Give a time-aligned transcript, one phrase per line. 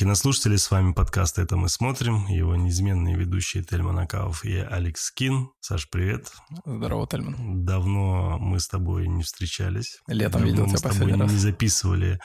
[0.00, 2.26] кинослушатели, с вами подкаст «Это мы смотрим».
[2.28, 5.50] Его неизменные ведущие Тельман Акаов и Алекс Кин.
[5.60, 6.32] Саш, привет.
[6.64, 7.66] Здорово, Тельман.
[7.66, 9.98] Давно мы с тобой не встречались.
[10.06, 11.30] Летом Давно видел мы тебя с тобой раз.
[11.30, 12.18] не записывали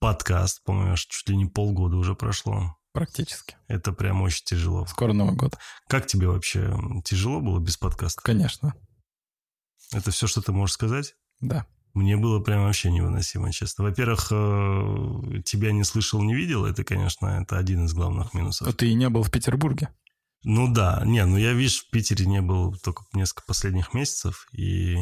[0.00, 0.64] подкаст.
[0.64, 2.76] По-моему, чуть ли не полгода уже прошло.
[2.92, 3.54] Практически.
[3.68, 4.84] Это прям очень тяжело.
[4.86, 5.56] Скоро Новый год.
[5.86, 8.20] Как тебе вообще тяжело было без подкаста?
[8.20, 8.74] Конечно.
[9.92, 11.14] Это все, что ты можешь сказать?
[11.38, 11.66] Да.
[11.94, 13.84] Мне было прям вообще невыносимо, честно.
[13.84, 16.64] Во-первых, э, тебя не слышал, не видел.
[16.64, 18.68] Это, конечно, это один из главных минусов.
[18.68, 19.90] А ты и не был в Петербурге.
[20.44, 24.96] Ну да, не, ну я, видишь, в Питере не был только несколько последних месяцев, и,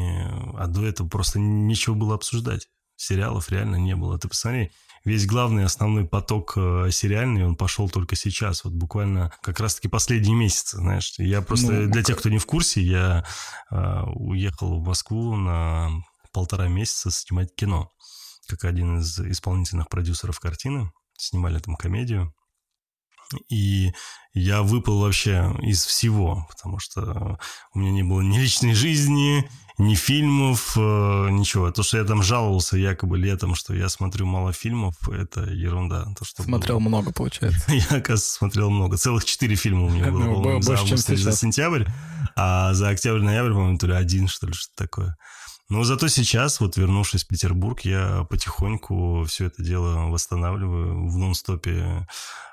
[0.55, 2.67] а до этого просто нечего было обсуждать.
[2.95, 4.19] Сериалов реально не было.
[4.19, 4.71] Ты посмотри,
[5.03, 10.35] весь главный основной поток э, сериальный, он пошел только сейчас, вот буквально как раз-таки последние
[10.35, 11.13] месяцы, знаешь.
[11.17, 13.25] Я просто, Ну, для как- тех, кто не в курсе, я
[13.71, 15.89] э, уехал в Москву на
[16.31, 17.91] полтора месяца снимать кино,
[18.47, 20.91] как один из исполнительных продюсеров картины.
[21.17, 22.33] Снимали там комедию.
[23.49, 23.93] И
[24.33, 27.39] я выпал вообще из всего, потому что
[27.73, 31.71] у меня не было ни личной жизни, ни фильмов, э, ничего.
[31.71, 36.07] То, что я там жаловался якобы летом, что я смотрю мало фильмов, это ерунда.
[36.17, 36.89] То, что Смотрел было.
[36.89, 37.63] много, получается.
[37.71, 38.97] Я, оказывается, смотрел много.
[38.97, 41.85] Целых четыре фильма у меня было, Ну, за больше, чем август или за сентябрь.
[42.35, 45.17] А за октябрь-ноябрь, по-моему, то ли один, что ли, что-то такое.
[45.71, 52.05] Но зато сейчас, вот вернувшись в Петербург, я потихоньку все это дело восстанавливаю в нон-стопе.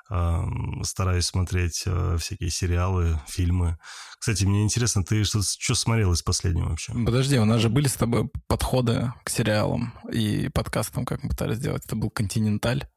[0.09, 0.41] э,
[0.83, 3.77] стараюсь смотреть э, всякие сериалы, фильмы.
[4.17, 6.93] Кстати, мне интересно, ты что, что смотрел из последнего вообще?
[6.93, 11.57] Подожди, у нас же были с тобой подходы к сериалам и подкастам, как мы пытались
[11.57, 11.85] сделать.
[11.85, 12.87] Это был «Континенталь».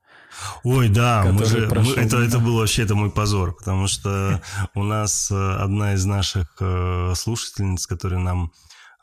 [0.62, 4.40] Ой, да, мы же, прошел мы- это, это был вообще это мой позор, потому что
[4.74, 8.52] у нас э, одна из наших э, слушательниц, которая нам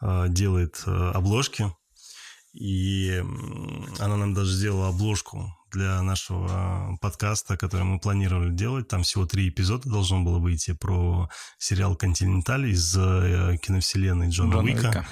[0.02, 1.74] делает э, обложки,
[2.54, 3.24] и
[4.00, 8.88] она нам даже сделала обложку для нашего подкаста, который мы планировали делать.
[8.88, 14.64] Там всего три эпизода должно было выйти про сериал «Континенталь» из э, киновселенной Джона, Джона
[14.64, 14.88] Уика.
[14.88, 15.08] Уика.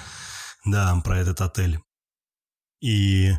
[0.64, 1.80] Да, про этот отель.
[2.80, 3.32] И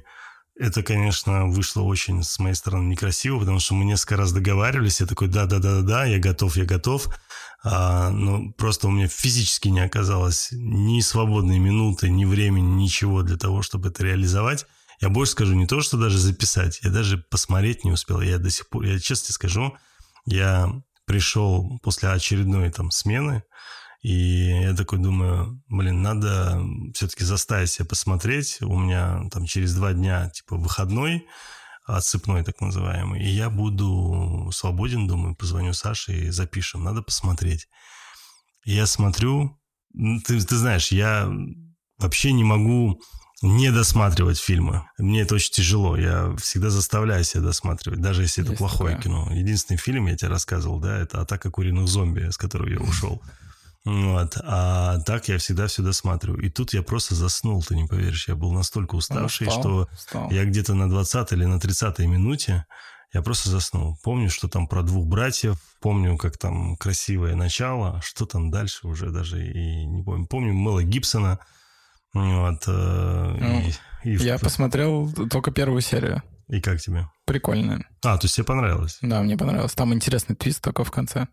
[0.60, 5.00] это, конечно, вышло очень с моей стороны некрасиво, потому что мы несколько раз договаривались.
[5.00, 7.08] Я такой, да-да-да-да, я готов, я готов.
[7.64, 13.38] А, но просто у меня физически не оказалось ни свободной минуты, ни времени, ничего для
[13.38, 14.66] того, чтобы это реализовать.
[15.02, 18.22] Я больше скажу, не то, что даже записать, я даже посмотреть не успел.
[18.22, 19.74] Я до сих пор, я честно скажу,
[20.26, 20.72] я
[21.06, 23.44] пришел после очередной там смены,
[24.02, 26.62] и я такой думаю, блин, надо
[26.94, 28.58] все-таки заставить себя посмотреть.
[28.62, 31.26] У меня там через два дня, типа, выходной,
[31.98, 36.84] отсыпной так называемый, и я буду свободен, думаю, позвоню Саше и запишем.
[36.84, 37.68] Надо посмотреть.
[38.66, 39.60] Я смотрю,
[39.94, 41.32] ты, ты знаешь, я
[41.98, 43.02] вообще не могу
[43.42, 44.86] не досматривать фильмы.
[44.98, 45.96] Мне это очень тяжело.
[45.96, 49.04] Я всегда заставляю себя досматривать, даже если это Есть плохое такое.
[49.04, 49.34] кино.
[49.34, 53.22] Единственный фильм, я тебе рассказывал, да, это «Атака куриных зомби», с которого я ушел.
[53.86, 54.38] Вот.
[54.44, 56.42] А так я всегда все досматриваю.
[56.44, 58.28] И тут я просто заснул, ты не поверишь.
[58.28, 60.32] Я был настолько уставший, Устал, что устал.
[60.32, 62.66] я где-то на 20 или на 30 минуте
[63.14, 63.98] я просто заснул.
[64.04, 68.86] Помню, что там про двух братьев, помню, как там красивое начало, а что там дальше
[68.88, 70.28] уже даже и не помню.
[70.28, 71.40] Помню Мэла Гибсона.
[72.14, 73.70] Вот, э,
[74.04, 76.22] и, и в- Ну, Я посмотрел только первую серию.
[76.48, 77.08] и как тебе?
[77.26, 77.86] Прикольная.
[78.04, 78.98] А, то есть тебе понравилось?
[79.02, 79.74] Да, мне понравилось.
[79.74, 81.28] Там интересный твист только в конце.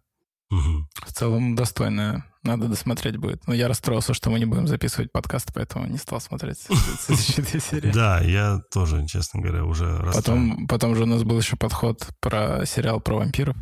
[0.50, 2.24] В целом достойная.
[2.42, 3.46] Надо досмотреть будет.
[3.48, 6.58] Но я расстроился, что мы не будем записывать подкаст, поэтому не стал смотреть
[7.00, 7.90] следующие серии.
[7.90, 10.68] Да, я тоже, честно говоря, уже расстроен.
[10.68, 13.56] Потом, же у нас был еще подход про сериал про вампиров.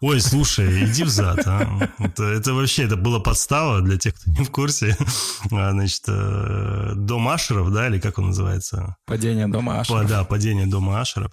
[0.00, 1.88] Ой, слушай, иди в зад, а.
[1.98, 4.96] Это, это вообще, это была подстава для тех, кто не в курсе.
[5.52, 8.96] А, Значит, э, дом Ашеров, да, или как он называется?
[9.06, 10.08] Падение дома Ашеров.
[10.08, 11.32] Да, падение дома Ашеров.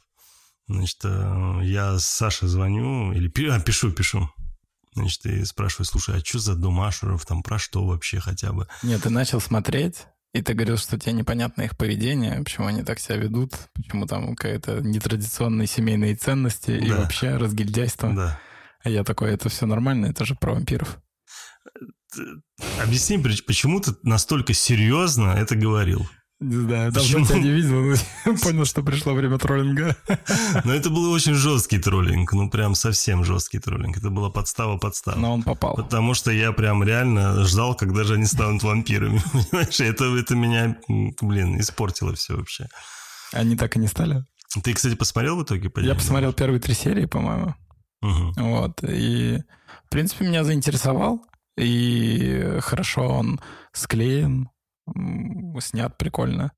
[0.68, 4.30] Значит, э, я с Сашей звоню, или а, пишу, пишу.
[4.94, 8.68] Значит, и спрашиваю, слушай, а что за дом Ашеров, там про что вообще хотя бы?
[8.84, 13.00] Нет, ты начал смотреть, и ты говорил, что тебе непонятно их поведение, почему они так
[13.00, 16.98] себя ведут, почему там какая-то нетрадиционные семейные ценности и Да.
[16.98, 18.14] вообще разгильдяйство.
[18.14, 18.40] Да.
[18.84, 21.00] А я такой, это все нормально, это же про вампиров.
[22.82, 26.08] Объясни, почему ты настолько серьезно это говорил?
[26.42, 27.26] Не знаю, Почему?
[27.26, 27.82] давно тебя не видел,
[28.26, 29.98] но понял, что пришло время троллинга.
[30.64, 33.98] Но это был очень жесткий троллинг, ну прям совсем жесткий троллинг.
[33.98, 35.20] Это была подстава-подстава.
[35.20, 35.76] Но он попал.
[35.76, 39.22] Потому что я прям реально ждал, когда же они станут вампирами.
[39.34, 40.78] Понимаешь, это, это меня,
[41.22, 42.68] блин, испортило все вообще.
[43.34, 44.24] Они так и не стали.
[44.64, 45.70] Ты, кстати, посмотрел в итоге?
[45.70, 47.54] «Падение Я посмотрел первые три серии, по-моему.
[48.02, 48.34] Мгм.
[48.38, 48.82] Вот.
[48.84, 49.44] И,
[49.88, 51.22] в принципе, меня заинтересовал.
[51.58, 53.42] И хорошо он
[53.74, 54.50] склеен,
[55.62, 56.52] снят прикольно.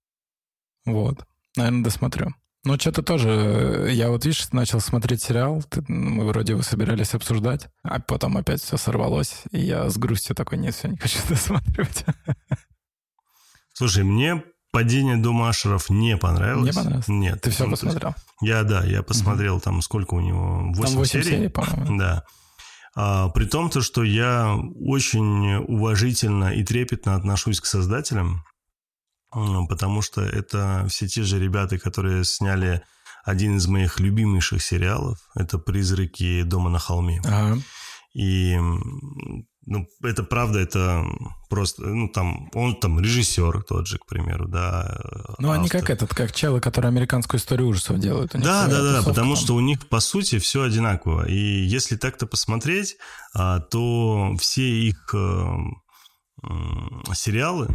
[0.85, 1.25] Вот.
[1.55, 2.33] Наверное, досмотрю.
[2.63, 7.69] Ну, что-то тоже, я вот, видишь, начал смотреть сериал, ты, мы вроде его собирались обсуждать,
[7.81, 12.05] а потом опять все сорвалось, и я с грустью такой, нет, все, не хочу досматривать.
[13.73, 16.67] Слушай, мне «Падение дома Ашеров» не понравилось.
[16.67, 17.07] Не понравилось?
[17.07, 17.41] Нет.
[17.41, 18.15] Ты все Ну, посмотрел?
[18.41, 21.23] Я, да, я посмотрел там, сколько у него, 8, Там 8 серий.
[21.25, 21.97] серий, по-моему.
[21.99, 22.23] Да.
[22.95, 28.43] А, при том, то, что я очень уважительно и трепетно отношусь к создателям,
[29.31, 32.83] потому что это все те же ребята, которые сняли
[33.23, 35.19] один из моих любимейших сериалов.
[35.35, 37.21] Это «Призраки дома на холме».
[37.23, 37.61] Ага.
[38.13, 38.59] И
[39.65, 41.05] ну, это правда, это
[41.49, 44.99] просто, ну, там, он там режиссер тот же, к примеру, да.
[45.37, 45.81] Ну, они автор.
[45.81, 48.31] как этот, как челы, которые американскую историю ужасов делают.
[48.33, 49.43] Да, да, да, тусовка потому там.
[49.43, 51.27] что у них, по сути, все одинаково.
[51.27, 52.97] И если так-то посмотреть,
[53.35, 55.57] а, то все их э,
[57.13, 57.67] сериалы,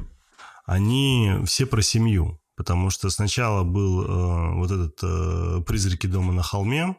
[0.64, 2.40] они все про семью.
[2.56, 6.96] Потому что сначала был э, вот этот э, «Призраки дома на холме»,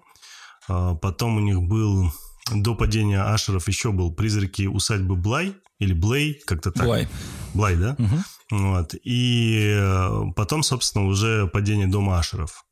[0.70, 2.12] а потом у них был
[2.54, 6.86] до падения Ашеров еще был «Призраки усадьбы Блай» или Блей, как-то так.
[6.86, 7.08] Блай.
[7.54, 7.96] Блай, да?
[7.98, 8.24] Мгм.
[8.52, 8.96] Вот.
[9.04, 12.64] И э, потом, собственно, уже падение дома Ашеров.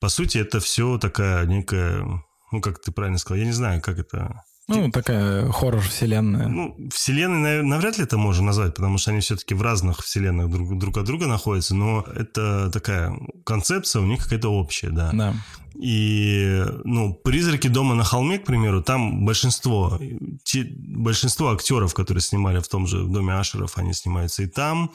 [0.00, 2.04] По сути, это все такая некая,
[2.52, 4.44] ну, как ты правильно сказал, я не знаю, как это...
[4.68, 6.48] Ну, такая хоррор-вселенная.
[6.48, 10.50] Ну, вселенной нав- навряд ли это можно назвать, потому что они все-таки в разных вселенных
[10.50, 15.10] друг, друг от друга находятся, но это такая концепция у них какая-то общая, да.
[15.12, 15.34] Да.
[15.78, 20.00] И, ну, «Призраки дома на холме», к примеру, там большинство,
[20.42, 24.90] те- большинство актеров, которые снимали в том же «Доме Ашеров», они снимаются и там.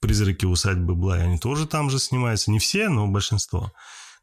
[0.00, 2.50] «Призраки усадьбы Блай», они тоже там же снимаются.
[2.50, 3.70] Не все, но большинство.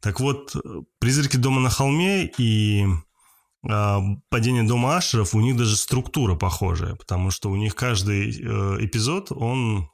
[0.02, 0.56] Так вот,
[1.00, 2.86] «Призраки дома на холме» и
[3.62, 9.32] «Падение дома Ашеров», у них даже структура похожая, потому что у них каждый э, эпизод,
[9.32, 9.90] он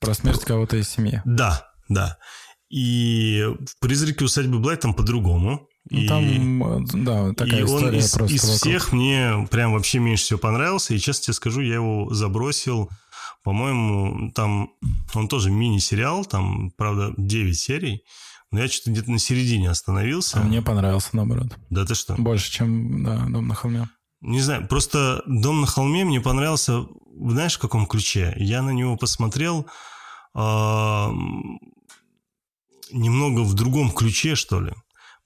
[0.00, 1.20] Про смерть кого-то из семьи.
[1.24, 2.18] да, да.
[2.70, 5.68] И в «Призраке усадьбы Блай» там по-другому.
[5.90, 8.60] Ну, И- Там, э, да, такая и он из, просто из вокруг.
[8.60, 10.94] всех мне прям вообще меньше всего понравился.
[10.94, 12.88] И честно тебе скажу, я его забросил.
[13.42, 14.70] По-моему, там
[15.14, 18.04] он тоже мини-сериал, там, правда, 9 серий.
[18.50, 20.40] Но я что-то где-то на середине остановился.
[20.40, 21.56] А мне понравился, наоборот.
[21.70, 22.14] Да ты что?
[22.16, 23.88] Больше, чем да, «Дом на холме».
[24.20, 26.86] Не знаю, просто «Дом на холме» мне понравился,
[27.18, 28.34] знаешь, в каком ключе?
[28.36, 29.66] Я на него посмотрел
[32.92, 34.74] немного в другом ключе, что ли.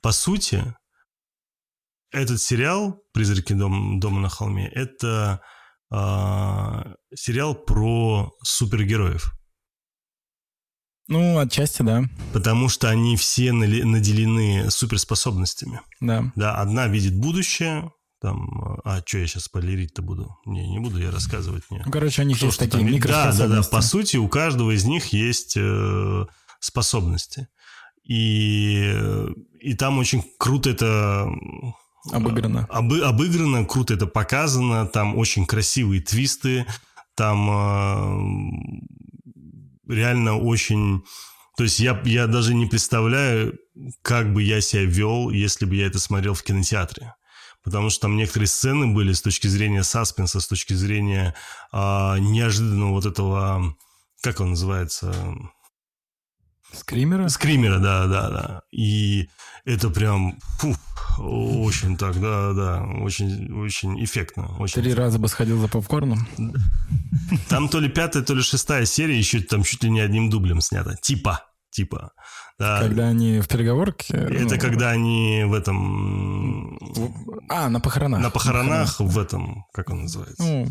[0.01, 0.75] По сути,
[2.13, 5.41] этот сериал «Призраки дом, дома на холме»— это
[5.91, 9.33] а, сериал про супергероев.
[11.09, 12.05] Ну, отчасти, да.
[12.33, 15.81] Потому что они все наделены суперспособностями.
[16.01, 16.33] Да.
[16.35, 20.37] Да, одна видит будущее, там, а что я сейчас спойлерить-то буду?
[20.47, 21.63] Не, не буду я рассказывать.
[21.71, 21.83] Не.
[21.85, 23.63] Ну, короче, у них Что, есть такие там- Да, да, да.
[23.63, 26.27] По сути, у каждого из них есть э,
[26.59, 27.47] способности.
[28.03, 29.29] И, э,
[29.61, 31.29] и там очень круто это...
[32.13, 32.67] э, Обыграно.
[32.71, 34.87] обы- обыграно, круто это показано.
[34.87, 36.67] Там очень красивые твисты.
[37.15, 38.81] Там э,
[39.89, 41.03] реально очень...
[41.57, 43.59] То есть я, я даже не представляю,
[44.03, 47.15] как бы я себя вел, если бы я это смотрел в кинотеатре.
[47.65, 51.35] Потому что там некоторые сцены были с точки зрения саспенса, с точки зрения
[51.73, 53.75] а, неожиданного вот этого,
[54.23, 55.13] как он называется,
[56.73, 57.29] Скримеры?
[57.29, 58.63] скримера, да, да, да.
[58.71, 59.29] И
[59.65, 60.77] это прям, фу,
[61.19, 64.57] очень так, да, да, очень, очень эффектно.
[64.59, 66.27] Очень Три раза бы сходил за попкорном.
[67.49, 70.61] Там то ли пятая, то ли шестая серия еще там чуть ли не одним дублем
[70.61, 70.95] снята.
[70.97, 72.13] Типа, типа.
[72.59, 72.81] Да.
[72.81, 74.15] Когда они в переговорке.
[74.15, 76.79] Это ну, когда они в этом...
[77.51, 78.23] А, на похоронах.
[78.23, 80.43] На похоронах в этом, как он называется?
[80.43, 80.67] Ну,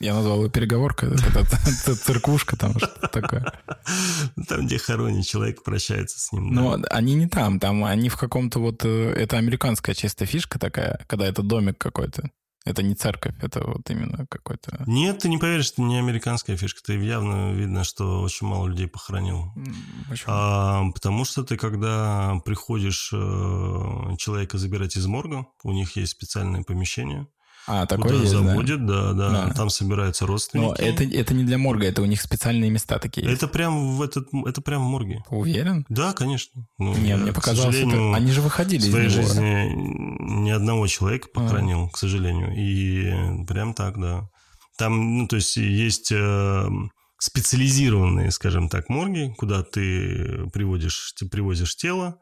[0.00, 1.06] я назвал ее переговорка.
[1.06, 3.52] Это циркушка там, что-то такое.
[4.48, 6.54] Там, где хоронит человек, прощается с ним.
[6.54, 8.84] Но они не там, там они в каком-то вот...
[8.84, 12.30] э, Это американская чисто фишка такая, когда это домик какой-то.
[12.66, 14.84] Это не церковь, это вот именно какой-то...
[14.86, 16.82] Нет, ты не поверишь, это не американская фишка.
[16.82, 19.52] Ты явно видно, что очень мало людей похоронил.
[20.08, 20.26] почему?
[20.28, 26.62] А, потому что ты, когда приходишь э, человека забирать из морга, у них есть специальное
[26.62, 27.26] помещение,
[27.72, 28.38] А, такое куда есть, да?
[28.40, 29.54] заводят, да, да, Да.
[29.54, 30.80] там собираются Но родственники.
[30.80, 33.26] это, это не для морга, это у них специальные места такие.
[33.26, 33.36] есть.
[33.36, 35.22] Это прям в этот, это прям в морге.
[35.30, 35.86] Уверен?
[35.88, 36.66] Да, конечно.
[36.78, 38.14] Ну, Не, я, мне показалось, это...
[38.14, 39.22] они же в выходили из своей него.
[39.22, 39.70] жизни
[40.44, 41.40] ни одного человека А.
[41.40, 42.52] похоронил, к сожалению.
[42.56, 44.28] И прям так, да.
[44.76, 46.68] Там, ну, то есть есть э,
[47.18, 52.18] специализированные, скажем так, морги, куда ты приводишь, ты привозишь тело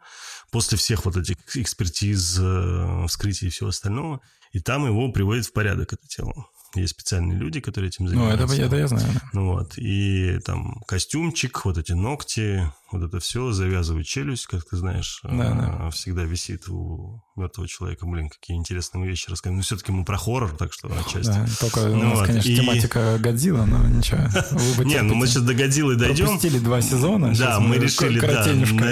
[0.51, 4.21] после всех вот этих экспертиз, э, вскрытий и всего остального,
[4.53, 6.47] и там его приводят в порядок, это тело.
[6.81, 8.45] Есть специальные люди, которые этим Ну, занимаются.
[8.55, 9.07] это, это я знаю.
[9.15, 9.21] да.
[9.33, 14.77] Ну вот, и там костюмчик, вот эти ногти, вот это все, завязывают челюсть, как ты
[14.77, 18.07] знаешь, Да, а, всегда висит у мертвого человека.
[18.07, 19.59] Блин, какие интересные вещи рассказывают.
[19.59, 21.27] Ну, все-таки мы про хоррор, так что отчасти.
[21.33, 24.19] Да, только у Ну нас, вот, конечно, и- тематика Годзилла, но ничего.
[24.85, 26.27] Не, ну мы сейчас до Годзиллы дойдем.
[26.27, 27.35] Пропустили два сезона.
[27.35, 28.47] Да, мы решили, да,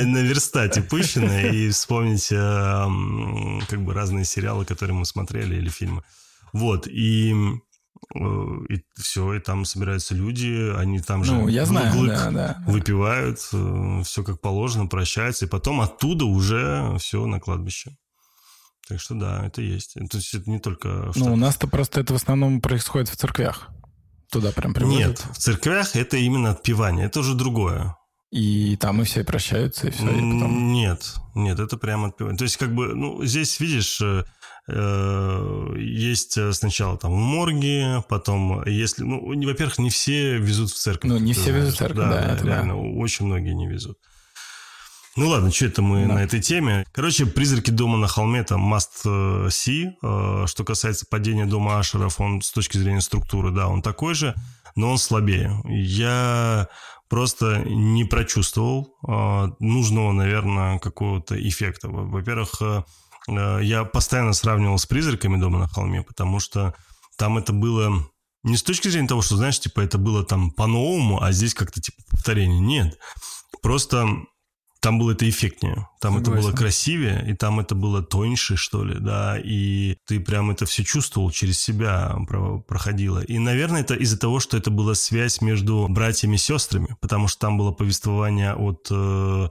[0.04, 2.86] наверстать упущенное и вспомнить э,
[3.68, 6.02] как бы разные сериалы, которые мы смотрели или фильмы.
[6.52, 7.34] Вот, и,
[8.14, 12.64] и все, и там собираются люди, они там же Ну, я знаю, глык да, да.
[12.66, 17.96] выпивают, все как положено, прощаются, и потом оттуда уже все на кладбище.
[18.88, 19.94] Так что да, это есть.
[19.94, 21.10] То есть это не только...
[21.16, 23.68] Ну, у нас-то просто это в основном происходит в церквях.
[24.30, 25.08] Туда прям приводят.
[25.08, 27.96] Нет, в церквях это именно отпевание, это уже другое.
[28.30, 30.04] И там и все прощаются, и все.
[30.04, 30.72] И потом...
[30.72, 32.36] Нет, нет, это прямо отпевание.
[32.36, 34.24] То есть, как бы, ну, здесь, видишь, э, э,
[34.68, 41.10] есть э, сначала там в морге, потом, если, ну, во-первых, не все везут в церковь.
[41.10, 42.50] Ну, не все везут в церковь, да, это да.
[42.50, 43.98] реально, очень многие не везут.
[45.18, 46.14] Ну ладно, что это мы Да.
[46.14, 46.84] на этой теме.
[46.92, 49.92] Короче, «Призраки дома на холме» это must э, see.
[50.02, 54.34] Э, Что касается падения дома Ашеров, он с точки зрения структуры, да, он такой же,
[54.74, 55.58] но он слабее.
[55.64, 56.68] Я
[57.08, 61.88] просто не прочувствовал э, нужного, наверное, какого-то эффекта.
[61.88, 62.82] Во- Во-первых, э, э,
[63.28, 66.74] я постоянно сравнивал с «Призраками дома на холме», потому что
[67.18, 68.06] там это было
[68.42, 71.80] не с точки зрения того, что, знаешь, типа, это было там по-новому, а здесь как-то
[71.80, 72.60] типа повторение.
[72.60, 72.98] Нет.
[73.62, 74.06] Просто
[74.80, 76.56] там было это эффектнее, там это было Согласен.
[76.58, 81.32] красивее, и там это было тоньше, что ли, да, и ты прям это все чувствовал,
[81.32, 83.18] через себя про- проходило.
[83.20, 87.40] И, наверное, это из-за того, что это была связь между братьями и сестрами, потому что
[87.40, 89.48] там было повествование от э,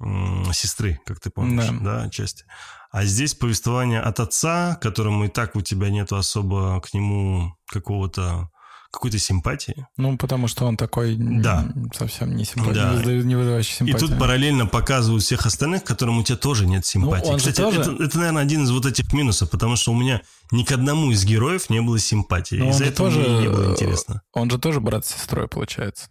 [0.00, 1.78] м, сестры, как ты помнишь, Да.
[1.80, 2.44] да, отчасти.
[2.90, 8.48] А здесь повествование от отца, которому и так у тебя нет особо к нему какого-то
[8.92, 9.86] какой-то симпатии.
[9.96, 11.68] Ну, потому что он такой Да.
[11.96, 12.90] совсем не, симпа- Да.
[12.90, 14.06] не вызывающий- не вызывающий И симпатии.
[14.06, 17.26] тут параллельно показывают всех остальных, которым у тебя тоже нет симпатии.
[17.26, 19.92] Ну, он же Кстати, тоже- это, это, наверное, один из вот этих минусов, потому что
[19.92, 22.60] у меня ни к одному из героев не было симпатии.
[22.60, 24.22] Он Из-за этого тоже, мне не было интересно.
[24.32, 26.08] Он же тоже брат с сестрой, получается.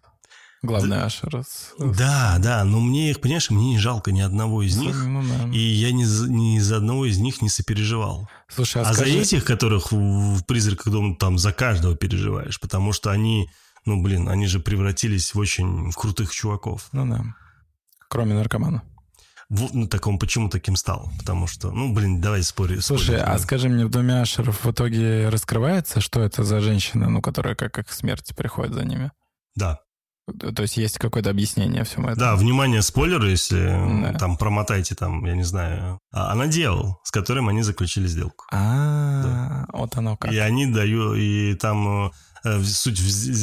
[0.62, 1.44] Главный Ашер.
[1.44, 4.96] с- Да, да, но мне их, понимаешь, мне не жалко ни одного из с- них.
[5.06, 5.50] ну да.
[5.54, 8.28] И я ни за, ни за одного из них не сопереживал.
[8.50, 12.92] Слушай, а, А, скажи, за этих, которых в, «Призраках дома» там за каждого переживаешь, потому
[12.92, 13.50] что они,
[13.86, 16.90] ну, блин, они же превратились в очень крутых чуваков.
[16.92, 17.24] Ну да.
[18.10, 18.84] Кроме наркомана.
[19.50, 21.10] Вот, ну, так он почему таким стал?
[21.18, 22.84] Потому что, ну, блин, давай спорить.
[22.86, 27.20] Слушай, а скажи мне, в доме Ашеров в итоге раскрывается, что это за женщина, ну,
[27.22, 29.12] которая как их смерть приходит за ними?
[29.56, 29.80] Да.
[30.34, 32.20] То есть есть какое-то объяснение всему этому?
[32.20, 33.66] Да, внимание, спойлеры, если
[34.04, 34.14] Да.
[34.20, 36.00] там промотайте, там, я не знаю.
[36.12, 38.46] А Она дьявол, с которым они заключили сделку.
[38.52, 40.32] А, вот оно как.
[40.32, 42.12] И они дают, и там
[42.44, 42.98] э, суть,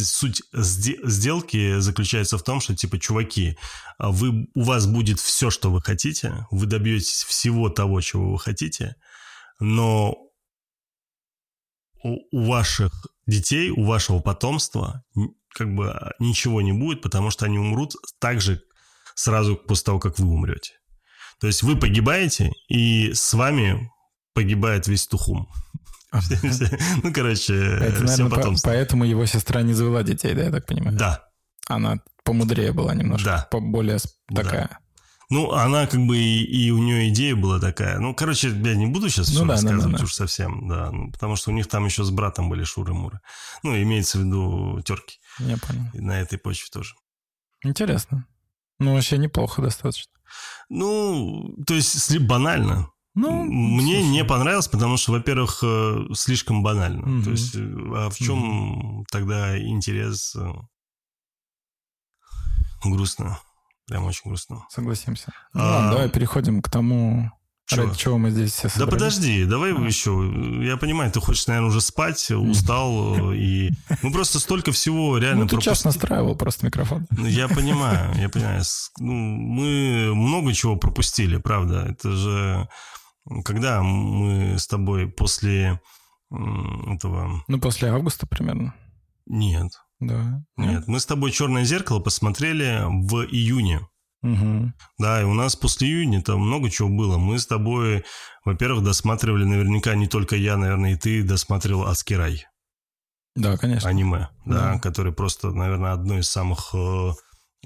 [0.06, 3.58] суть сде- сделки заключается в том, что, типа, чуваки,
[3.98, 8.38] а вы, у вас будет все, что вы хотите, вы добьетесь всего того, чего вы
[8.38, 8.96] хотите,
[9.60, 10.16] но
[12.02, 12.92] у, ваших
[13.26, 15.02] детей, у вашего потомства
[15.56, 18.62] как бы а, ничего не будет, потому что они умрут так же
[19.14, 20.72] сразу после того, как вы умрете.
[21.40, 23.90] То есть вы погибаете, и с вами
[24.34, 25.48] погибает весь Тухум.
[27.02, 28.68] Ну, короче, Это, все наверное, по- потомство.
[28.70, 30.96] поэтому его сестра не завела детей, да, я так понимаю?
[30.96, 31.24] Да,
[31.68, 33.48] Она помудрее была немножко, Да.
[33.50, 33.98] поболее
[34.30, 34.42] Да.
[34.42, 34.78] такая.
[35.28, 37.98] Ну, она как бы и, и у нее идея была такая.
[37.98, 40.04] Ну, короче, я не буду сейчас Ну все да, рассказывать да, да.
[40.04, 40.90] уж совсем, да.
[40.92, 43.18] ну, потому что у них там еще с братом были шуры-муры.
[43.64, 45.18] Ну, имеется в виду терки.
[45.38, 45.84] Я понял.
[45.94, 46.94] И на этой почве тоже.
[47.62, 48.26] Интересно.
[48.78, 50.12] Ну, вообще неплохо достаточно.
[50.68, 52.90] Ну, то есть сли- банально.
[53.14, 54.08] Ну, Мне слушай.
[54.10, 57.06] не понравилось, потому что, во-первых, э, слишком банально.
[57.06, 57.24] Мгм.
[57.24, 60.36] То есть, э, а в чем тогда интерес?
[60.36, 60.52] э,
[62.84, 63.38] Грустно.
[63.86, 64.64] Прям очень грустно.
[64.68, 65.32] Согласимся.
[65.54, 67.30] Ну, А, ладно, давай переходим к тому,
[67.66, 67.84] чё?
[67.86, 68.92] ради чего мы здесь все Да собрались.
[68.92, 69.80] подожди, давай А.
[69.80, 70.10] еще.
[70.62, 73.70] Я понимаю, ты хочешь, наверное, уже спать, устал, и
[74.02, 75.88] мы просто столько всего реально Ну, ты час пропустили.
[75.88, 77.06] настраивал просто микрофон.
[77.10, 78.62] Ну, Я понимаю, я понимаю.
[78.98, 81.86] Ну, мы много чего пропустили, правда.
[81.88, 82.68] Это же
[83.44, 85.80] когда мы с тобой после
[86.30, 87.42] этого...
[87.48, 88.74] Ну, после августа примерно.
[89.26, 90.42] Нет, Да.
[90.56, 90.86] нет.
[90.86, 93.80] Мы с тобой «Черное зеркало» посмотрели в июне.
[94.26, 94.72] Угу.
[94.98, 97.16] Да, и у нас после июня там много чего было.
[97.16, 98.04] Мы с тобой,
[98.44, 102.46] во-первых, досматривали наверняка не только я, наверное, и ты досматривал «Адский рай».
[103.36, 103.88] Да, конечно.
[103.88, 104.78] аниме, да, Да.
[104.80, 107.12] который просто, наверное, одно из самых э,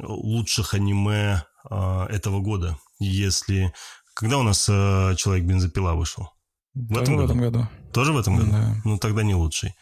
[0.03, 2.77] лучших аниме э, этого года.
[2.99, 3.73] Если...
[4.15, 6.29] Когда у нас э, «Человек-бензопила» вышел?
[6.75, 7.69] Тоже этом в этом году.
[7.93, 8.51] Тоже в этом году?
[8.51, 8.75] Да.
[8.85, 9.75] Ну, тогда не лучший.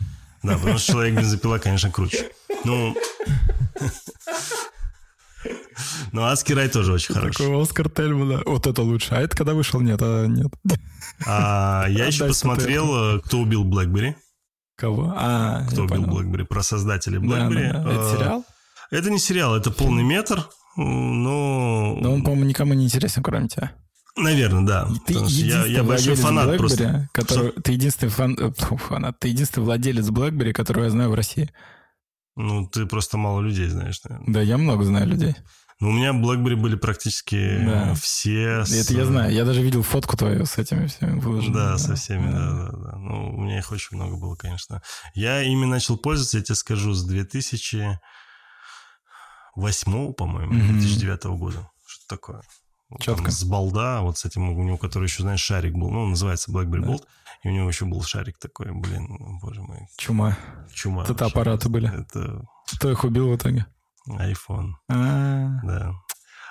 [0.43, 2.31] Да, потому что «Человек-бензопила», конечно, круче.
[2.65, 2.95] Ну...
[6.13, 7.45] Ну, «Адский рай» тоже очень хороший.
[7.47, 8.43] Такой Оскар Тельмана.
[8.47, 9.15] Вот это лучше.
[9.15, 9.81] А это когда вышел?
[9.81, 10.53] Нет, а нет.
[11.27, 14.17] А, я еще посмотрел, э, кто убил Блэкбери.
[14.77, 15.13] Кого?
[15.17, 16.07] А, Кто убил.
[16.07, 17.73] Блэкбери, про создателей Да, Блэкбери.
[17.73, 17.91] да, да.
[17.93, 18.45] Это Э, сериал?
[18.91, 20.49] Это не сериал, это полный метр.
[20.77, 21.97] Но...
[22.01, 23.73] Но он, по-моему, никому не интересен, кроме тебя.
[24.17, 24.89] Наверное, да.
[25.07, 27.09] Ты я, я большой фанат BlackBerry, просто.
[27.13, 31.15] который, ты единственный фан, э, фу, фанат, ты единственный владелец BlackBerry, которого я знаю в
[31.15, 31.51] России.
[32.37, 34.33] Ну, ты просто мало людей знаешь, наверное.
[34.33, 35.35] Да, я много знаю людей.
[35.81, 37.95] Ну, у меня BlackBerry были практически Да.
[37.95, 38.65] все.
[38.65, 39.33] с- Это я знаю.
[39.33, 41.55] Я даже видел фотку твою с этими всеми выложенными.
[41.55, 42.97] Да, со всеми, да, да, да.
[42.99, 44.83] Ну, у меня их очень много было, конечно.
[45.15, 47.99] Я ими начал пользоваться, я тебе скажу, с 2008,
[50.15, 50.79] по-моему, Мгм.
[50.81, 51.71] 2009 года.
[51.87, 52.43] Что такое?
[52.91, 53.31] Вот там.
[53.31, 55.91] С балда, вот с этим, у него, который еще, знаешь, шарик был.
[55.91, 56.89] Ну, он называется BlackBerry Да.
[56.89, 57.05] Bolt.
[57.45, 60.37] И у него еще был шарик такой, блин, боже мой, Чума.
[60.75, 61.05] чума.
[61.05, 61.89] Это аппараты были.
[62.01, 62.43] Это
[62.77, 63.65] Кто их убил в итоге?
[64.17, 65.93] iPhone, А, да.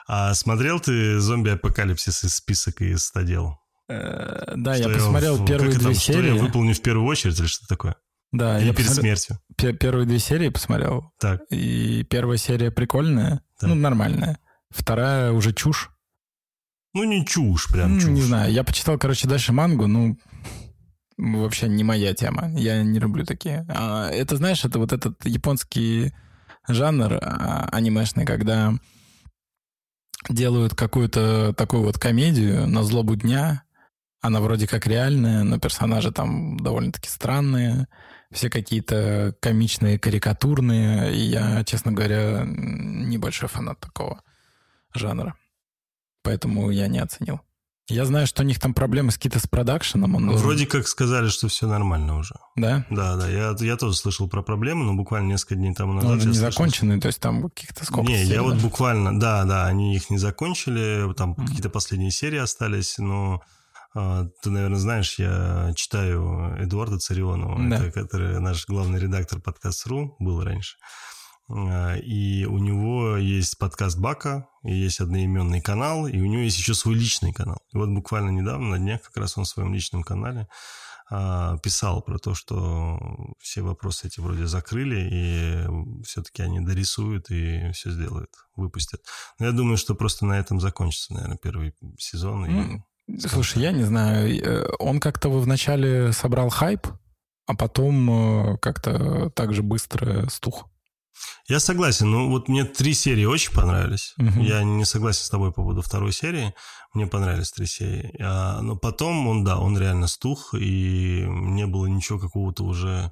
[0.08, 3.58] А смотрел ты «Зомби-апокалипсис» из список и из 100 дел?
[3.90, 6.32] э, Да, Что я посмотрел в- первые как две там, Что я серии.
[6.40, 7.96] выполню в первую очередь или что такое?
[8.32, 9.40] Да, Или я перед посмотрел- смертью?
[9.58, 11.12] пе- первые две серии посмотрел.
[11.20, 11.42] Так.
[11.50, 13.70] И первая серия прикольная, Так.
[13.70, 14.40] ну, нормальная.
[14.70, 15.90] Вторая уже чушь.
[16.94, 18.10] Ну, не чушь, прям Ну, чушь.
[18.10, 20.18] Не знаю, я почитал, короче, дальше мангу, ну,
[21.18, 22.50] вообще не моя тема.
[22.58, 23.66] Я не люблю такие.
[23.70, 26.14] А, это, знаешь, это вот этот японский
[26.68, 28.74] жанр а, анимешный, когда
[30.30, 33.64] делают какую-то такую вот комедию на злобу дня.
[34.20, 37.88] Она вроде как реальная, но персонажи там довольно-таки странные.
[38.32, 41.16] Все какие-то комичные, карикатурные.
[41.16, 44.22] И я, честно говоря, небольшой фанат такого
[44.94, 45.36] жанра.
[46.24, 47.42] Поэтому я не оценил.
[47.90, 50.16] Я знаю, что у них там проблемы с какие-то с продакшеном.
[50.16, 52.36] Он Ну, Вроде как сказали, что все нормально уже.
[52.56, 52.86] Да?
[52.90, 56.12] Да, да, я, я тоже слышал про проблемы, но буквально несколько дней тому назад...
[56.12, 58.56] он же я не слышал, законченный, то есть там каких-то сколько Не, серий, я вот
[58.56, 58.62] да?
[58.62, 61.46] буквально, да, да, они их не закончили, там Мгм.
[61.48, 63.42] какие-то последние серии остались, но
[63.96, 67.78] а, ты, наверное, знаешь, я читаю Эдуарда Царионова, Да.
[67.78, 70.76] это, который наш главный редактор подкаст.ру был раньше.
[71.50, 76.58] А, И у него есть подкаст Бака, и есть одноименный канал, и у него есть
[76.58, 77.60] еще свой личный канал.
[77.74, 80.48] И вот буквально недавно, на днях, как раз он в своем личном канале
[81.10, 83.00] а, писал про то, что
[83.40, 89.00] все вопросы эти вроде закрыли, и все-таки они дорисуют и все сделают, выпустят.
[89.40, 92.46] Но я думаю, что просто на этом закончится, наверное, первый сезон.
[92.46, 92.84] и- М,
[93.20, 96.88] Слушай, я не знаю, э, он как-то вначале собрал хайп,
[97.46, 98.10] а потом
[98.52, 100.70] э, как-то так же быстро стух.
[101.48, 102.12] Я согласен.
[102.12, 104.14] Ну, вот мне три серии очень понравились.
[104.18, 104.42] Мгм.
[104.42, 106.54] Я не согласен с тобой по поводу второй серии.
[106.94, 108.16] Мне понравились три серии.
[108.22, 113.12] А, но потом он, да, он реально стух, и не было ничего какого-то уже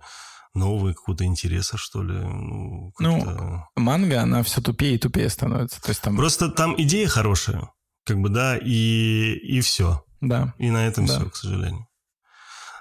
[0.54, 2.14] нового, какого-то интереса, что ли.
[2.14, 3.68] Ну, как-то...
[3.76, 5.82] Манга, она все тупее и тупее становится.
[5.82, 7.70] То есть там, Просто там идея хорошая,
[8.06, 10.04] как бы, да, и, и все.
[10.22, 11.20] да, И на этом Да.
[11.20, 11.88] все, к сожалению.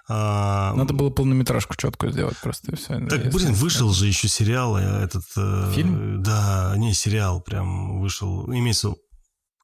[0.08, 2.98] А, надо было полнометражку четкую сделать просто и все.
[3.06, 5.24] Так, блин, вышел же еще сериал, э, этот...
[5.36, 6.22] э, Фильм?
[6.22, 8.44] Да, не, сериал прям вышел.
[8.52, 8.94] Имеется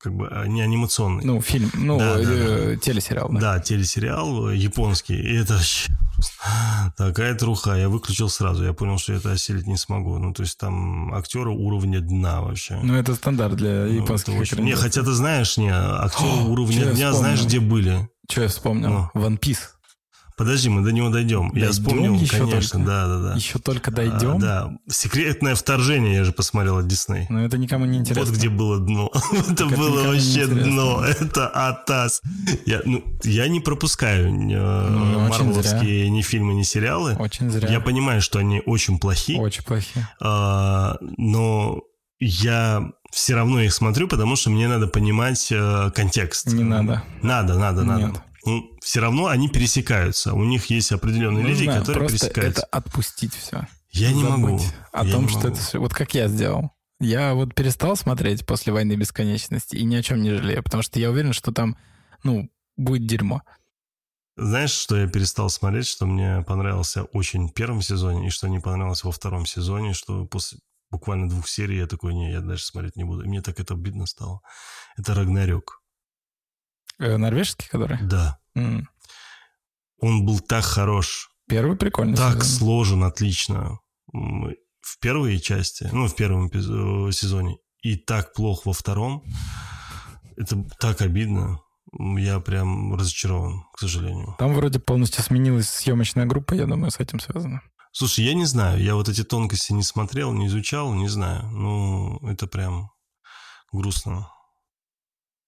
[0.02, 1.24] как бы а, не анимационный.
[1.26, 3.28] Ну, фильм, ну, Да, да, э, телесериал.
[3.32, 3.40] Да.
[3.40, 5.14] Да, телесериал японский.
[5.14, 5.92] И это вообще
[6.96, 7.76] такая труха.
[7.76, 8.64] Я выключил сразу.
[8.64, 10.16] Я понял, что я это осилить не смогу.
[10.16, 12.80] Ну, то есть там актеры уровня дна вообще.
[12.82, 16.44] Ну, это стандарт для Ну, японских это очень- Не, хотя ты знаешь, не, актеры О,
[16.46, 17.12] уровня дня, вспомнил?
[17.18, 18.08] знаешь, где были?
[18.30, 19.10] Что я вспомнил?
[19.14, 19.20] Ну.
[19.20, 19.58] One Piece.
[20.40, 21.48] Подожди, мы до него дойдем.
[21.48, 22.90] я Дойдем вспомнил, еще конечно, только?
[22.90, 23.34] да, да, да.
[23.34, 24.36] Еще только дойдем.
[24.36, 27.26] А, да, секретное вторжение я же посмотрел от Дисней.
[27.28, 28.24] Но это никому не интересно.
[28.24, 29.12] Вот где было дно.
[29.50, 31.04] это было вообще дно.
[31.04, 32.22] Это атас.
[32.64, 37.16] Я, ну, я не пропускаю э, Ну, марвеловские ни фильмы, ни сериалы.
[37.18, 37.68] Очень зря.
[37.68, 40.08] Я понимаю, что они очень плохи, Очень плохие.
[40.22, 41.82] а, но
[42.18, 46.46] я все равно их смотрю, потому что мне надо понимать э, контекст.
[46.46, 47.02] Не надо.
[47.20, 48.06] Надо, надо, надо.
[48.06, 48.22] Нет.
[48.44, 50.32] Ну, все равно они пересекаются.
[50.34, 52.62] У них есть определенные Ну, люди, которые просто пересекаются.
[52.62, 53.66] это отпустить все.
[53.90, 54.60] Я не могу.
[54.92, 55.48] О Я том, что могу.
[55.50, 55.78] это все...
[55.78, 56.70] Вот как я сделал.
[57.00, 60.98] Я вот перестал смотреть после «Войны бесконечности» и ни о чем не жалею, потому что
[61.00, 61.76] я уверен, что там,
[62.22, 63.42] ну, будет дерьмо.
[64.36, 68.58] Знаешь, что я перестал смотреть, что мне понравился очень в первом сезоне, и что не
[68.60, 70.58] понравилось во втором сезоне, что после
[70.90, 73.24] буквально двух серий я такой, не, я дальше смотреть не буду.
[73.24, 74.40] И мне так это обидно стало.
[74.96, 75.79] Это Рагнарёк.
[77.00, 77.98] Э, норвежский, который?
[78.02, 78.38] Да.
[78.54, 78.88] М.
[80.00, 82.16] Он был так хорош, Первый прикольный.
[82.16, 82.58] так сезон.
[82.58, 83.78] сложен отлично
[84.12, 86.50] в первой части, ну, в первом
[87.12, 89.24] сезоне, и так плохо во втором.
[90.36, 91.60] Это так обидно.
[92.18, 94.36] Я прям разочарован, к сожалению.
[94.38, 97.62] Там вроде полностью сменилась съемочная группа, я думаю, с этим связано.
[97.92, 101.50] Слушай, я не знаю, я вот эти тонкости не смотрел, не изучал, не знаю.
[101.50, 102.90] Ну, это прям
[103.72, 104.28] грустно.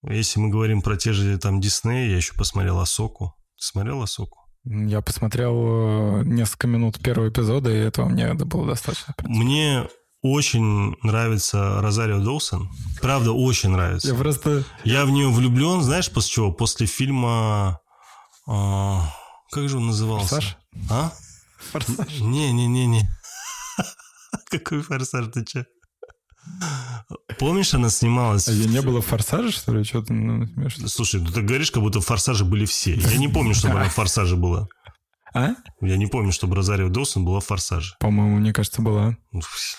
[0.09, 3.35] Если мы говорим про те же там Дисней, я еще посмотрел Асоку.
[3.57, 4.39] Ты смотрел Асоку?
[4.65, 9.15] Я посмотрел э, несколько минут первого эпизода, и этого мне было достаточно.
[9.23, 9.89] Мне
[10.23, 12.71] очень нравится Розарио Доусон.
[13.01, 14.09] Правда, очень нравится.
[14.09, 14.65] Я просто...
[14.85, 16.53] Я в нее влюблен, знаешь, после чего?
[16.53, 17.81] После фильма...
[18.47, 19.09] А,
[19.51, 20.37] как же он назывался?
[20.37, 20.59] Форсаж?
[20.91, 21.13] А?
[21.73, 22.21] Форсаж?
[22.21, 23.09] Не-не-не-не.
[24.51, 25.67] Какой форсаж, ты че?
[27.39, 28.49] Помнишь, она снималась...
[28.49, 29.85] А ее не было в «Форсаже», что ли?
[29.85, 30.49] Что ты ну?
[30.87, 32.95] Слушай, ну ты говоришь, как будто в «Форсаже» были все.
[32.95, 34.69] Я не помню, чтобы она в «Форсаже» была.
[35.35, 35.55] А?
[35.81, 37.95] Я не помню, чтобы Розарио Доусон была в «Форсаже».
[37.99, 39.17] По-моему, мне кажется, была.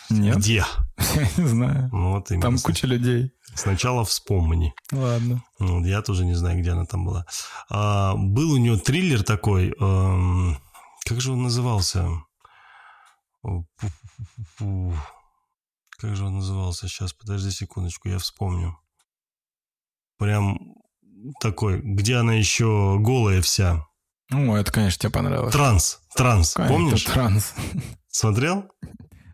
[0.09, 0.37] Нет?
[0.37, 0.65] Где?
[1.15, 1.89] Я не знаю.
[1.91, 2.41] Ну, вот именно.
[2.41, 3.31] Там куча людей.
[3.53, 4.73] Сначала вспомни.
[4.91, 5.43] Ладно.
[5.59, 7.25] Вот, я тоже не знаю, где она там была.
[7.69, 9.75] А, был у нее триллер такой.
[9.79, 10.57] эм,
[11.05, 12.09] как же он назывался?
[16.03, 16.89] Как же он назывался?
[16.89, 18.77] Сейчас, подожди секундочку, я вспомню.
[20.17, 20.59] Прям
[21.39, 23.87] такой, где она еще голая вся.
[24.29, 25.53] Ну, это, конечно, тебе понравилось.
[25.53, 27.03] Транс, транс, Конечно, помнишь?
[27.05, 27.53] Транс.
[28.09, 28.65] Смотрел?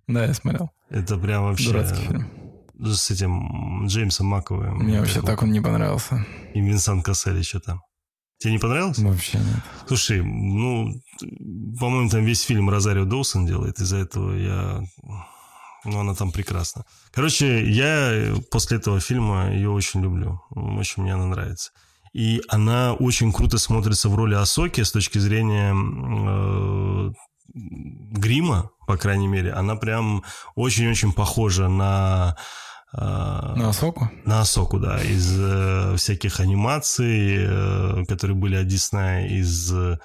[0.06, 0.70] Да, я смотрел.
[0.92, 1.72] Это прям вообще...
[1.72, 2.32] Дурацкий фильм.
[2.78, 4.78] С этим Джеймсом Маковым.
[4.78, 6.24] Мне вообще так он не понравился.
[6.54, 7.82] И Винсан Кассель еще там.
[8.38, 9.00] Тебе не понравилось?
[9.00, 9.64] Вообще нет.
[9.88, 11.02] Слушай, ну,
[11.80, 14.84] по-моему, там весь фильм Розарио Доусон делает, из-за этого я...
[15.86, 16.84] Ну, она там прекрасна.
[17.12, 20.42] Короче, я после этого фильма ее очень люблю.
[20.52, 21.72] Очень мне она нравится.
[22.14, 27.12] И она очень круто смотрится в роли Асоки с точки зрения э,
[27.54, 29.52] грима, по крайней мере.
[29.54, 30.24] Она прям
[30.56, 32.36] очень-очень похожа на...
[32.94, 34.10] э, На Асоку?
[34.26, 40.00] на Асоку, да, из э, всяких анимаций, э, которые были от Диснея, из э,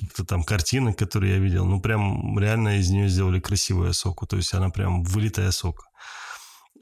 [0.00, 1.64] каких-то там картинок, которые я видел.
[1.66, 4.26] Ну, прям реально из нее сделали красивую Асоку.
[4.26, 5.84] То есть она прям вылитая Асока.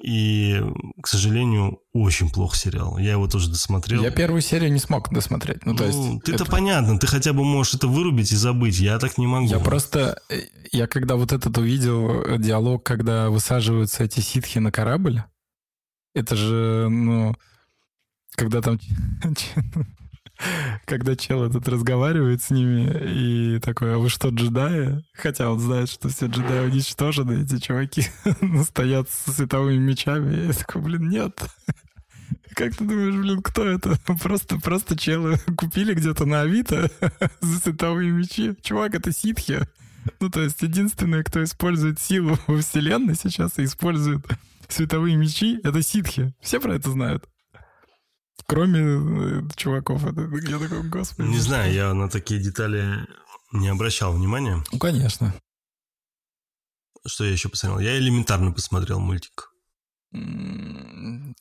[0.00, 0.62] И,
[1.02, 2.98] к сожалению, очень плох сериал.
[2.98, 4.00] Я его тоже досмотрел.
[4.00, 5.66] Я первую серию не смог досмотреть.
[5.66, 6.24] Ну, то Ну, есть...
[6.24, 8.78] ты-то это- понятно, ты хотя бы можешь это вырубить и забыть.
[8.78, 9.48] Я так не могу.
[9.48, 10.20] Я просто...
[10.30, 15.24] э, Я когда вот этот увидел э, диалог, когда высаживаются эти ситхи на корабль,
[16.14, 17.34] это же, ну...
[18.36, 18.78] Когда там...
[20.84, 25.04] Когда чел этот разговаривает с ними и такой, а вы что, джедаи?
[25.12, 28.06] Хотя он знает, что все джедаи уничтожены, эти чуваки
[28.64, 30.46] стоят со световыми мечами.
[30.46, 31.42] Я такой, блин, нет.
[32.54, 33.98] Как ты думаешь, блин, кто это?
[34.22, 36.90] Просто, просто челы купили где-то на Авито
[37.40, 38.54] за световые мечи.
[38.62, 39.60] Чувак, это ситхи.
[40.20, 44.26] Ну, то есть единственное, кто использует силу во вселенной сейчас и использует
[44.68, 46.34] световые мечи, это ситхи.
[46.40, 47.28] Все про это знают.
[48.48, 50.04] Кроме э, чуваков.
[50.06, 51.28] Это, я такой, господи.
[51.28, 53.06] Не знаю, что?» я на такие детали
[53.52, 54.64] не обращал внимания.
[54.72, 55.34] Ну, конечно.
[57.06, 57.78] Что я еще посмотрел?
[57.78, 59.52] Я элементарно посмотрел мультик.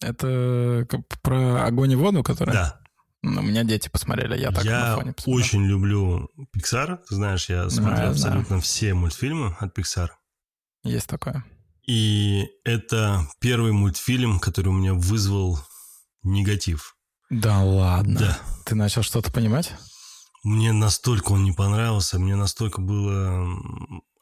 [0.01, 0.87] Это
[1.21, 2.53] про огонь и воду, которая...
[2.53, 2.81] Да.
[3.23, 5.37] Ну, у меня дети посмотрели, я так на Я фоне посмотрел.
[5.37, 6.99] очень люблю Pixar.
[7.07, 10.09] Ты знаешь, я смотрю я абсолютно все мультфильмы от Pixar.
[10.83, 11.43] Есть такое.
[11.87, 15.59] И это первый мультфильм, который у меня вызвал
[16.23, 16.96] негатив.
[17.29, 18.19] Да ладно.
[18.19, 18.39] Да.
[18.65, 19.73] Ты начал что-то понимать?
[20.43, 23.47] Мне настолько он не понравился, мне настолько было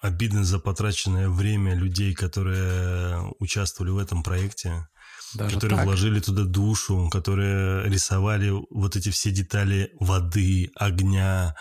[0.01, 4.87] обидно за потраченное время людей, которые участвовали в этом проекте,
[5.33, 5.85] Даже которые так?
[5.85, 11.55] вложили туда душу, которые рисовали вот эти все детали воды, огня,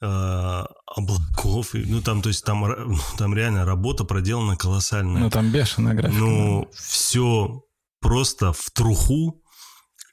[0.00, 0.64] э,
[0.96, 1.70] облаков.
[1.74, 5.22] Ну, там, то есть, там, ну, там реально работа проделана колоссальная.
[5.22, 6.18] Ну, там бешеная графика.
[6.18, 7.62] Ну, все
[8.00, 9.41] просто в труху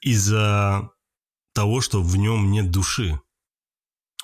[0.00, 0.90] из-за
[1.54, 3.20] того, что в нем нет души.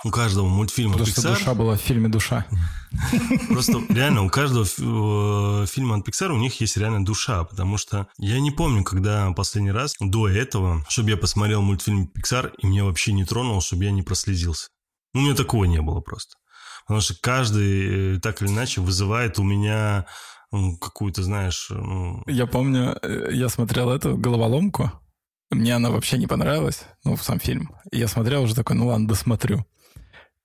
[0.04, 2.46] У каждого мультфильма Потому что Pixar душа была в фильме «Душа».
[3.48, 8.06] Просто реально у каждого э, фильма от Pixar у них есть реально душа, потому что
[8.18, 12.84] я не помню, когда последний раз до этого, чтобы я посмотрел мультфильм Pixar, и меня
[12.84, 14.68] вообще не тронул, чтобы я не прослезился.
[15.14, 16.36] Ну, у меня такого не было просто.
[16.86, 20.06] Потому что каждый э, так или иначе вызывает у меня
[20.80, 24.92] какую-то, знаешь, ну, Я помню, э, я смотрел эту головоломку.
[25.50, 27.70] Мне она вообще не понравилась, ну, сам фильм.
[27.92, 29.64] И я смотрел уже такой, ну ладно, досмотрю.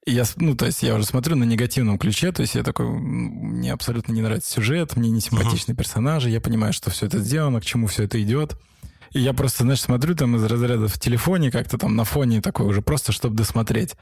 [0.05, 2.87] И я, ну, то есть я уже смотрю на негативном ключе, то есть я такой,
[2.87, 7.61] мне абсолютно не нравится сюжет, мне не симпатичны персонажи, я понимаю, что все это сделано,
[7.61, 8.55] к чему все это идет.
[9.11, 12.65] И я просто, знаешь, смотрю там из разряда в телефоне как-то там на фоне такой
[12.65, 13.95] уже просто, чтобы досмотреть.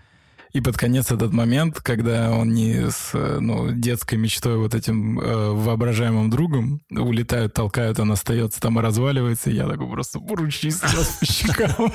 [0.52, 5.50] И под конец этот момент, когда он не с ну, детской мечтой вот этим э,
[5.52, 11.18] воображаемым другом улетают, толкают, он остается там и разваливается, и я такой просто ручьи слез
[11.20, 11.94] по щекам.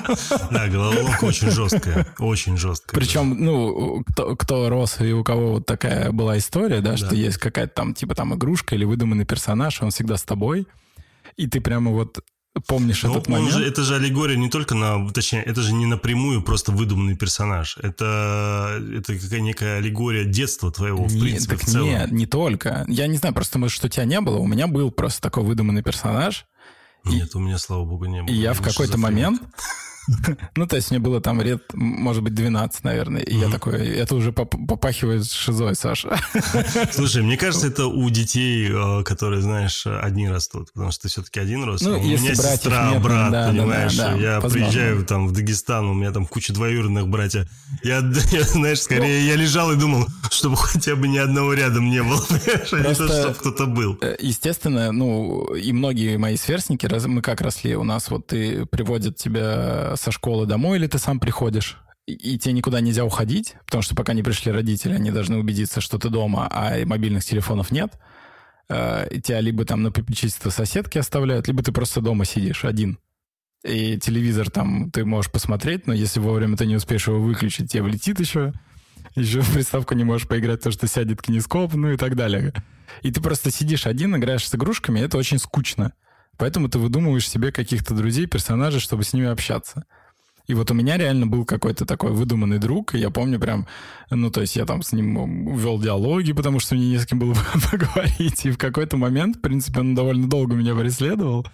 [0.51, 3.01] Да, головоломка очень жесткая, очень жесткая.
[3.01, 7.39] Причем, ну, кто, кто рос и у кого вот такая была история, да, что есть
[7.39, 10.69] какая-то там, типа там игрушка или выдуманный персонаж, он всегда с тобой,
[11.37, 12.21] и ты прямо вот
[12.67, 13.53] помнишь Но этот момент.
[13.53, 17.77] Же, это же аллегория не только на, точнее, это же не напрямую просто выдуманный персонаж.
[17.79, 21.89] Это, это какая некая аллегория детства твоего, в нет, принципе, так в целом.
[21.89, 22.85] Нет, не только.
[22.89, 24.39] Я не знаю, просто, может, что у тебя не было.
[24.39, 26.47] У меня был просто такой выдуманный персонаж.
[27.05, 28.35] Нет, и, у меня, слава богу, не было.
[28.35, 29.43] И я в какой-то момент
[30.57, 33.23] Ну, то есть мне было там лет, может быть, 12, наверное.
[33.23, 36.19] И я такой, это уже попахивает шизой, Саша.
[36.93, 41.41] Слушай, мне кажется, это у детей, э, которые, знаешь, одни растут, потому что ты все-таки
[41.41, 41.83] один рос.
[41.83, 43.93] Ну, у меня сестра, нет, брат, понимаешь?
[43.95, 47.49] Я приезжаю там в Дагестан, у меня там куча двоюродных братьев.
[47.83, 48.01] Я,
[48.43, 52.23] знаешь, скорее ну, я лежал и думал, чтобы хотя бы ни одного рядом не было,
[52.73, 53.99] а не то, чтобы кто-то был.
[54.01, 59.17] Э, естественно, ну, и многие мои сверстники, мы как росли, у нас вот ты приводят
[59.17, 63.83] тебя со школы домой, или ты сам приходишь, и, и тебе никуда нельзя уходить, потому
[63.83, 67.93] что пока не пришли родители, они должны убедиться, что ты дома, а мобильных телефонов нет.
[68.69, 72.99] Э, и тебя либо там на попечительство соседки оставляют, либо ты просто дома сидишь один.
[73.65, 77.83] И телевизор там ты можешь посмотреть, но если вовремя ты не успеешь его выключить, тебе
[77.83, 78.53] влетит еще.
[79.15, 82.53] Еще в приставку не можешь поиграть, то что сядет кинескоп, ну и так далее.
[83.03, 85.93] И ты просто сидишь один, играешь с игрушками, это очень скучно.
[86.37, 89.85] Поэтому ты выдумываешь себе каких-то друзей, персонажей, чтобы с ними общаться.
[90.47, 93.67] И вот у меня реально был какой-то такой выдуманный друг, и я помню прям,
[94.11, 97.19] ну, то есть я там с ним вел диалоги, потому что мне не с кем
[97.19, 97.35] было
[97.73, 101.47] поговорить, и в какой-то момент, в принципе, он довольно долго меня преследовал,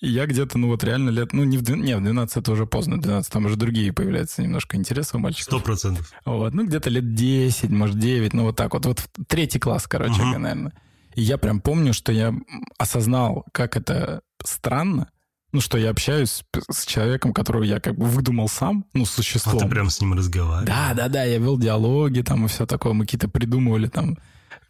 [0.00, 2.64] и я где-то, ну, вот реально лет, ну, не в, не, в 12 это уже
[2.64, 5.54] поздно, 12 там уже другие появляются немножко интересы у мальчиков.
[5.54, 6.12] Сто процентов.
[6.24, 10.22] Вот, ну, где-то лет 10, может, 9, ну, вот так вот, вот третий класс, короче,
[10.22, 10.38] uh-huh.
[10.38, 10.72] наверное.
[11.18, 12.32] И я прям помню, что я
[12.78, 15.10] осознал, как это странно,
[15.50, 19.56] ну, что я общаюсь с человеком, которого я как бы выдумал сам, ну, существом.
[19.56, 20.64] А ты прям с ним разговаривал?
[20.64, 24.16] Да, да, да, я вел диалоги там и все такое, мы какие-то придумывали там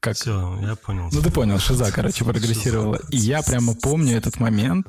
[0.01, 0.17] как...
[0.17, 1.11] Все, я понял.
[1.13, 2.99] Ну, ты понял, шиза, короче, прогрессировала.
[3.11, 4.87] И я прямо помню этот момент,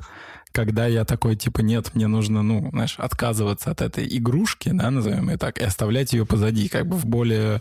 [0.52, 5.28] когда я такой, типа, нет, мне нужно, ну, знаешь, отказываться от этой игрушки, да, назовем
[5.28, 7.60] ее так, и оставлять ее позади, как бы в более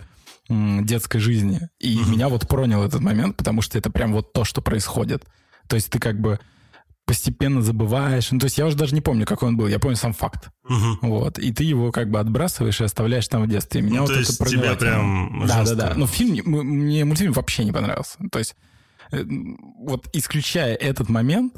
[0.49, 1.61] детской жизни.
[1.79, 2.11] И mm-hmm.
[2.11, 5.25] меня вот пронял этот момент, потому что это прям вот то, что происходит.
[5.67, 6.39] То есть ты как бы
[7.09, 8.31] постепенно забываешь.
[8.31, 9.65] Ну, то есть я уже даже не помню, какой он был.
[9.65, 10.49] Я помню сам факт.
[10.65, 11.07] Угу.
[11.07, 11.39] Вот.
[11.39, 13.81] И ты его как бы отбрасываешь и оставляешь там в детстве.
[13.81, 15.93] И меня ну, вот то есть это тебя прям Да, да, да.
[15.95, 18.19] Но фильм, мне мультфильм вообще не понравился.
[18.31, 18.55] То есть
[19.11, 19.23] э,
[19.79, 21.55] вот исключая этот момент,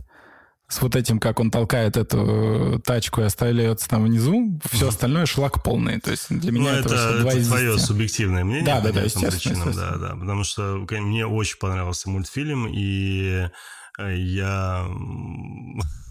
[0.72, 5.64] с вот этим, как он толкает эту тачку и оставляется там внизу, все остальное шлак
[5.64, 6.00] полный.
[6.00, 8.66] То есть для меня ну, это, это, два это твое субъективное мнение.
[8.66, 9.98] Да, да, да, естественно, причинам, естественно.
[9.98, 13.50] Да, да, потому что мне очень понравился мультфильм, и
[14.02, 14.88] Э, я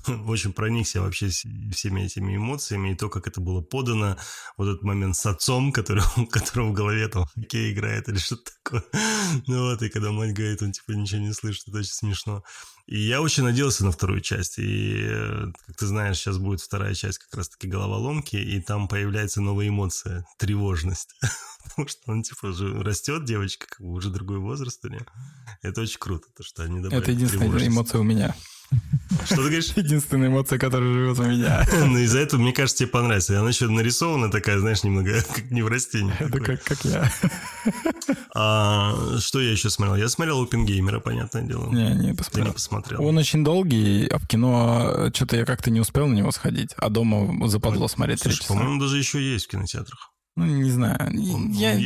[0.26, 4.16] очень проникся вообще всеми этими эмоциями и то, как это было подано.
[4.56, 8.84] Вот этот момент с отцом, который, которого в голове там хоккей играет или что-то такое.
[9.46, 12.42] Ну вот, и когда мать говорит, он типа ничего не слышит, это очень смешно.
[12.90, 14.58] И я очень надеялся на вторую часть.
[14.58, 19.40] И, э, как ты знаешь, сейчас будет вторая часть как раз-таки головоломки, и там появляется
[19.40, 21.14] новая эмоция— тревожность.
[21.64, 25.06] Потому что он, типа, уже растет, девочка, как бы уже другой возраст у нее.
[25.62, 28.34] Это очень круто, то, что они добавили Это единственная эмоция у меня.
[29.24, 29.72] Что ты говоришь?
[29.76, 31.66] Единственная эмоция, которая живет у меня.
[31.90, 33.38] Ну, из-за этого, мне кажется, тебе понравится.
[33.38, 36.14] Она еще нарисована такая, знаешь, немного как не в растении.
[36.18, 37.10] Это как, как я.
[38.34, 39.96] А, что я еще смотрел?
[39.96, 41.70] Я смотрел Опенгеймера, понятное дело.
[41.70, 42.44] Не, не посмотрел.
[42.44, 43.04] Ты не посмотрел.
[43.04, 46.88] Он очень долгий, а в кино что-то я как-то не успел на него сходить, а
[46.88, 50.12] дома западло смотреть Слушай, по-моему, даже еще есть в кинотеатрах.
[50.36, 50.96] Ну, не знаю.
[51.34, 51.78] Он, я...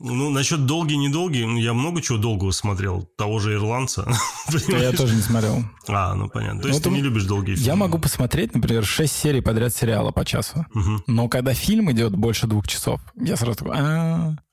[0.00, 3.08] Ну, насчет долгий, недолгий, ну, я много чего долгого смотрел.
[3.18, 4.10] Того же «Ирландца».
[4.68, 5.64] Я тоже не смотрел.
[5.88, 6.62] А, ну, понятно.
[6.62, 7.66] То есть ты не любишь долгие фильмы?
[7.66, 10.66] Я могу посмотреть, например, 6 серий подряд сериала по часу.
[11.06, 13.76] Но когда фильм идет больше двух часов, я сразу такой...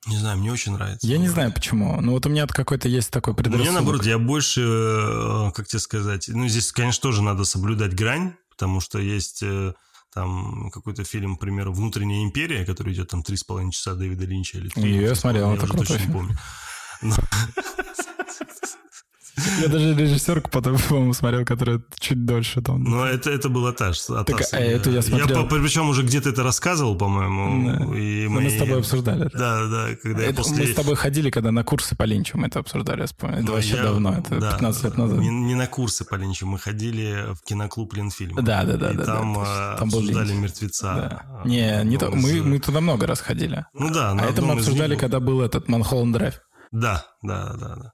[0.07, 1.05] Не знаю, мне очень нравится.
[1.05, 2.01] Я не знаю, почему.
[2.01, 3.67] Но вот у меня какой-то есть такой предрассудок.
[3.67, 6.27] Мне, наоборот, я больше, э, как тебе сказать...
[6.27, 9.73] Ну, здесь, конечно, тоже надо соблюдать грань, потому что есть э,
[10.13, 14.25] там какой-то фильм, к примеру, «Внутренняя империя», который идет там три с половиной часа Дэвида
[14.25, 15.01] Линча или три.
[15.01, 15.65] Я смотрел, это.
[15.65, 16.37] Я точно не помню.
[19.61, 22.83] Я даже режиссерку потом, по-моему, смотрел, которая чуть дольше там.
[22.83, 23.99] Но это, это была та же.
[24.09, 25.43] а Так, та а эту я смотрел.
[25.43, 27.69] Я, причем уже где-то это рассказывал, по-моему.
[27.71, 27.97] Да.
[27.97, 29.27] И Ну, Мы с тобой обсуждали.
[29.27, 29.37] это.
[29.37, 30.57] Да, да, когда я Это после...
[30.65, 33.37] Мы с тобой ходили, когда на курсы по линчу мы это обсуждали, я вспомнил.
[33.37, 35.19] Это Ну, вообще я- давно, это да, 15 лет назад.
[35.19, 38.35] Не, не на курсы по Линчу, мы ходили в киноклуб Ленфильм.
[38.35, 39.77] Да, да, да, И да, там, да, а.
[39.77, 40.93] Там был обсуждали мертвеца.
[40.93, 41.23] Да.
[41.43, 42.09] а, Не, не то.
[42.11, 43.65] Мы, из- мы туда много раз ходили.
[43.73, 46.41] Ну да, А это мы обсуждали, был- когда был этот Манхолланд Драйв.
[46.71, 47.93] Да, да, да, да.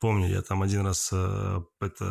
[0.00, 2.04] Помню, я там один раз э, это...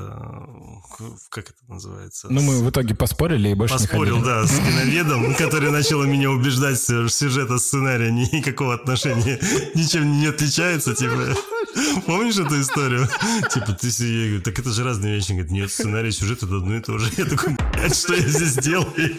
[0.99, 2.28] э, Как это называется?
[2.30, 4.41] Ну, мы в итоге поспорили и больше Поспорил, не ходили.
[4.41, 9.39] да, с киноведом, который начал меня убеждать, что сюжет от сценария никакого отношения
[9.73, 11.36] ничем не отличается, типа.
[12.06, 13.08] Помнишь эту историю?
[13.52, 15.32] Типа, ты я говорю, так это же разные вещи.
[15.32, 17.12] Говорит, нет, сценарий сюжет это одно и то же.
[17.17, 19.17] Я такой, блядь, что я здесь делаю?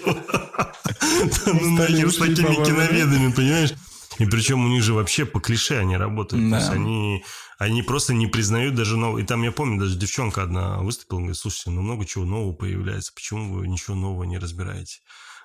[1.47, 3.75] Ну нахер с такими киноведами, понимаешь?
[4.21, 6.45] И причем у них же вообще по клише они работают.
[6.45, 6.59] То Да.
[6.59, 7.25] есть они,
[7.59, 9.19] они просто не признают даже нового.
[9.19, 13.13] И там, я помню, даже девчонка одна выступила, говорит, слушайте, ну много чего нового появляется.
[13.15, 14.99] Почему вы ничего нового не разбираете?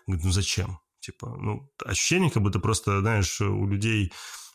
[0.06, 0.80] Говорит, ну зачем?
[1.00, 4.12] Типа, ну, ощущение, как будто просто, знаешь, у людей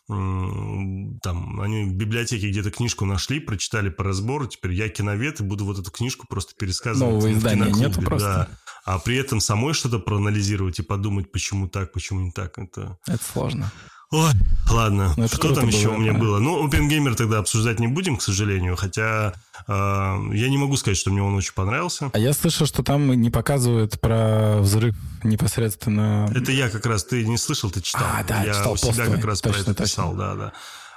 [0.07, 5.63] там, они в библиотеке где-то книжку нашли, прочитали по разбору, теперь я киновед и буду
[5.65, 7.13] вот эту книжку просто пересказывать.
[7.13, 8.27] Нового издания нету просто?
[8.27, 8.49] да.
[8.83, 12.57] А при этом самой что-то проанализировать и подумать, почему так, почему не так.
[12.57, 12.97] Это...
[13.07, 13.71] Это сложно.
[14.11, 14.31] Ой,
[14.69, 15.13] ладно.
[15.15, 16.19] Ну, что там еще было, у меня да.
[16.19, 16.39] было?
[16.39, 19.33] Ну, OpenGamer тогда обсуждать не будем, к сожалению, хотя
[19.67, 22.09] э, я не могу сказать, что мне он очень понравился.
[22.13, 26.29] А я слышал, что там не показывают про взрыв непосредственно...
[26.35, 28.03] Это я как раз, ты не слышал, ты читал.
[28.03, 29.15] А, да, я читал у себя пост твой.
[29.15, 29.85] как раз Точно, про это точно.
[29.85, 30.53] писал, да, да.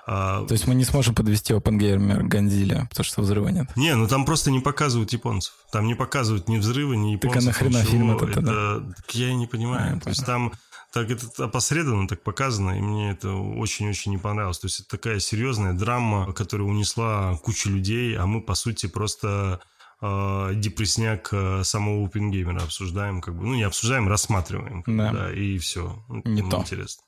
[0.07, 3.75] А, То есть мы не сможем подвести OpenGamer к Гонзиле, потому что взрыва нет.
[3.77, 5.55] Не, ну там просто не показывают японцев.
[5.73, 7.47] Там не показывают ни взрывы, ни Так а японцев.
[7.47, 8.37] нахрена фильм этот?
[8.37, 9.95] Это- так я и не А, понимаю.
[9.95, 10.53] я То есть там
[10.95, 14.61] так это опосредованно так показано, и мне это очень-очень не понравилось.
[14.61, 19.61] То есть это такая серьезная драма, которая унесла кучу людей, а мы, по сути, просто
[20.01, 25.13] э, депресняк э, самого опенгеймера обсуждаем, как бы, ну, не обсуждаем, рассматриваем, Да.
[25.13, 26.01] да, и все.
[26.25, 26.59] Не то.
[26.59, 27.03] Интересно.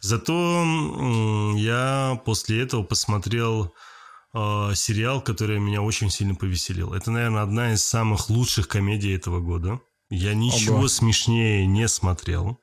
[0.00, 0.64] Зато
[1.56, 3.74] я после этого посмотрел
[4.32, 6.94] э, сериал, который меня очень сильно повеселил.
[6.94, 9.80] Это, наверное, одна из самых лучших комедий этого года.
[10.08, 10.88] Я ничего Ого.
[10.88, 12.60] смешнее не смотрел.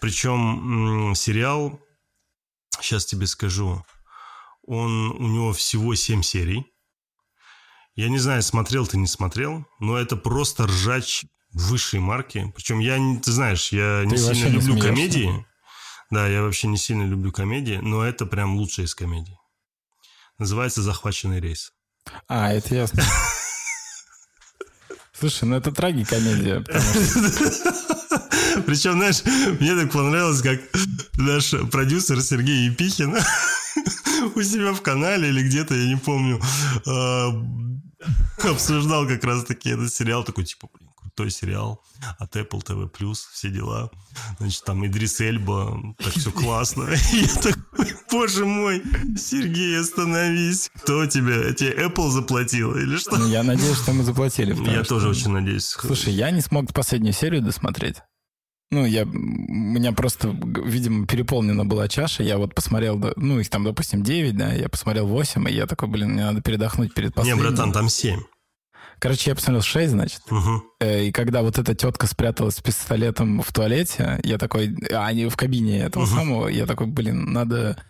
[0.00, 1.80] Причем сериал,
[2.80, 3.84] сейчас тебе скажу,
[4.66, 6.66] он у него всего 7 серий.
[7.96, 12.52] Я не знаю, смотрел ты, не смотрел, но это просто ржач высшей марки.
[12.54, 14.88] Причем я, не- ты знаешь, я не Ты вообще сильно не люблю смеешься?
[14.88, 15.46] комедии.
[16.10, 19.36] Да, я вообще не сильно люблю комедии, но это прям лучшая из комедий.
[20.38, 21.72] Называется «Захваченный рейс».
[22.28, 23.02] А, это ясно.
[25.12, 27.74] Слушай, ну это трагикомедия, потому что
[28.66, 29.22] Причем, знаешь,
[29.60, 30.60] мне так понравилось, как
[31.16, 33.16] наш продюсер Сергей Епихин
[34.34, 36.40] у себя в канале или где-то, я не помню,
[36.86, 41.82] э, обсуждал как раз-таки этот сериал, такой, типа, блин, крутой сериал
[42.18, 43.90] от Apple TV+, все дела.
[44.38, 46.88] Значит, там Идрис Эльба, так все классно.
[47.12, 48.82] Я такой, боже мой,
[49.16, 50.70] Сергей, остановись.
[50.82, 51.52] Кто тебе?
[51.54, 53.16] Тебе Apple заплатил или что?
[53.16, 54.54] ну, я надеюсь, что мы заплатили.
[54.70, 55.64] Я тоже очень надеюсь.
[55.66, 57.96] Слушай, я не смог последнюю серию досмотреть.
[58.72, 62.22] Ну, я, у меня просто, видимо, переполнена была чаша.
[62.22, 65.88] Я вот посмотрел, ну, их там, допустим, 9, да, я посмотрел 8, и я такой,
[65.88, 67.42] блин, мне надо передохнуть перед Не, последним.
[67.42, 68.20] братан, там 7.
[69.00, 70.20] Короче, я посмотрел 6, значит.
[70.30, 70.62] Угу.
[70.84, 75.36] И когда вот эта тетка спряталась с пистолетом в туалете, я такой, а не в
[75.36, 76.14] кабине этого Мгм.
[76.14, 77.82] самого, я такой, блин, надо,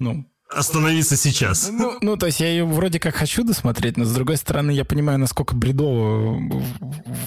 [0.00, 1.70] ну, Остановиться сейчас.
[1.70, 4.84] ну, ну, то есть я ее вроде как хочу досмотреть, но с другой стороны я
[4.84, 6.40] понимаю, насколько бредово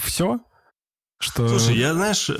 [0.03, 0.41] все,
[1.23, 1.47] что...
[1.47, 2.33] Слушай, я, знаешь, э,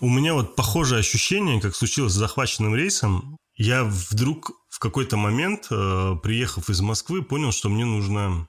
[0.00, 3.38] у меня вот похожее ощущение, как случилось с захваченным рейсом.
[3.56, 8.48] Я вдруг в какой-то момент, э, приехав из Москвы, понял, что мне нужно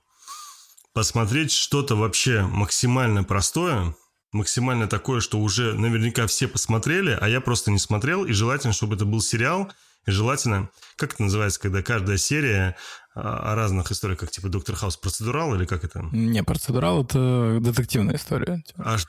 [0.93, 3.95] посмотреть что-то вообще максимально простое,
[4.32, 8.26] максимально такое, что уже наверняка все посмотрели, а я просто не смотрел.
[8.26, 9.71] И желательно, чтобы это был сериал.
[10.06, 12.76] И желательно, как это называется, когда каждая серия
[13.13, 16.02] а, о разных историях, как типа Доктор Хаус, процедурал или как это?
[16.12, 18.63] Не, процедурал— это детективная история.
[18.78, 19.06] Аж,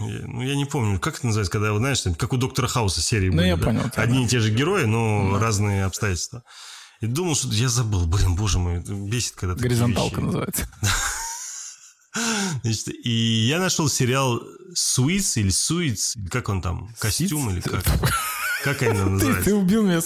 [0.00, 3.00] я- ну, я не помню, как это называется, когда, вот, знаешь, как у Доктора Хауса
[3.00, 3.64] серии Ну, были, я да?
[3.64, 5.38] понял Одни и те же герои, но Да.
[5.40, 6.42] разные обстоятельства.
[7.00, 8.06] И думал, что я забыл.
[8.06, 10.24] Блин, боже мой, бесит, когда такие Горизонталка вещи.
[10.26, 10.68] называется.
[12.64, 13.10] Значит, и
[13.48, 14.42] я нашел сериал
[14.74, 17.84] Суиц или Суиц, как он там, костюм или как?
[18.64, 19.54] Как они там Ты, ты называются?
[19.56, 20.00] убил меня.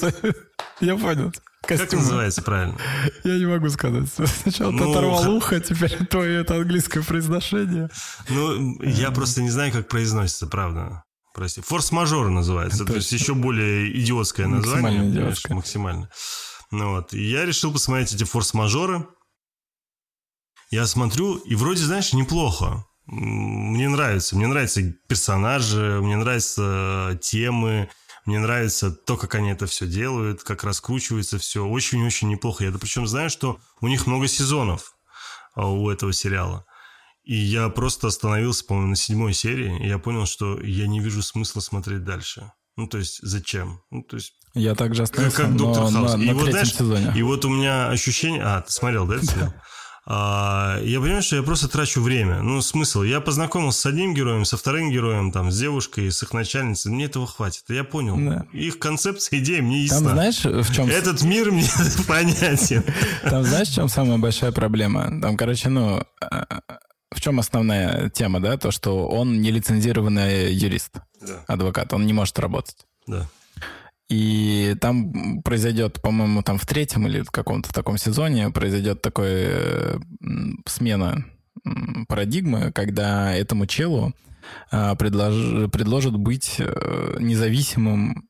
[0.81, 1.33] Я понял.
[1.65, 2.01] Как Костюм.
[2.01, 2.77] называется правильно?
[3.23, 4.09] Я не могу сказать.
[4.13, 7.89] Сначала ты Ну, оторвал х- ухо, теперь твое это английское произношение.
[8.29, 11.05] Ну, я просто не знаю, как произносится, правда.
[11.35, 11.61] Прости.
[11.63, 12.85] Форс-мажор называется.
[12.85, 15.03] То есть еще более идиотское название.
[15.25, 15.55] Максимально.
[15.57, 16.11] Максимально.
[16.73, 17.15] Ну вот.
[17.15, 19.07] И я решил посмотреть эти форс-мажоры.
[20.71, 22.85] Я смотрю, и вроде, знаешь, неплохо.
[23.07, 24.37] Мне нравится.
[24.37, 27.91] Мне нравятся персонажи, мне нравятся темы,
[28.25, 31.67] мне нравится то, как они это все делают, как раскручивается все.
[31.67, 32.65] Очень-очень неплохо.
[32.65, 34.97] Я причем знаю, что у них много сезонов
[35.55, 36.65] а, у этого сериала.
[37.25, 41.23] И я просто остановился, по-моему, на седьмой серии, и я понял, что я не вижу
[41.23, 42.51] смысла смотреть дальше.
[42.77, 43.81] Ну, то есть, зачем?
[43.91, 44.35] Ну, то есть...
[44.55, 46.15] Я также остановился, как, как Доктор Хаус.
[46.15, 47.13] на, и на вот, знаешь, сезоне.
[47.15, 48.43] И вот у меня ощущение...
[48.43, 49.55] А, ты смотрел, да, это сериал?
[50.05, 52.43] А, я понимаю, что я просто трачу время.
[52.43, 53.03] Ну, смысл.
[53.03, 56.91] Я познакомился с одним героем, со вторым героем, там, с девушкой, с их начальницей.
[56.91, 57.63] Мне этого хватит.
[57.69, 58.17] Я понял.
[58.19, 58.47] Да.
[58.53, 59.99] Их концепция, идея мне ясна.
[60.01, 60.89] Там знаешь, в чем...
[60.89, 61.65] Этот мир мне
[62.09, 62.83] понятен.
[63.23, 65.21] Там знаешь, в чем самая большая проблема?
[65.21, 66.45] Там, короче, ну, э,
[67.13, 68.57] в чем основная тема, да?
[68.57, 71.45] То, что он нелицензированный юрист, Да.
[71.47, 72.77] адвокат, он не может работать.
[73.07, 73.29] Да.
[74.13, 80.03] И там произойдет, по-моему, там в третьем или в каком-то таком сезоне произойдет такая
[80.67, 81.25] смена
[82.09, 84.13] парадигмы, когда этому челу
[84.71, 88.29] а, предлож- предложат быть э, независимым,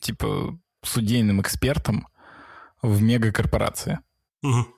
[0.00, 2.08] типа, судейным экспертом
[2.82, 4.00] в мегакорпорации.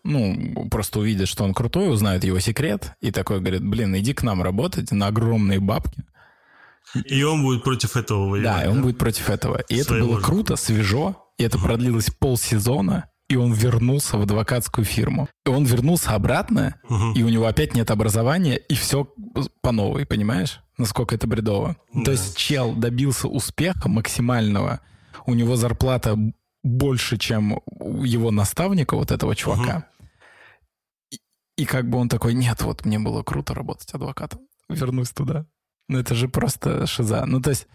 [0.05, 4.23] Ну, просто увидят, что он крутой, узнают его секрет, и такой говорит, блин, иди к
[4.23, 6.05] нам работать на огромные бабки.
[7.05, 8.43] И он будет против этого воевать.
[8.57, 9.61] Да, и он будет против этого.
[9.69, 10.25] И это Своего было же.
[10.27, 15.29] круто, свежо, и это продлилось полсезона, и он вернулся в адвокатскую фирму.
[15.45, 17.13] И он вернулся обратно, Мгм.
[17.15, 19.13] и у него опять нет образования, и все
[19.63, 20.61] по новой, понимаешь?
[20.79, 21.77] Насколько это бредово.
[21.93, 22.05] Да.
[22.05, 24.81] То есть чел добился успеха максимального,
[25.27, 26.17] у него зарплата
[26.63, 29.89] больше, чем у его наставника, вот этого чувака.
[31.11, 31.19] И,
[31.57, 35.47] и как бы он такой, нет, вот мне было круто работать адвокатом, вернусь туда.
[35.89, 37.25] Ну это же просто шиза.
[37.27, 37.67] Ну то есть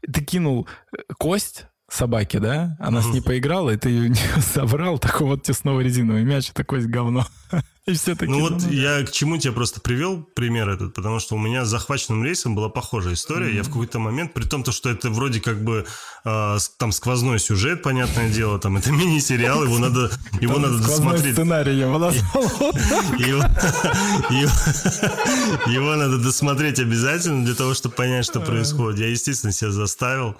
[0.00, 2.76] ты кинул э, кость собаке, да?
[2.80, 6.50] Она с ней поиграла, и ты ее не собрал, такой вот тебе снова резиновый мяч,
[6.50, 7.26] и такое говно.
[7.86, 8.36] И все такие...
[8.36, 11.64] Ну вот «Ну, я к чему тебе просто привел пример этот, потому что у меня
[11.64, 13.54] с захваченным рейсом была похожая история.
[13.54, 15.86] Я в какой-то момент, при том, то, что это вроде как бы
[16.24, 20.10] э, там сквозной сюжет, понятное дело, там это мини-сериал, его надо,
[20.40, 21.34] его надо досмотреть.
[21.34, 21.86] сценарий я
[25.72, 28.98] его надо досмотреть обязательно для того, чтобы понять, что происходит.
[28.98, 30.34] Я, естественно, себя заставил,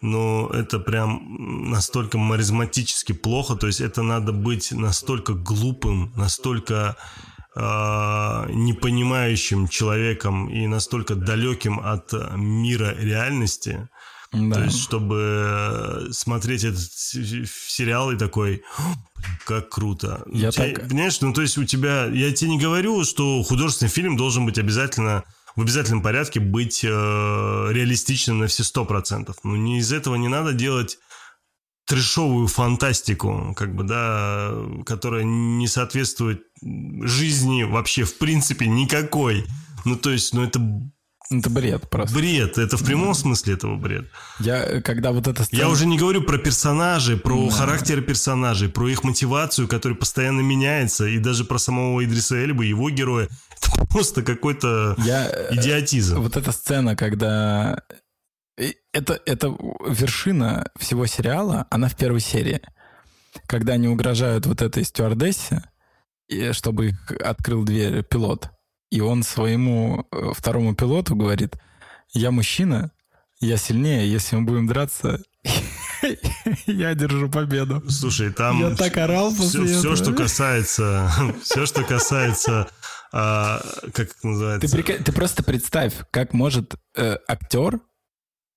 [0.00, 3.56] но это прям настолько маризматически плохо.
[3.56, 6.83] То есть это надо быть настолько глупым, настолько
[7.56, 13.88] э, непонимающим человеком и настолько далеким от мира реальности,
[14.32, 14.56] Да.
[14.56, 15.16] то есть, чтобы
[16.08, 18.82] э, смотреть этот сериал и такой, «О,
[19.16, 20.22] блин, как круто.
[20.32, 23.42] Я У тебя- так- Понимаешь, ну то есть у тебя, я тебе не говорю, что
[23.44, 25.22] художественный фильм должен быть обязательно
[25.56, 26.88] в обязательном порядке быть э,
[27.70, 29.36] реалистичным на все сто процентов.
[29.44, 30.98] Но не из этого не надо делать
[31.86, 34.52] трешовую фантастику, как бы, да,
[34.86, 39.44] которая не соответствует жизни вообще в принципе никакой.
[39.84, 40.60] Ну, то есть, ну, это
[41.30, 42.16] Это бред просто.
[42.16, 42.58] бред.
[42.58, 44.10] Это в прямом смысле этого бред.
[44.40, 45.60] Я, когда вот эта сцена...
[45.60, 51.06] Я уже не говорю про персонажей, про характер персонажей, про их мотивацию, которая постоянно меняется,
[51.06, 53.28] и даже про самого Идриса Эльба, его героя.
[53.58, 56.20] Это просто какой-то Я, э, идиотизм.
[56.20, 57.82] Вот эта сцена, когда...
[58.56, 59.48] Это, это
[59.86, 62.60] вершина всего сериала, она в первой серии.
[63.46, 65.64] Когда они угрожают вот этой стюардессе,
[66.28, 68.50] и чтобы их открыл дверь пилот.
[68.90, 71.56] И он своему э, второму пилоту говорит,
[72.12, 72.92] я мужчина,
[73.40, 75.20] я сильнее, если мы будем драться,
[76.66, 77.82] я держу победу.
[77.90, 79.96] Слушай, там Я так орал все, после этого.
[79.96, 81.10] что касается,
[81.42, 82.68] все, что касается,
[83.12, 83.60] а,
[83.92, 87.80] как это Ты, называется, прика- ты просто представь, как может э, актер,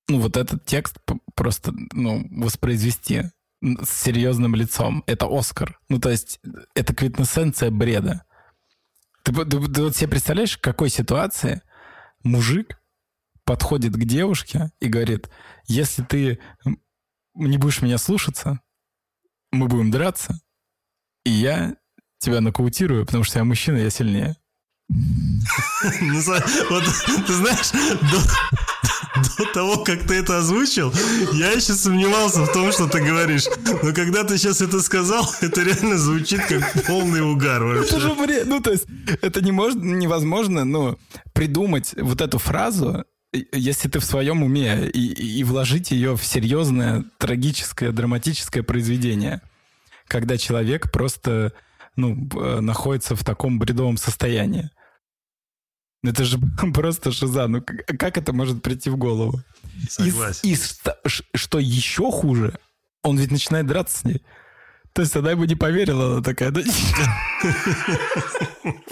[0.08, 0.98] ну, вот этот текст
[1.36, 3.24] просто, ну, воспроизвести
[3.62, 5.04] с серьезным лицом.
[5.08, 5.80] Это Оскар.
[5.90, 6.40] Ну, то есть,
[6.76, 8.24] это квинтэссенция бреда.
[9.24, 11.62] Ты, ты- ты вот себе представляешь, в какой ситуации
[12.24, 12.80] мужик
[13.44, 15.30] подходит к девушке и говорит,
[15.66, 16.40] если ты
[17.34, 18.60] не будешь меня слушаться,
[19.52, 20.40] мы будем драться,
[21.24, 21.76] и я
[22.20, 24.36] тебя нокаутирую, потому что я мужчина, я сильнее.
[24.90, 26.84] Не знаю, вот
[27.26, 27.72] ты знаешь,
[29.38, 30.94] до, того, как ты это озвучил,
[31.34, 33.46] я еще сомневался в том, что ты говоришь.
[33.84, 38.00] Но когда ты сейчас это сказал, это реально звучит как полный угар Это вообще.
[38.00, 38.48] же бред.
[38.48, 38.86] Ну, то есть,
[39.22, 40.98] это не может, невозможно, ну,
[41.34, 43.06] придумать вот эту фразу,
[43.52, 49.42] если ты в своем уме, и, и вложить ее в серьезное, трагическое, драматическое произведение.
[50.08, 51.54] Когда человек просто,
[51.96, 52.16] ну,
[52.62, 54.70] находится в таком бредовом состоянии.
[56.08, 56.40] Это же
[56.74, 57.48] просто шиза.
[57.48, 59.42] Ну, как это может прийти в голову?
[59.84, 60.50] И, Согласен.
[60.50, 62.58] и ш- что еще хуже,
[63.04, 64.24] он ведь начинает драться с ней.
[64.94, 66.62] То есть она ему не поверила, она такая, да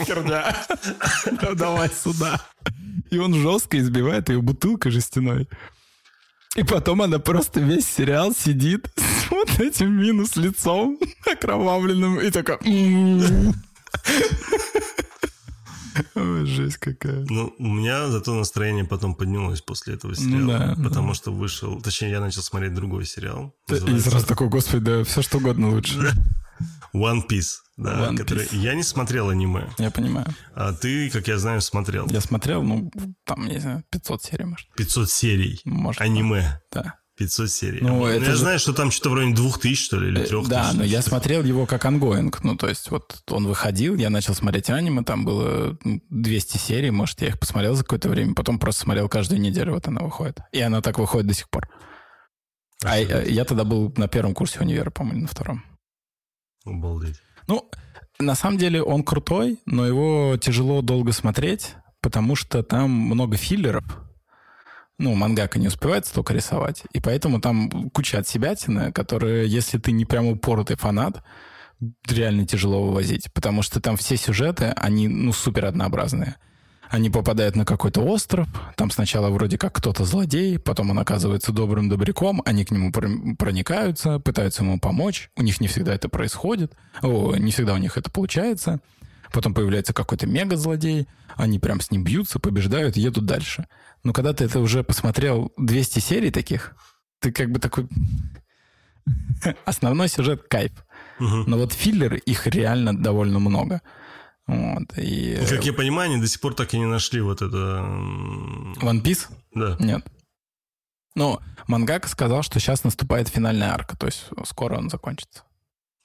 [0.05, 0.55] херня,
[1.55, 2.39] давай сюда.
[3.09, 5.49] И он жестко избивает ее бутылкой жестяной.
[6.55, 12.59] И потом она просто весь сериал сидит с вот этим минус лицом окровавленным и такая...
[16.16, 17.26] Ой, жесть какая.
[17.30, 20.39] Ну, у меня зато настроение потом поднялось после этого сериала.
[20.39, 21.14] Ну, да, потому да.
[21.14, 21.82] что вышел...
[21.82, 23.56] Точнее, я начал смотреть другой сериал.
[23.70, 25.98] И сразу такой, господи, да все что угодно лучше.
[26.93, 28.46] One Piece, да, One который...
[28.46, 28.58] Piece.
[28.58, 29.70] Я не смотрел аниме.
[29.78, 30.28] Я понимаю.
[30.54, 32.08] А ты, как я знаю, смотрел.
[32.10, 32.89] Я смотрел, ну,
[33.26, 34.68] там, не знаю, 500 серий, может.
[34.76, 35.62] 500 серий?
[35.66, 36.02] Может.
[36.02, 36.62] Аниме?
[36.72, 36.96] Да.
[37.18, 37.80] 500 серий.
[37.82, 38.36] Ну, ну я же...
[38.36, 40.45] знаю, что там что-то вроде 2000, что ли, или 3000.
[40.45, 42.43] Э, да, но я смотрел его как ongoing.
[42.43, 47.22] Ну, то есть, вот он выходил, я начал смотреть аниме, там было 200 серий, может,
[47.22, 50.39] я их посмотрел за какое-то время, потом просто смотрел каждую неделю, вот она выходит.
[50.51, 51.70] И она так выходит до сих пор.
[52.84, 55.63] А, а я тогда был на первом курсе универа, по-моему, на втором.
[56.66, 57.22] Обалдеть.
[57.47, 57.70] Ну,
[58.20, 63.84] на самом деле он крутой, но его тяжело долго смотреть, потому что там много филлеров.
[64.98, 66.84] Ну, мангака не успевает столько рисовать.
[66.93, 71.22] И поэтому там куча от себятины, которые, если ты не прям упоротый фанат,
[72.08, 73.32] реально тяжело вывозить.
[73.34, 76.36] Потому что там все сюжеты, они, ну, супер однообразные.
[76.89, 81.89] Они попадают на какой-то остров, там сначала вроде как кто-то злодей, потом он оказывается добрым
[81.89, 87.36] добряком, они к нему проникаются, пытаются ему помочь, у них не всегда это происходит, о,
[87.36, 88.80] не всегда у них это получается.
[89.36, 93.67] Потом появляется какой-то мега-злодей, они прям с ним бьются, побеждают, едут дальше.
[94.01, 96.73] Но когда ты это уже посмотрел 200 серий таких,
[97.19, 97.89] ты как бы такой...
[99.65, 100.71] Основной сюжет— кайф.
[101.19, 101.43] Угу.
[101.47, 103.81] Но вот филлеры, их реально довольно много.
[104.47, 105.38] Вот, и...
[105.49, 107.83] Как я понимаю, они до сих пор так и не нашли вот это...
[108.79, 109.27] One Piece?
[109.53, 109.75] Да.
[109.81, 110.05] Нет.
[111.13, 115.43] Ну, Мангака сказал, что сейчас наступает финальная арка, то есть скоро он закончится.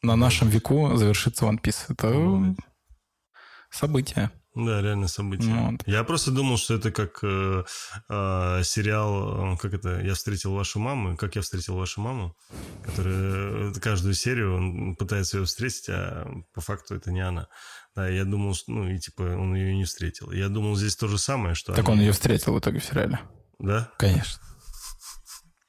[0.03, 1.85] На нашем веку завершится One Piece.
[1.91, 2.57] Это
[3.71, 4.31] событие.
[4.55, 5.55] Да, реально событие.
[5.55, 5.83] Вот.
[5.87, 7.63] Я просто думал, что это как э,
[8.09, 12.37] э, сериал, э, как это, «Я встретил вашу маму», «Как я встретил вашу маму»,
[12.85, 17.47] который э, каждую серию он пытается ее встретить, а по факту это не она.
[17.95, 20.33] Да, я думал, что, ну, и типа он ее не встретил.
[20.33, 21.73] Я думал, здесь то же самое, что...
[21.73, 21.99] Так они...
[21.99, 23.21] он ее встретил в итоге в сериале.
[23.61, 23.89] Да?
[23.99, 24.43] Конечно.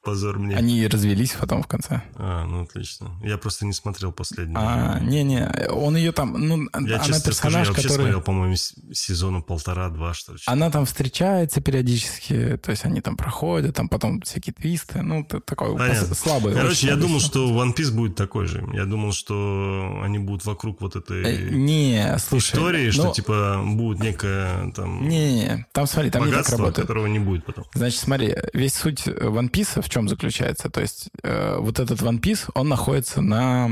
[0.03, 0.55] Позор мне.
[0.55, 2.01] Они развелись потом в конце.
[2.15, 3.11] А, ну отлично.
[3.23, 4.55] Я просто не смотрел последний.
[4.57, 8.01] А, не-не, он ее там, ну, я, она честно персонаж, скажу, я вообще который...
[8.01, 10.39] смотрел, по-моему, сезона полтора-два, что ли.
[10.47, 15.77] Она там встречается периодически, то есть они там проходят, там потом всякие твисты, ну, такой
[15.77, 16.15] Понятно.
[16.15, 16.55] слабый.
[16.55, 18.67] Короче, я думал, что One Piece будет такой же.
[18.73, 22.91] Я думал, что они будут вокруг вот этой э, не, слушай, истории, ну...
[22.91, 25.07] что, типа, будет некое там...
[25.07, 26.87] Не, там, смотри, там не так работает.
[26.87, 27.65] которого не будет потом.
[27.75, 30.69] Значит, смотри, весь суть One Piece в чем заключается?
[30.69, 33.69] То есть э, вот этот One Piece, он находится на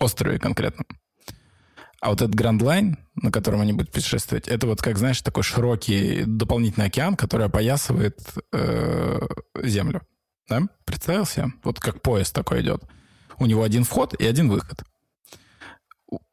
[0.00, 0.84] острове конкретно.
[2.00, 5.42] А вот этот Grand Line, на котором они будут путешествовать, это вот, как знаешь, такой
[5.42, 8.20] широкий дополнительный океан, который опоясывает
[8.52, 9.20] э,
[9.62, 10.02] Землю.
[10.48, 10.62] Да?
[10.84, 11.46] Представил себе?
[11.64, 12.82] Вот как поезд такой идет.
[13.38, 14.82] У него один вход и один выход.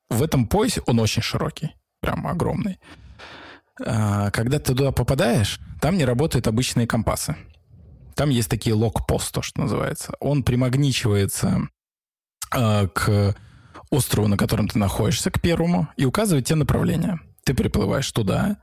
[0.09, 2.79] В этом поясе он очень широкий, прям огромный.
[3.83, 7.35] А, когда ты туда попадаешь, там не работают обычные компасы.
[8.15, 10.13] Там есть такие лог-пост, то, что называется.
[10.19, 11.69] Он примагничивается
[12.53, 13.35] э, к
[13.91, 17.19] острову, на котором ты находишься, к первому, и указывает тебе направление.
[17.43, 18.57] Ты приплываешь туда,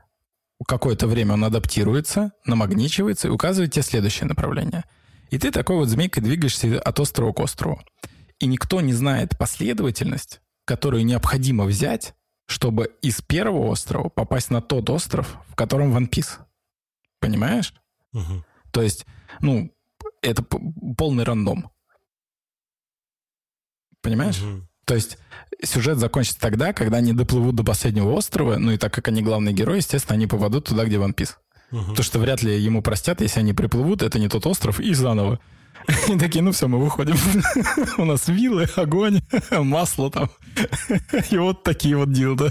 [0.67, 4.85] какое-то время он адаптируется, намагничивается и указывает тебе следующее направление.
[5.29, 7.81] И ты такой вот змейкой двигаешься от острова к острову.
[8.39, 12.13] И никто не знает последовательность, которую необходимо взять,
[12.45, 16.39] чтобы из первого острова попасть на тот остров, в котором One Piece.
[17.19, 17.73] Понимаешь?
[18.13, 18.43] Угу.
[18.71, 19.05] То есть
[19.43, 19.71] ну,
[20.21, 20.43] это
[20.97, 21.69] полный рандом.
[24.01, 24.41] Понимаешь?
[24.41, 24.67] Угу.
[24.85, 25.17] То есть
[25.61, 29.53] сюжет закончится тогда, когда они доплывут до последнего острова, ну и так как они главные
[29.53, 31.35] герои, естественно, они попадут туда, где One Piece.
[31.71, 31.95] Угу.
[31.95, 35.39] То, что вряд ли ему простят, если они приплывут, это не тот остров, и заново.
[36.07, 37.15] И такие, ну все, мы выходим.
[37.97, 39.21] У нас вилы, огонь,
[39.51, 40.29] масло там.
[41.29, 42.49] И вот такие вот дилды.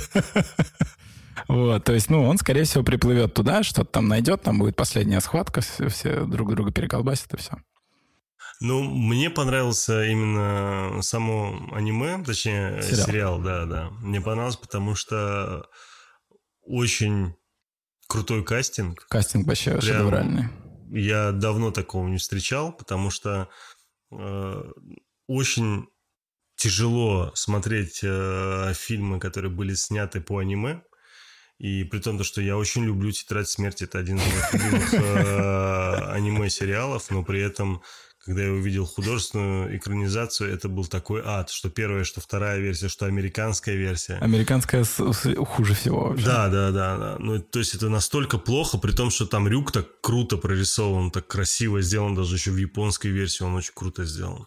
[1.48, 5.20] Вот, то есть, ну, он, скорее всего, приплывет туда, что-то там найдет, там будет последняя
[5.20, 7.56] схватка, все, все друг друга переколбасят и все.
[8.60, 13.90] Ну, мне понравился именно само аниме, точнее, сериал, сериал да, да.
[14.00, 15.66] Мне понравилось, потому что
[16.62, 17.34] очень
[18.06, 19.06] крутой кастинг.
[19.08, 20.48] Кастинг вообще Прям шедевральный.
[20.90, 23.48] Я давно такого не встречал, потому что
[24.12, 24.62] э,
[25.26, 25.88] очень
[26.56, 30.82] тяжело смотреть э, фильмы, которые были сняты по аниме.
[31.62, 36.12] И при том, что я очень люблю «Тетрадь смерти», это один из моих любимых э,
[36.12, 37.80] аниме-сериалов, но при этом
[38.24, 43.06] Когда я увидел художественную экранизацию, это был такой ад, что первая, что вторая версия, что
[43.06, 44.14] американская версия.
[44.20, 46.24] Американская хуже всего вообще.
[46.24, 47.16] Да, да, да, да.
[47.18, 51.26] Ну, то есть это настолько плохо, при том, что там Рюк так круто прорисован, так
[51.26, 54.46] красиво сделан, даже еще в японской версии он очень круто сделан.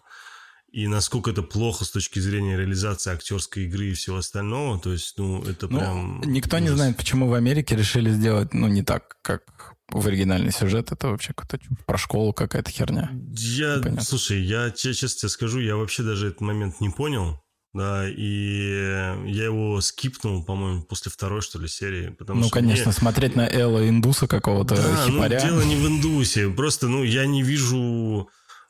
[0.76, 5.14] И насколько это плохо с точки зрения реализации актерской игры и всего остального, то есть,
[5.18, 6.22] ну, это ну, прям...
[6.26, 6.70] Никто ужас.
[6.70, 11.08] не знает, почему в Америке решили сделать, ну, не так, как в оригинальный сюжет, это
[11.08, 13.10] вообще какая-то про школу какая-то херня.
[13.38, 14.04] Я, Непонятно.
[14.04, 17.40] слушай, я честно тебе скажу, я вообще даже этот момент не понял,
[17.74, 22.10] да, и я его скипнул, по-моему, после второй, что ли, серии.
[22.10, 22.94] Потому ну, что конечно, мне...
[22.94, 25.40] смотреть на Элла индуса какого-то да, хипаря.
[25.42, 28.28] Ну, дело не в индусе, просто, ну, я не вижу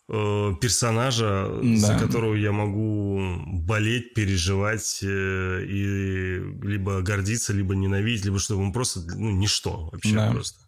[0.08, 1.78] персонажа, да.
[1.78, 8.72] за которого я могу болеть, переживать э, и либо гордиться, либо ненавидеть, либо чтобы он
[8.72, 10.32] просто, ну, ничто вообще да.
[10.32, 10.60] просто.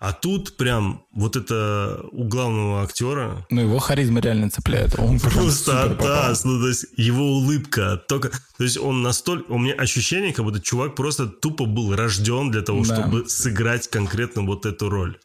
[0.00, 3.44] А тут прям вот это у главного актера...
[3.50, 4.96] Ну, его харизма реально цепляет.
[4.96, 8.30] Он просто да, ну, то есть его улыбка только...
[8.30, 9.50] То есть он настолько...
[9.50, 12.94] У меня ощущение, как будто чувак просто тупо был рожден для того, да.
[12.94, 15.18] чтобы сыграть конкретно вот эту роль.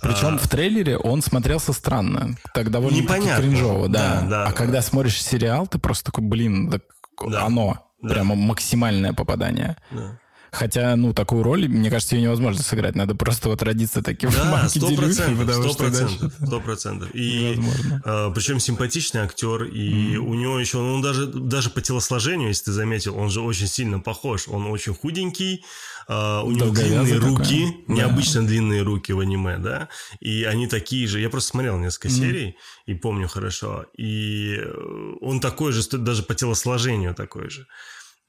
[0.00, 0.38] Причем а...
[0.38, 2.36] в трейлере он смотрелся странно.
[2.54, 3.42] Так довольно Непонятно.
[3.42, 4.20] кринжово, да.
[4.20, 4.52] да, да а да.
[4.52, 6.82] когда смотришь сериал, ты просто такой, блин, так
[7.26, 7.44] да.
[7.44, 7.84] оно.
[8.00, 8.14] Да.
[8.14, 9.76] Прямо максимальное попадание.
[9.90, 10.18] Да.
[10.50, 12.94] Хотя, ну, такую роль, мне кажется, ее невозможно сыграть.
[12.94, 17.08] Надо просто вот родиться таким да, сто процентов, сто процентов, сто процентов.
[17.14, 17.60] И
[18.04, 20.18] э, причем симпатичный актер, и mm-hmm.
[20.18, 24.00] у него еще, он даже, даже по телосложению, если ты заметил, он же очень сильно
[24.00, 24.48] похож.
[24.48, 25.64] Он очень худенький,
[26.08, 27.94] э, у него длинные руки, да.
[27.94, 29.88] необычно длинные руки в аниме, да,
[30.20, 31.20] и они такие же.
[31.20, 32.10] Я просто смотрел несколько mm-hmm.
[32.10, 32.56] серий
[32.86, 33.86] и помню хорошо.
[33.96, 37.66] И э, он такой же, даже по телосложению такой же.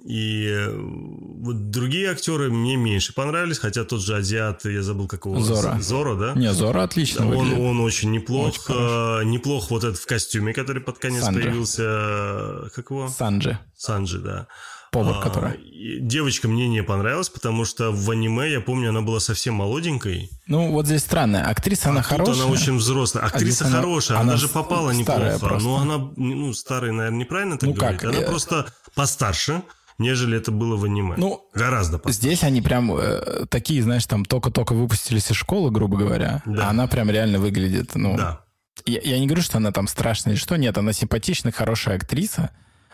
[0.06, 5.42] И э, вот другие актеры мне меньше понравились, хотя тот же азиат, я забыл какого.
[5.42, 5.78] Зора.
[5.82, 6.34] Зора, да?
[6.36, 7.60] Не, Зора отлично Он, выглядит.
[7.60, 8.48] он очень неплох.
[8.48, 11.42] Очень э, неплох вот этот в костюме, который под конец Санджи.
[11.42, 12.70] появился.
[12.74, 13.10] Как его?
[13.10, 13.60] Санджи.
[13.76, 14.48] Санджи, да.
[14.92, 15.60] Повар, а, который.
[16.02, 20.30] Девочка мне не понравилась, потому что в аниме, я помню, она была совсем молоденькой.
[20.48, 21.46] Ну, вот здесь странно.
[21.48, 22.44] Актриса, а она хорошая.
[22.44, 23.24] она очень взрослая.
[23.24, 25.38] Актриса а хорошая, она, она даже попала неплохо.
[25.40, 25.68] Просто.
[25.68, 28.00] Но она, ну, старая, наверное, неправильно так ну, говорить.
[28.02, 28.14] Как?
[28.14, 29.62] Она просто постарше
[30.00, 31.16] нежели это было в аниме.
[31.18, 32.20] Ну, гораздо постарше.
[32.20, 36.68] Здесь они прям э, такие, знаешь, там только-только выпустились из школы, грубо говоря, да.
[36.68, 38.18] а она прям реально выглядит, ну...
[38.18, 38.42] Да.
[38.86, 42.52] Я, я не говорю, что она там страшная или что, нет, она симпатичная, хорошая актриса,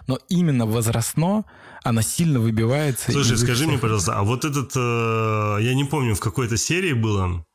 [0.08, 1.46] но именно возрастно
[1.86, 3.11] она сильно выбивается.
[3.11, 3.67] Слушай, скажи всех...
[3.67, 7.45] мне, пожалуйста, а вот этот, э, я не помню, в какой-то серии было,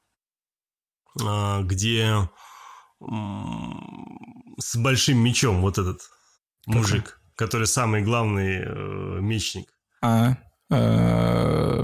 [1.21, 2.29] э, где
[3.01, 3.05] э,
[4.59, 6.01] с большим мечом вот этот
[6.67, 9.73] мужик который самый главный э, мечник.
[10.03, 10.37] А,
[10.71, 11.83] э,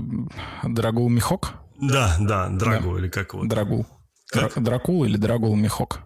[0.65, 1.55] Драгул Михок?
[1.81, 3.01] Да, да, Драгул да.
[3.01, 3.47] или как его?
[3.47, 3.87] Драгул.
[4.27, 4.63] Как?
[4.63, 6.01] Дракул или Драгул Михок?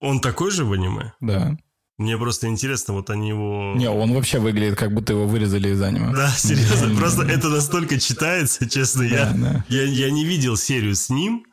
[0.00, 1.12] Он такой же в аниме?
[1.20, 1.56] Да.
[2.00, 3.74] Мне просто интересно, вот они его...
[3.76, 6.14] Не, он вообще выглядит, как будто его вырезали из аниме.
[6.14, 9.02] Да, серьезно, просто это настолько читается, честно.
[9.02, 9.36] я,
[9.68, 11.44] Я, я не видел серию с ним,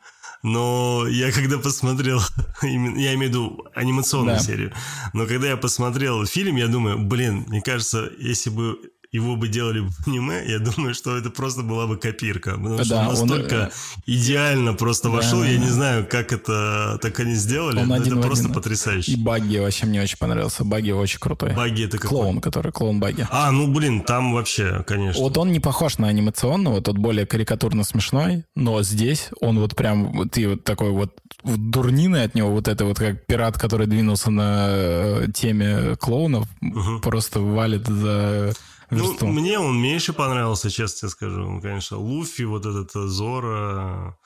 [0.42, 2.22] но я когда посмотрел,
[2.62, 4.42] я имею в виду анимационную да.
[4.42, 4.72] серию,
[5.12, 8.78] но когда я посмотрел фильм, я думаю, блин, мне кажется, если бы
[9.10, 12.52] его бы делали в аниме, я думаю, что это просто была бы копирка.
[12.52, 13.60] Потому да, что он настолько он...
[13.62, 13.70] Э,
[14.06, 15.42] идеально просто да, вошел.
[15.42, 17.80] Я не знаю, как это так они сделали.
[17.80, 18.54] Он это просто один.
[18.54, 19.12] потрясающе.
[19.12, 20.64] И Багги вообще мне очень понравился.
[20.64, 21.54] Багги очень крутой.
[21.54, 22.18] Багги это какой?
[22.18, 23.26] Клоун, который клоун Багги.
[23.30, 25.22] А, ну блин, там вообще, конечно.
[25.22, 30.28] Вот он не похож на анимационного, тот более карикатурно смешной, но здесь он вот прям,
[30.28, 34.66] ты вот такой вот дурнины от него, вот это вот как пират, который двинулся на
[34.68, 37.00] э, теме клоунов, угу.
[37.00, 38.52] просто валит за
[38.90, 41.40] ну, мне он меньше понравился, честно тебе скажу.
[41.40, 44.16] Ну, конечно, Луфи, вот этот э, Зора,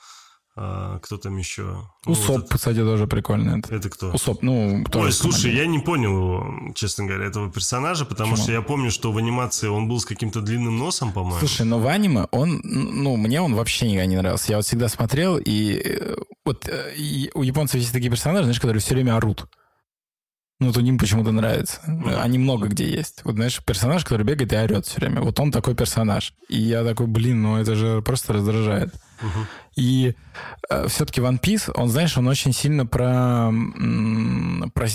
[0.55, 1.83] а, кто там еще?
[2.05, 2.53] Усоп, вот этот...
[2.57, 3.59] кстати, тоже прикольный.
[3.59, 4.11] Это, это кто?
[4.11, 4.85] Усоп, ну...
[4.93, 8.43] Ой, слушай, я не понял, честно говоря, этого персонажа, потому Почему?
[8.43, 11.39] что я помну, что в анимации он был с каким-то длинным носом, по-моему.
[11.39, 14.51] Слушай, но в аниме он, ну, мне он вообще никогда не нравился.
[14.51, 18.59] Я вот всегда смотрел, и э, вот э, и у японцев есть такие персонажи, знаешь,
[18.59, 19.47] которые все время орут.
[20.63, 21.81] Ну, вот им почему-то нравится.
[22.21, 23.21] Они много где есть.
[23.25, 25.21] Вот, знаешь, персонаж, который бегает и орет все время.
[25.21, 26.33] Вот он такой персонаж.
[26.47, 28.93] И я такой, блин, ну это же просто раздражает.
[29.75, 30.15] И
[30.69, 33.51] э, все-таки One Piece, он, знаешь, он очень сильно про,
[34.73, 34.87] про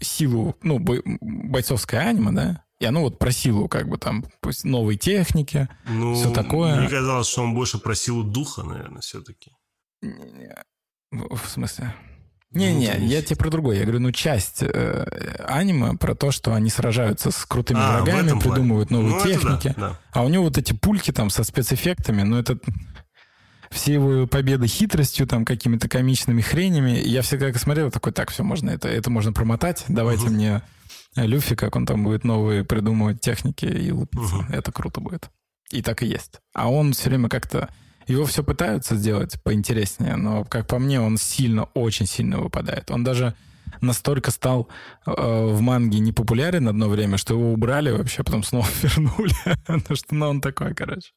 [0.00, 2.64] силу, ну, бой, бойцовское аниме, да?
[2.80, 6.80] И оно вот про силу, как бы там, пусть новой техники, ну, все такое.
[6.80, 9.52] Мне казалось, что он больше про силу духа, наверное, все-таки.
[11.10, 11.94] В смысле?
[12.52, 13.76] Не-не, я тебе про другое.
[13.76, 15.04] Я говорю, ну, часть э,
[15.46, 19.08] аниме про то, что они сражаются с крутыми а, врагами, придумывают плане.
[19.08, 19.74] новые ну, техники.
[19.76, 20.00] Да, да.
[20.12, 22.58] А у него вот эти пульки там со спецэффектами, ну, это...
[23.70, 26.92] все его победы хитростью, там, какими-то комичными хренями.
[27.04, 30.30] Я всегда как смотрел, такой, так, все, можно это, это можно промотать, давайте uh-huh.
[30.30, 30.62] мне
[31.16, 34.36] Люфи, как он там будет новые придумывать техники и лупиться.
[34.36, 34.54] Uh-huh.
[34.54, 35.30] Это круто будет.
[35.70, 36.40] И так и есть.
[36.54, 37.68] А он все время как-то...
[38.06, 42.90] Его все пытаются сделать поинтереснее, но, как по мне, он сильно, очень сильно выпадает.
[42.90, 43.34] Он даже
[43.80, 44.68] настолько стал
[45.06, 49.34] э, в манге непопулярен одно время, что его убрали вообще, потом снова вернули.
[49.66, 51.10] Потому что ну, он такой, короче.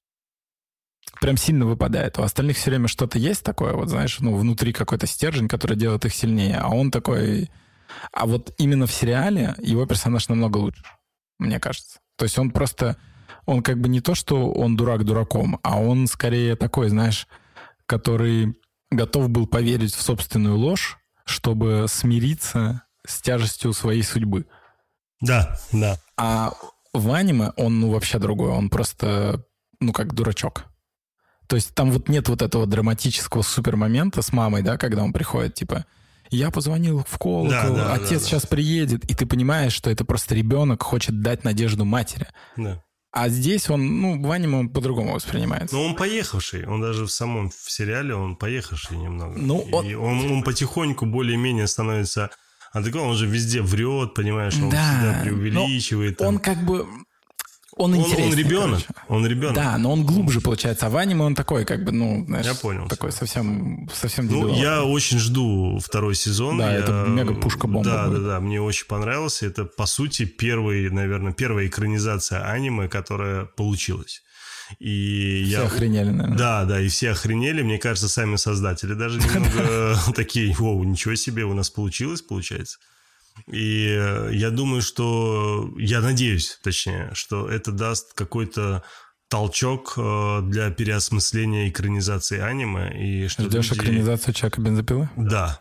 [1.21, 2.17] Прям сильно выпадает.
[2.17, 6.05] У остальных все время что-то есть такое, вот знаешь, ну, внутри какой-то стержень, который делает
[6.05, 6.57] их сильнее.
[6.57, 7.49] А он такой...
[8.11, 10.83] А вот именно в сериале его персонаж намного лучше,
[11.39, 11.99] мне кажется.
[12.17, 12.97] То есть он просто
[13.49, 17.27] он как бы не то, что он дурак дураком, а он скорее такой, знаешь,
[17.87, 18.55] который
[18.91, 24.45] готов был поверить в собственную ложь, чтобы смириться с тяжестью своей судьбы.
[25.19, 25.97] Да, да.
[26.15, 26.53] А
[26.93, 28.51] в аниме он, ну, вообще другой.
[28.51, 29.43] Он просто,
[29.79, 30.65] ну, как дурачок.
[31.47, 35.55] То есть там вот нет вот этого драматического супермомента с мамой, да, когда он приходит,
[35.55, 35.87] типа,
[36.29, 38.49] я позвонил в колокол, да, да, отец да, сейчас да.
[38.49, 42.27] приедет, и ты понимаешь, что это просто ребенок хочет дать надежду матери.
[42.55, 42.83] Да.
[43.11, 45.75] А здесь он, ну, в аниме он по-другому воспринимается.
[45.75, 46.65] Ну, он поехавший.
[46.67, 49.33] Он даже в самом в сериале, он поехавший немного.
[49.37, 49.85] Ну, он...
[49.85, 52.29] И он, он потихоньку более-менее становится...
[52.71, 56.21] А такой он же везде врет, понимаешь, он да, всегда преувеличивает.
[56.21, 56.85] Он как бы
[57.79, 58.81] он, он Он ребенок.
[58.85, 59.05] Короче.
[59.07, 59.55] Он ребенок.
[59.55, 60.87] Да, но он глубже получается.
[60.87, 62.87] А в аниме он такой, как бы, ну, знаешь, я понял.
[62.87, 63.19] Такой все.
[63.19, 66.57] совсем, совсем Ну, я очень жду второй сезон.
[66.57, 66.79] Да, я...
[66.79, 67.89] это мега пушка бомба.
[67.89, 68.21] Да, будет.
[68.21, 68.39] да, да.
[68.41, 69.45] Мне очень понравился.
[69.45, 74.23] Это, по сути, первый, наверное, первая экранизация аниме, которая получилась.
[74.79, 75.63] И все я...
[75.63, 76.37] охренели, наверное.
[76.37, 77.61] Да, да, и все охренели.
[77.61, 82.77] Мне кажется, сами создатели даже немного такие, вау, ничего себе, у нас получилось, получается.
[83.47, 88.83] И э, я думаю, что, я надеюсь, точнее, что это даст какой-то
[89.29, 92.91] толчок э, для переосмысления экранизации аниме.
[92.97, 93.81] И что Ждешь люди...
[93.81, 95.09] экранизацию Чака Бензопилы?
[95.15, 95.59] Да.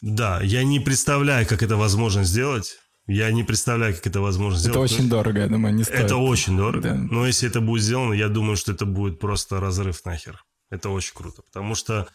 [0.00, 2.78] Да, я не представляю, как это возможно сделать.
[3.06, 4.76] Я не представляю, как это возможно сделать.
[4.76, 6.00] Это очень дорого, я думаю, не стоит.
[6.00, 6.90] Это очень дорого.
[6.90, 6.94] Да.
[6.94, 10.44] Но если это будет сделано, я думаю, что это будет просто разрыв нахер.
[10.70, 11.42] Это очень круто.
[11.42, 12.06] Потому что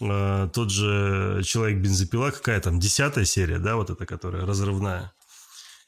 [0.00, 5.12] э, тот же Человек-бензопила, какая там, десятая серия, да, вот эта, которая разрывная.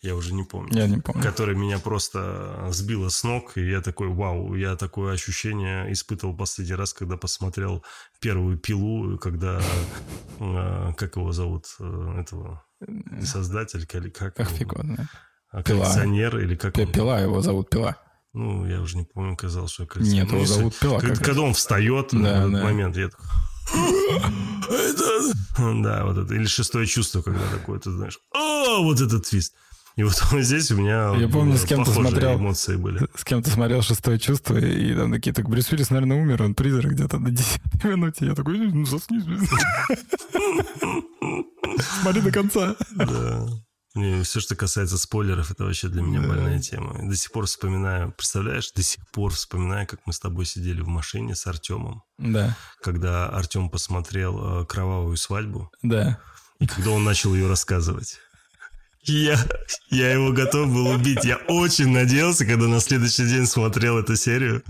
[0.02, 0.70] Я уже не помню.
[0.72, 1.22] Я не помню.
[1.22, 6.74] Которая меня просто сбила с ног, и я такой, вау, я такое ощущение испытывал последний
[6.74, 7.84] раз, когда посмотрел
[8.18, 9.61] первую пилу, когда,
[10.38, 12.64] э, как его зовут, э, этого,
[13.22, 14.36] создатель, или как?
[14.36, 14.72] Как фиг
[15.52, 16.74] а Коллекционер или как?
[16.74, 17.96] Пила его зовут, Пила.
[18.32, 20.24] Ну, я уже не помню, казалось, что коллекционер.
[20.24, 21.00] Нет, его зовут Пила.
[21.00, 22.62] Когда, когда он встает да, в этот да.
[22.62, 23.26] момент, я такой...
[25.58, 26.34] Да, вот это.
[26.34, 29.54] Или шестое чувство, когда такое, ты знаешь, о, вот этот твист.
[29.96, 33.06] И вот здесь у меня Я помню, с кем-то смотрел, эмоции были.
[33.14, 36.92] С кем-то смотрел «Шестое чувство», и там такие, так Брюс Уиллис, наверное, умер, он призрак
[36.92, 38.26] где-то на 10 минуте.
[38.26, 39.24] Я такой, ну, заснись.
[42.02, 42.76] Смотри до конца.
[42.94, 43.46] Да.
[43.95, 46.28] Не, все, что касается спойлеров, это вообще для меня да.
[46.28, 46.97] больная тема.
[47.03, 50.86] До сих пор вспоминаю, представляешь, до сих пор вспоминаю, как мы с тобой сидели в
[50.86, 52.05] машине с Артемом.
[52.16, 52.57] Да.
[52.82, 55.72] Когда Артем посмотрел э, «Кровавую свадьбу».
[55.82, 56.20] Да.
[56.61, 58.18] И когда он начал ее рассказывать.
[59.03, 59.43] Я,
[59.88, 61.24] я его готов был убить.
[61.24, 64.62] Я очень надеялся, когда на следующий день смотрел эту серию,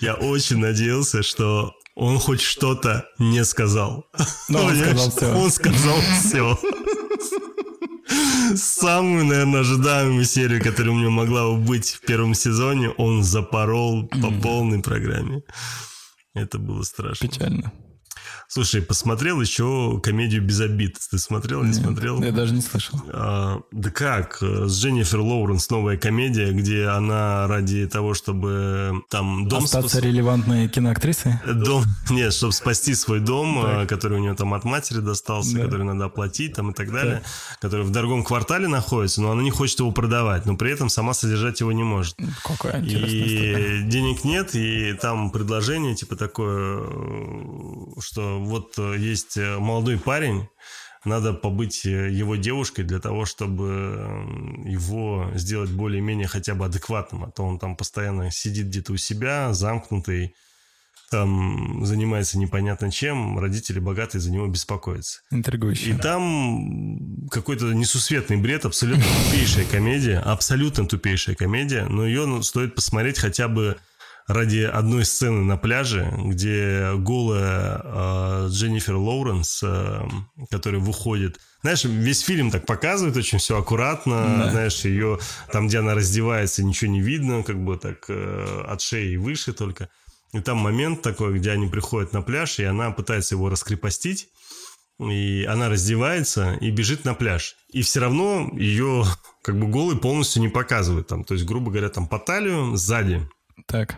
[0.00, 4.06] я очень надеялся, что он хоть что-то не сказал.
[4.48, 5.34] Но он сказал все.
[5.34, 6.58] Он сказал все
[8.54, 14.06] самую, наверное, ожидаемую серию, которая у меня могла бы быть в первом сезоне, он запорол
[14.08, 15.42] по полной программе.
[16.34, 17.28] Это было страшно.
[17.28, 17.72] Печально.
[18.48, 20.98] Слушай, посмотрел еще комедию «Без обид».
[21.10, 22.22] Ты смотрел, не Нет, смотрел?
[22.22, 23.00] Я даже не слышал.
[23.12, 24.38] А, да как?
[24.40, 29.64] С Дженнифер Лоуренс новая комедия, где она ради того, чтобы там дом...
[29.64, 30.02] Остаться спас...
[30.02, 31.34] релевантной киноактрисой?
[31.44, 31.84] Дом...
[32.10, 33.88] Нет, чтобы спасти свой дом, так.
[33.88, 35.64] который у нее там от матери достался, да.
[35.64, 37.60] который надо оплатить там и так далее, так.
[37.60, 41.14] который в дорогом квартале находится, но она не хочет его продавать, но при этом сама
[41.14, 42.16] содержать его не может.
[42.44, 46.84] Какая И денег нет, и там предложение типа такое,
[48.00, 50.48] что вот э, есть э, молодой парень,
[51.04, 53.64] надо побыть э, его девушкой для того, чтобы
[54.64, 59.52] его сделать более-менее хотя бы адекватным, а то он там постоянно сидит где-то у себя,
[59.52, 60.34] замкнутый,
[61.10, 65.20] там занимается непонятно чем, родители богатые за него беспокоятся.
[65.30, 65.90] Интригующе.
[65.90, 72.74] И там какой-то несусветный бред, абсолютно тупейшая комедия, абсолютно тупейшая комедия, но ее ну, стоит
[72.74, 73.76] посмотреть хотя бы
[74.26, 80.02] ради одной сцены на пляже, где голая э, Дженнифер Лоуренс, э,
[80.50, 81.40] которая выходит.
[81.62, 84.36] Знаешь, весь фильм так показывает очень все аккуратно.
[84.38, 84.50] Да.
[84.50, 85.18] Знаешь, ее
[85.52, 89.88] там, где она раздевается, ничего не видно, как бы так э, от шеи выше только.
[90.32, 94.28] И там момент такой, где они приходят на пляж, и она пытается его раскрепостить.
[94.98, 97.56] И она раздевается и бежит на пляж.
[97.70, 99.04] И все равно ее
[99.42, 101.06] как бы голый полностью не показывают.
[101.06, 103.28] Там, то есть, грубо говоря, там по талию сзади.
[103.66, 103.96] Так.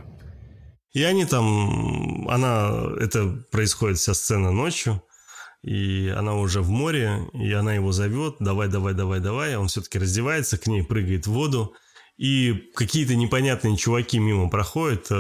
[0.99, 5.01] И они там, она, это происходит вся сцена ночью,
[5.63, 10.01] и она уже в море, и она его зовет, давай, давай, давай, давай, он все-таки
[10.01, 11.73] раздевается к ней, прыгает в воду,
[12.17, 15.15] и какие-то непонятные чуваки мимо проходят, э,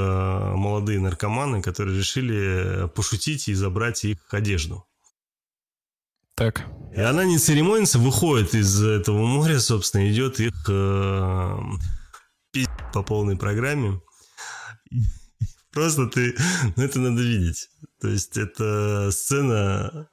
[0.57, 4.85] молодые наркоманы, которые решили пошутить и забрать их одежду.
[6.35, 6.67] Так.
[6.93, 11.57] И она не церемонится, выходит из этого моря, собственно, идет их э,
[12.93, 14.01] по полной программе.
[15.73, 16.37] Просто ты...
[16.77, 17.69] Ну, это надо видеть.
[18.01, 20.09] То есть, это сцена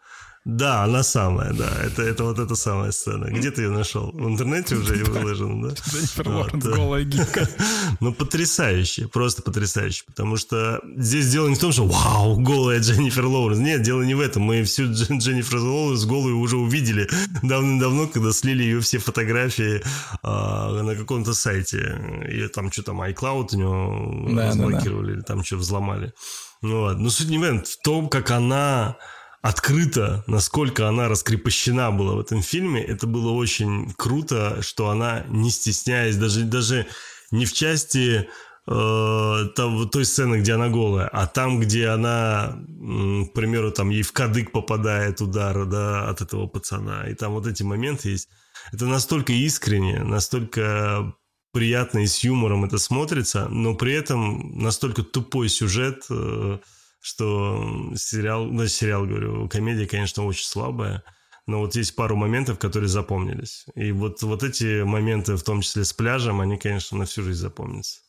[0.46, 1.68] да, она самая, да.
[1.84, 3.26] Это, это вот эта самая сцена.
[3.32, 4.12] Где ты ее нашел?
[4.12, 5.76] В интернете уже выложена, да?
[5.76, 7.50] Дженнифер Лоренс, голая гибка.
[8.00, 10.04] Ну, потрясающе, просто потрясающе.
[10.06, 13.60] Потому что здесь дело не в том, что вау, голая Дженнифер Лоуренс.
[13.60, 14.44] Нет, дело не в этом.
[14.44, 17.10] Мы всю Дженнифер Лоуренс голую уже увидели
[17.42, 19.82] давным-давно, когда слили ее все фотографии
[20.22, 22.00] а, на каком-то сайте.
[22.30, 26.14] И там что там, iCloud у него разблокировали, там что взломали.
[26.62, 27.00] Ну, вот.
[27.00, 28.98] Но суть не в этом, в том, как она
[29.46, 32.84] открыто, насколько она раскрепощена была в этом фильме.
[32.84, 36.88] Это было очень круто, что она, не стесняясь, даже, даже
[37.30, 38.28] не в части
[38.68, 44.02] э, там, той сцены, где она голая, а там, где она, к примеру, там ей
[44.02, 47.08] в кадык попадает удар да, от этого пацана.
[47.08, 48.30] И там вот эти моменты есть.
[48.74, 51.14] Это настолько искренне, настолько
[51.54, 56.58] приятно и с юмором это смотрится, но при этом настолько тупой сюжет, э,
[57.06, 61.04] что сериал, ну, сериал, говорю, комедия, конечно, очень слабая,
[61.46, 63.66] но вот есть пару моментов, которые запомнились.
[63.76, 67.40] И вот, вот эти моменты, в том числе с пляжем, они, конечно, на всю жизнь
[67.40, 68.00] запомнятся.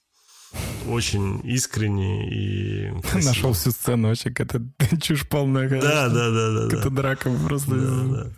[0.88, 3.28] Очень искренне и красиво.
[3.28, 4.62] Нашел всю сцену, вообще какая-то
[5.02, 5.68] чушь полная.
[5.68, 6.68] Да, да, да, да.
[6.70, 7.74] Какая-то драка просто.
[7.74, 8.32] Да, да.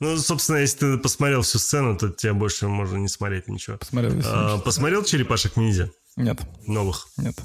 [0.00, 3.76] Ну, собственно, если ты посмотрел всю сцену, то тебе больше можно не смотреть ничего.
[3.76, 4.20] Посмотрел.
[4.24, 5.92] А, посмотрел «Черепашек ниндзя»?
[6.16, 6.40] Нет.
[6.66, 7.06] Новых?
[7.18, 7.36] Нет.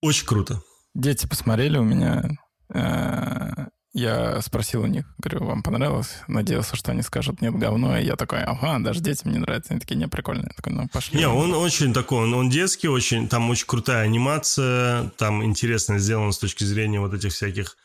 [0.00, 0.62] Очень круто.
[0.94, 2.30] Дети посмотрели у меня.
[2.72, 6.22] Э, я спросил у них, говорю, вам понравилось?
[6.28, 7.98] Надеялся, что они скажут, нет, говно.
[7.98, 9.72] И я такой, ага, даже детям не нравится.
[9.72, 10.46] Они такие, не, прикольно.
[10.48, 11.18] Я такой, ну, пошли.
[11.18, 16.30] Не, он очень такой, он, он детский очень, там очень крутая анимация, там интересно сделано
[16.30, 17.76] с точки зрения вот этих всяких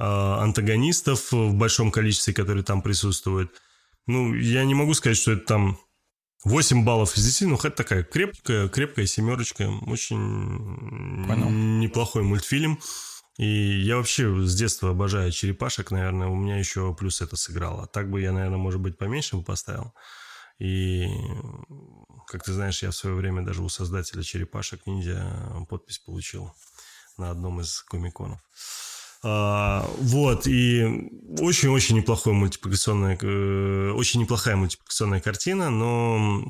[0.00, 3.52] э, антагонистов в большом количестве, которые там присутствуют.
[4.08, 5.78] Ну, я не могу сказать, что это там
[6.44, 9.68] 8 баллов из 10, ну, хоть такая крепкая, крепкая семерочка.
[9.86, 11.50] Очень Понял.
[11.50, 12.80] неплохой мультфильм.
[13.38, 17.86] И я вообще с детства обожаю черепашек, наверное, у меня еще плюс это сыграло.
[17.86, 19.94] Так бы я, наверное, может быть, поменьше бы поставил.
[20.58, 21.06] И,
[22.26, 26.52] как ты знаешь, я в свое время даже у создателя черепашек ниндзя подпись получил
[27.16, 28.40] на одном из комиконов.
[29.24, 36.42] А, вот, и очень-очень неплохая мультипликационная, э, очень неплохая мультипликационная картина, но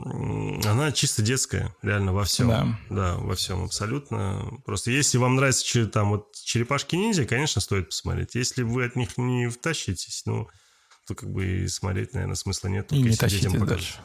[0.64, 2.48] она чисто детская, реально во всем.
[2.48, 2.78] Да.
[2.88, 4.58] Да, во всем абсолютно.
[4.64, 8.34] Просто если вам нравится там вот черепашки-ниндзя, конечно, стоит посмотреть.
[8.34, 10.48] Если вы от них не втащитесь, ну,
[11.06, 12.90] то как бы и смотреть, наверное, смысла нет.
[12.92, 13.98] И не тащите дальше.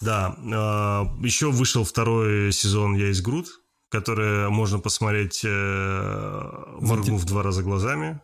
[0.00, 3.48] Да, а, еще вышел второй сезон «Я из Грут»,
[3.90, 6.42] которые можно посмотреть, э,
[6.80, 8.20] моргнув два раза глазами.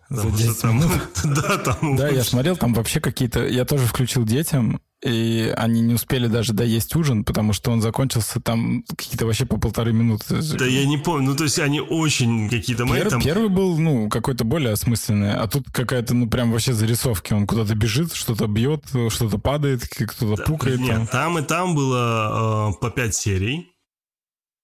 [0.61, 0.83] Там,
[1.25, 1.97] да, там...
[1.97, 3.47] Да, я смотрел, там вообще какие-то...
[3.47, 8.41] Я тоже включил детям, и они не успели даже доесть ужин, потому что он закончился
[8.41, 10.41] там какие-то вообще по полторы минуты.
[10.57, 13.21] Да я не помню, ну то есть они очень какие-то мои Пер, там...
[13.21, 17.33] Первый был, ну, какой-то более осмысленный, а тут какая-то, ну, прям вообще зарисовки.
[17.33, 20.79] Он куда-то бежит, что-то бьет, что-то падает, кто-то да, пукает.
[20.79, 21.07] Нет, там.
[21.07, 23.72] там и там было э, по пять серий.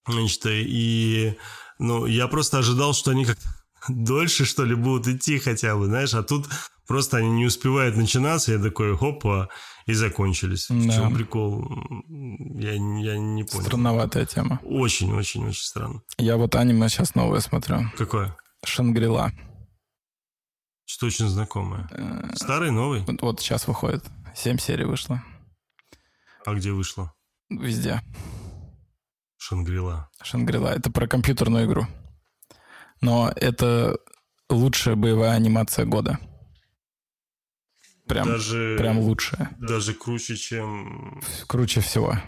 [0.09, 1.37] Значит, и
[1.79, 3.39] ну, я просто ожидал, что они как
[3.89, 6.47] дольше, что ли, будут идти хотя бы, знаешь, а тут
[6.87, 9.49] просто они не успевают начинаться, я такой, хопа,
[9.87, 10.67] и закончились.
[10.69, 10.77] Да.
[10.77, 11.67] В чем прикол?
[12.09, 13.65] Я, я не понял.
[13.65, 14.61] Странноватая тема.
[14.63, 16.03] Очень-очень-очень странно.
[16.19, 17.91] Я вот аниме сейчас новое смотрю.
[17.97, 18.37] Какое?
[18.65, 19.33] Шангрила.
[20.85, 21.89] Что очень знакомое.
[21.91, 23.01] Э, Старый, новый?
[23.01, 24.05] Вот, вот сейчас выходит.
[24.35, 25.23] Семь серий вышло.
[26.45, 27.13] А где вышло?
[27.51, 28.03] Везде.
[29.49, 30.11] Шангрила.
[30.23, 30.69] Шангрила.
[30.69, 31.87] Это про компьютерную игру.
[33.01, 33.99] Но это
[34.51, 36.19] лучшая боевая анимация года.
[38.07, 39.57] Прям, даже, прям лучшая.
[39.59, 41.23] Даже круче, чем...
[41.47, 42.19] Круче всего.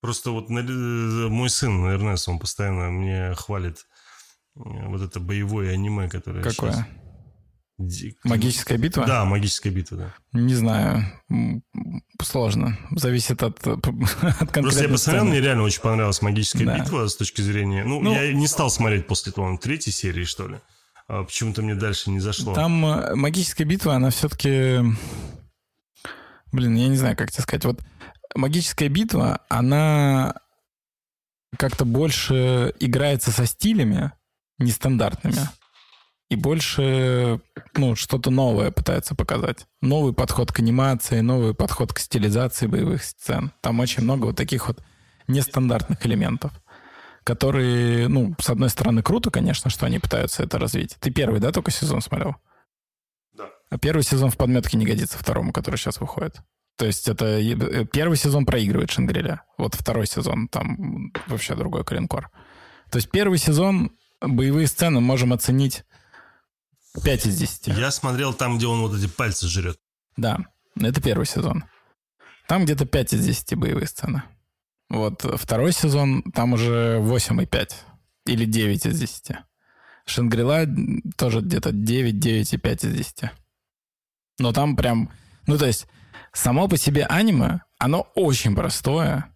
[0.00, 3.86] Просто вот мой сын, Эрнест, он постоянно мне хвалит
[4.56, 6.72] э, вот это боевое аниме, которое Какое?
[6.72, 6.86] Сейчас...
[8.24, 9.06] Магическая битва?
[9.06, 10.14] Да, магическая битва, да.
[10.32, 11.04] Не знаю.
[12.22, 12.78] Сложно.
[12.92, 16.78] Зависит от, от конкретной Просто я посмотрел, мне реально очень понравилась магическая Да.
[16.78, 17.84] битва с точки зрения...
[17.84, 20.56] Ну, Ну, я не стал смотреть после, по-моему, третьей серии, что ли.
[21.08, 22.54] А почему-то мне дальше не зашло.
[22.54, 24.80] Там э, магическая битва, она все-таки...
[26.52, 27.64] Блин, я не знаю, как тебе сказать.
[27.64, 27.82] Вот
[28.34, 30.34] магическая битва, она
[31.58, 34.12] как-то больше играется со стилями
[34.58, 35.48] нестандартными.
[36.28, 37.40] И больше,
[37.74, 39.66] ну, что-то новое пытается показать.
[39.80, 43.52] Новый подход к анимации, новый подход к стилизации боевых сцен.
[43.60, 44.82] Там очень много вот таких вот
[45.28, 46.52] нестандартных элементов,
[47.22, 50.96] которые, ну, с одной стороны, круто, конечно, что они пытаются это развить.
[51.00, 52.36] Ты первый, да, только сезон смотрел?
[53.32, 53.44] Да.
[53.70, 56.40] А первый сезон в подметке не годится второму, который сейчас выходит.
[56.76, 59.42] То есть это э, первый сезон проигрывает Шангриля.
[59.58, 62.30] Вот второй сезон там вообще другой коленкор.
[62.90, 65.84] То есть первый сезон боевые сцены можем оценить
[67.02, 67.66] 5 из 10.
[67.68, 69.78] Я смотрел там, где он вот эти пальцы жрет.
[70.16, 70.38] Да,
[70.80, 71.64] это первый сезон.
[72.48, 74.22] Там где-то 5 из 10 боевые сцены.
[74.88, 77.72] Вот второй сезон, там уже 8,5
[78.26, 79.36] или 9 из 10.
[80.06, 80.66] Шангрила
[81.16, 83.30] тоже где-то 9, 9 и 5 из 10.
[84.38, 85.10] Но там прям...
[85.46, 85.86] Ну, то есть,
[86.32, 89.34] само по себе аниме, оно очень простое,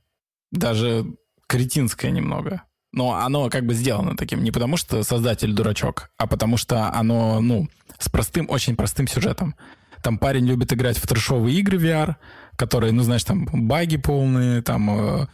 [0.52, 1.06] даже
[1.46, 2.62] кретинское немного.
[2.92, 7.40] Но оно как бы сделано таким не потому, что создатель дурачок, а потому что оно,
[7.40, 7.68] ну,
[7.98, 9.54] с простым, очень простым сюжетом.
[10.02, 12.16] Там парень любит играть в трешовые игры VR,
[12.56, 15.26] которые, ну, знаешь, там баги полные, там э,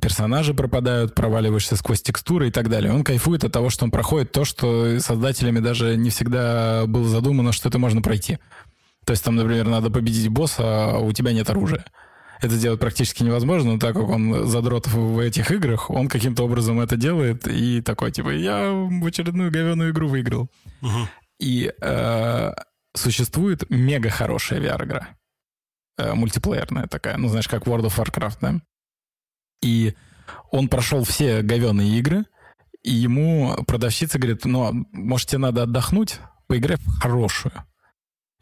[0.00, 2.92] персонажи пропадают, проваливаешься сквозь текстуры и так далее.
[2.92, 7.52] Он кайфует от того, что он проходит то, что создателями даже не всегда было задумано,
[7.52, 8.38] что это можно пройти.
[9.04, 11.84] То есть там, например, надо победить босса, а у тебя нет оружия.
[12.40, 16.80] Это сделать практически невозможно, но так как он задрот в этих играх, он каким-то образом
[16.80, 20.48] это делает и такой, типа, я в очередную говеную игру выиграл.
[20.80, 21.08] Мгм.
[21.40, 22.52] И э,
[22.94, 25.08] существует мега хорошая VR-игра.
[25.98, 27.16] Э, мультиплеерная такая.
[27.16, 28.60] Ну, знаешь, как World of Warcraft, да?
[29.62, 29.94] И
[30.50, 32.24] он прошел все говеные игры,
[32.82, 37.52] и ему продавщица говорит, ну, может, тебе надо отдохнуть, поиграй в хорошую.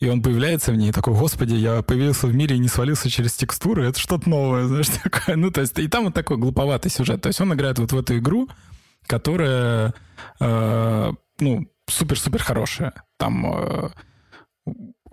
[0.00, 3.34] И он появляется в ней такой, господи, я появился в мире и не свалился через
[3.34, 5.36] текстуры, это что-то новое, знаешь, такое.
[5.36, 7.20] Ну, то есть, и там вот такой глуповатый сюжет.
[7.22, 8.48] То есть он играет вот в эту игру,
[9.06, 9.94] которая,
[10.40, 12.92] э, ну, супер-супер хорошая.
[13.18, 13.88] Там э,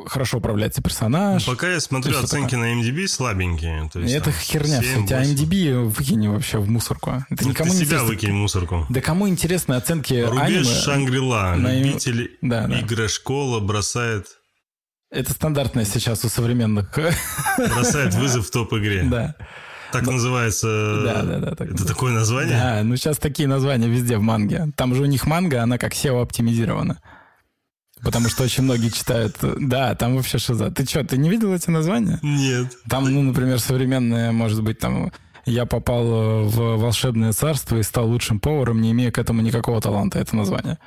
[0.06, 1.46] хорошо управляется персонаж.
[1.46, 3.90] Пока я смотрю, есть оценки на MDB слабенькие.
[3.94, 4.82] То есть, это там херня.
[4.82, 5.06] 7, все.
[5.08, 5.36] Тебя 8.
[5.36, 7.24] MDB выкини вообще в мусорку.
[7.30, 8.08] Это Ну, никому ты не себя интересно.
[8.08, 8.86] выкинь в мусорку.
[8.90, 10.64] Да кому интересны оценки Рубеж аниме?
[10.64, 11.54] Шангрила.
[11.58, 12.80] на Любитель Да, да.
[12.82, 14.26] игра-школа бросает,
[15.12, 16.98] Это стандартное сейчас у современных.
[17.58, 19.04] бросает вызов в топ-игре.
[19.04, 19.36] Да.
[19.92, 21.02] Так называется...
[21.04, 22.58] Да, да, да, так Это такое название?
[22.58, 24.72] Да, ну сейчас такие названия везде в манге.
[24.78, 27.02] Там же у них манга, она как SEO оптимизирована.
[28.02, 29.36] Потому что очень многие читают...
[29.42, 30.72] Да, там вообще шиза.
[30.72, 32.20] Ты что, ты не видел эти названия?
[32.22, 32.72] Нет.
[32.90, 35.12] Там, ну, например, современные, может быть, там...
[35.46, 39.82] Я попал э, в волшебное царство и стал лучшим поваром, не имея к этому никакого
[39.82, 40.20] таланта.
[40.20, 40.78] Это название.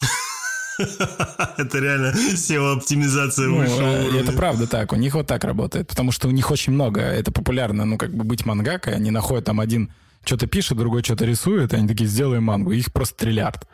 [1.56, 4.20] Это реально SEO-оптимизация Ну, э, уровня.
[4.20, 4.92] это правда так.
[4.92, 5.88] У них вот так работает.
[5.88, 7.00] Потому что у них очень много.
[7.00, 8.94] Это популярно, ну, как бы быть мангакой.
[8.94, 9.92] Они находят там один
[10.24, 11.72] что-то пишет, другой что-то рисует.
[11.72, 12.72] и Они такие, сделаем мангу.
[12.72, 13.66] Их просто триллиард.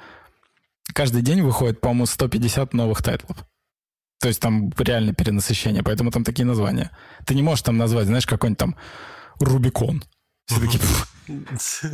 [0.95, 3.39] Каждый день выходит, по-моему, 150 новых тайтлов.
[4.21, 5.83] То есть там реально перенасыщение.
[5.83, 6.91] Поэтому там такие названия.
[7.27, 8.77] Ты не можешь там назвать, знаешь, какой-нибудь там
[9.41, 10.05] Рубикон.
[10.47, 11.09] Все такие, «Пф,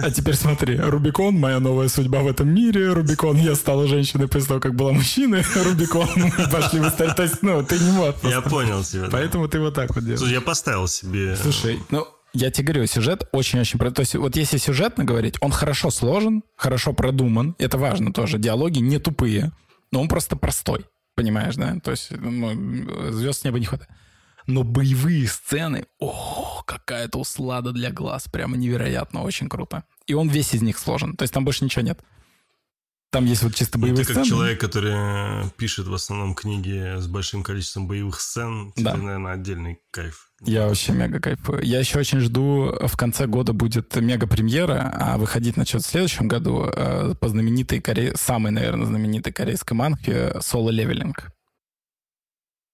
[0.02, 4.48] а теперь смотри, Рубикон, моя новая судьба в этом мире, Рубикон, я стала женщиной после
[4.48, 6.90] того, как была мужчиной, Рубикон, мы пошли в.
[6.90, 8.16] То есть, ну, ты не можешь.
[8.24, 9.02] Я понял тебя.
[9.02, 9.08] да.
[9.10, 10.20] Поэтому ты вот так вот делаешь.
[10.20, 11.36] Слушай, я поставил себе...
[11.36, 13.78] Слушай, ну, я тебе говорю, сюжет очень-очень...
[13.78, 18.78] То есть вот если сюжетно говорить, он хорошо сложен, хорошо продуман, это важно тоже, диалоги
[18.78, 19.52] не тупые,
[19.92, 21.76] но он просто простой, понимаешь, да?
[21.82, 23.90] То есть ну, звезд с неба не хватает.
[24.48, 29.84] Но боевые сцены, о, какая-то услада для глаз, прямо невероятно, очень круто.
[30.06, 32.00] И он весь из них сложен, то есть там больше ничего нет.
[33.10, 34.26] Там есть вот чисто Ну, боевые ты как сцены.
[34.36, 38.96] человек, который э, пишет в основном книги с большим количеством боевых сцен, тебе, Да.
[38.96, 40.30] наверное, отдельный кайф.
[40.42, 41.62] Я вообще мега кайфую.
[41.62, 46.64] Я еще очень жду, в конце года будет мега-премьера, а выходить начнет в следующем году
[46.74, 48.14] э, по знаменитой, коре...
[48.14, 51.30] самой, наверное, знаменитой корейской манхе «Соло Левелинг».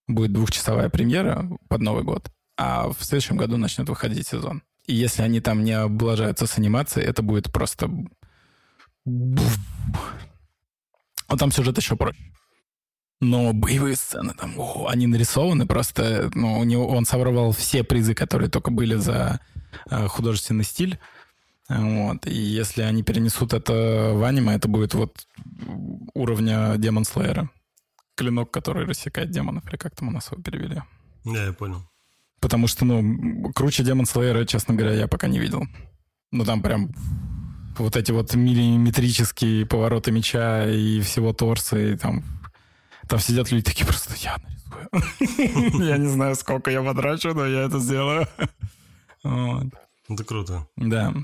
[0.06, 4.62] Будет двухчасовая премьера под Новый год, а в следующем году начнет выходить сезон.
[4.86, 7.90] И если они там не облажаются с анимацией, это будет просто...
[11.26, 12.20] А там сюжет еще проще.
[13.20, 18.14] Но боевые сцены там, о, они нарисованы просто, ну, у него, он собрал все призы,
[18.14, 19.40] которые только были за
[19.88, 20.98] э, художественный стиль.
[21.68, 22.26] Вот.
[22.26, 25.26] И если они перенесут это в аниме, это будет вот
[26.12, 27.48] уровня Демон Слэера.
[28.14, 30.82] Клинок, который рассекает демонов, или как там у нас его перевели.
[31.24, 31.82] Да, я понял.
[32.40, 35.64] Потому что, ну, круче Демон Слеера, честно говоря, я пока не видел.
[36.30, 36.92] Ну, там прям
[37.78, 42.22] вот эти вот миллиметрические повороты меча и всего торса, и там,
[43.08, 45.84] там сидят люди такие просто, я нарисую.
[45.86, 48.28] Я не знаю, сколько я потрачу, но я это сделаю.
[49.22, 50.68] Это круто.
[50.76, 51.14] Да.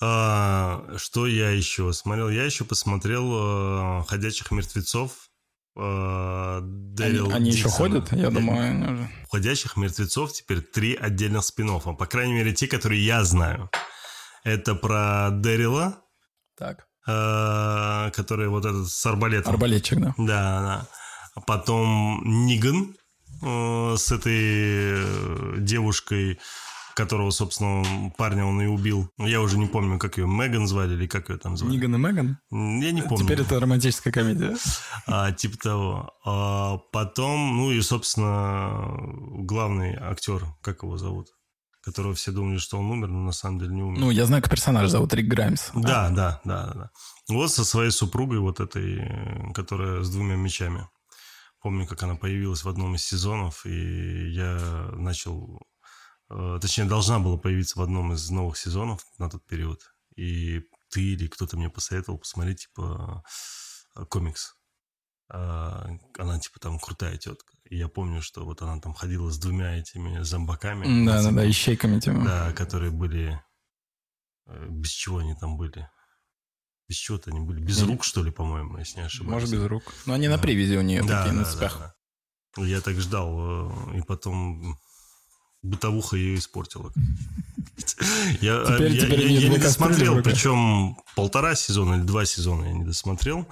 [0.00, 2.28] А, что я еще смотрел?
[2.28, 5.30] Я еще посмотрел э, «Ходячих мертвецов».
[5.74, 8.12] Э, Дэрил они, они еще ходят?
[8.12, 9.08] Я думаю.
[9.30, 11.96] «Ходячих мертвецов» теперь три отдельных спин -оффа.
[11.96, 13.70] По крайней мере, те, которые я знаю.
[14.44, 16.02] Это про Дэрила.
[16.58, 16.86] Так.
[17.06, 19.52] Э, который вот этот с арбалетом.
[19.52, 20.14] Арбалетчик, да.
[20.18, 20.86] Да,
[21.34, 21.42] да.
[21.46, 22.94] Потом Ниган
[23.42, 26.38] э, с этой девушкой
[26.94, 29.10] которого, собственно, парня он и убил.
[29.18, 31.72] Я уже не помню, как ее, Меган звали или как ее там звали.
[31.72, 32.38] Ниган и Меган?
[32.50, 33.24] Я не помню.
[33.24, 34.56] Теперь это романтическая комедия.
[35.06, 36.10] А, типа того.
[36.24, 38.98] А потом, ну и, собственно,
[39.44, 41.28] главный актер, как его зовут?
[41.82, 43.98] Которого все думали, что он умер, но на самом деле не умер.
[43.98, 45.70] Ну, я знаю, как персонаж зовут Рик Граймс.
[45.74, 46.72] Да, да, да, да.
[46.74, 46.90] да.
[47.28, 50.88] Вот со своей супругой, вот этой, которая с двумя мечами.
[51.60, 55.71] Помню, как она появилась в одном из сезонов, и я начал Э,
[56.60, 59.80] точнее, должна была появиться в одном из новых сезонов на тот период.
[60.16, 63.24] И ты или кто-то мне посоветовал посмотреть, типа,
[63.96, 64.54] э, комикс.
[65.30, 67.54] А, она, типа, там крутая тетка.
[67.64, 71.06] И я помню, что вот она там ходила с двумя этими зомбаками.
[71.06, 72.24] Да, да, да, ищейками тема.
[72.24, 73.42] Да, которые были...
[74.46, 75.88] Э, без чего они там были?
[76.88, 77.60] Без чего-то они были.
[77.60, 79.32] Без рук, что ли, по-моему, если не ошибаюсь.
[79.32, 79.94] Может, без рук.
[80.04, 80.36] Но они да.
[80.36, 81.78] на привязи у нее да, такие, да, на цепях.
[81.78, 81.94] Да,
[82.56, 82.66] да.
[82.66, 83.92] Я так ждал.
[83.94, 84.78] И потом
[85.62, 86.92] бытовуха ее испортила.
[88.40, 92.72] Я, теперь, я, теперь я, я не досмотрел, причем полтора сезона или два сезона я
[92.72, 93.46] не досмотрел.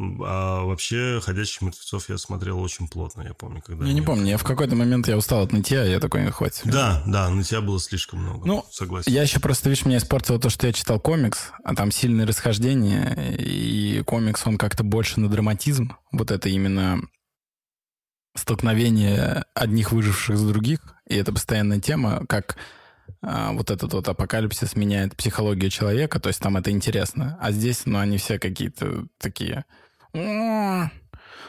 [0.00, 3.62] А вообще «Ходячих мертвецов» я смотрел очень плотно, я помню.
[3.62, 6.30] Когда я не помню, я в какой-то момент я устал от нытья, я такой, не
[6.30, 6.62] хватит.
[6.64, 9.10] Да, да, нытья было слишком много, ну, согласен.
[9.10, 13.36] Я еще просто, видишь, меня испортило то, что я читал комикс, а там сильное расхождение,
[13.38, 17.00] и комикс, он как-то больше на драматизм, вот это именно
[18.36, 22.56] столкновение одних выживших с других, и это постоянная тема, как
[23.22, 27.36] а, вот этот вот апокалипсис меняет психологию человека, то есть там это интересно.
[27.40, 29.64] А здесь, ну, они все какие-то такие...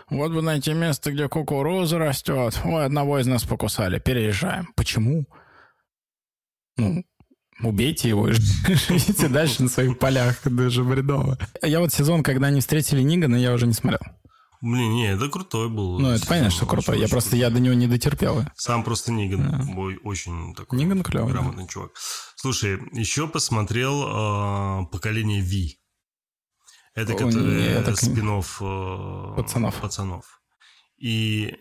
[0.10, 2.60] Вот бы найти место, где кукуруза растет.
[2.66, 4.00] Ой, одного из нас покусали.
[4.00, 4.74] Переезжаем.
[4.76, 5.28] Почему?
[6.78, 7.04] Ну,
[7.62, 10.40] убейте его и живите дальше на своих полях.
[10.46, 11.38] Даже бредово.
[11.62, 14.00] Я вот сезон, когда они встретили Нигана, я уже не смотрел.
[14.62, 16.00] Блин, не, это крутой был.
[16.00, 16.96] Ну, это понятно, что крутой.
[16.96, 18.44] Очень, я просто, я до него не дотерпел.
[18.56, 19.50] Сам просто Ниган.
[19.50, 19.74] Да.
[19.74, 21.70] Бой очень такой Ниган клевый, грамотный да.
[21.70, 21.92] чувак.
[22.36, 25.80] Слушай, еще посмотрел э, «Поколение Ви».
[26.94, 27.98] Это О, так...
[27.98, 29.76] спин э, пацанов.
[29.80, 30.42] пацанов.
[30.98, 31.56] И,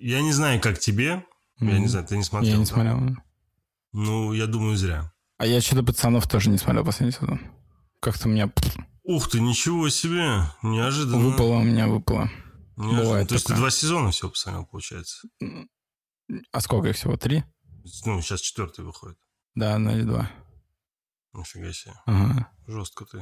[0.00, 1.24] я не знаю, как тебе.
[1.60, 1.72] Mm.
[1.72, 2.52] Я не знаю, ты не смотрел?
[2.52, 3.00] Я не смотрел.
[3.92, 5.12] Ну, я думаю, зря.
[5.36, 7.40] А я что-то пацанов тоже не смотрел последний сезон.
[8.00, 8.50] Как-то у меня
[9.08, 11.16] Ух ты, ничего себе, неожиданно.
[11.16, 12.30] Выпало у меня, выпало.
[12.76, 13.04] Неожиданно.
[13.04, 15.26] Бывает То есть ты два сезона все посмотрел, получается?
[16.52, 17.16] А сколько их всего?
[17.16, 17.42] Три?
[18.04, 19.16] Ну, сейчас четвертый выходит.
[19.54, 20.30] Да, на или два.
[21.32, 21.94] Нифига себе.
[22.04, 22.50] Ага.
[22.66, 23.20] Жестко ты.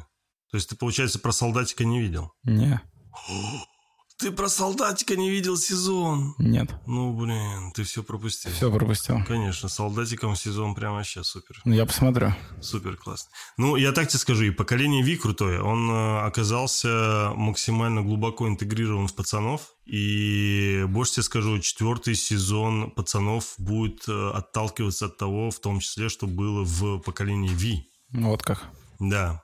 [0.51, 2.32] То есть ты, получается, про солдатика не видел?
[2.43, 2.80] Не.
[4.19, 6.35] Ты про солдатика не видел сезон?
[6.39, 6.71] Нет.
[6.87, 8.51] Ну, блин, ты все пропустил.
[8.51, 9.23] Все пропустил.
[9.27, 11.61] Конечно, солдатиком сезон прямо вообще супер.
[11.67, 12.33] Ну, я посмотрю.
[12.62, 13.31] Супер классно.
[13.59, 15.61] Ну, я так тебе скажу, и поколение Ви крутое.
[15.61, 19.75] Он э, оказался максимально глубоко интегрирован в пацанов.
[19.85, 26.09] И больше тебе скажу, четвертый сезон пацанов будет э, отталкиваться от того, в том числе,
[26.09, 27.87] что было в поколении Ви.
[28.12, 28.64] Вот как.
[28.99, 29.43] Да.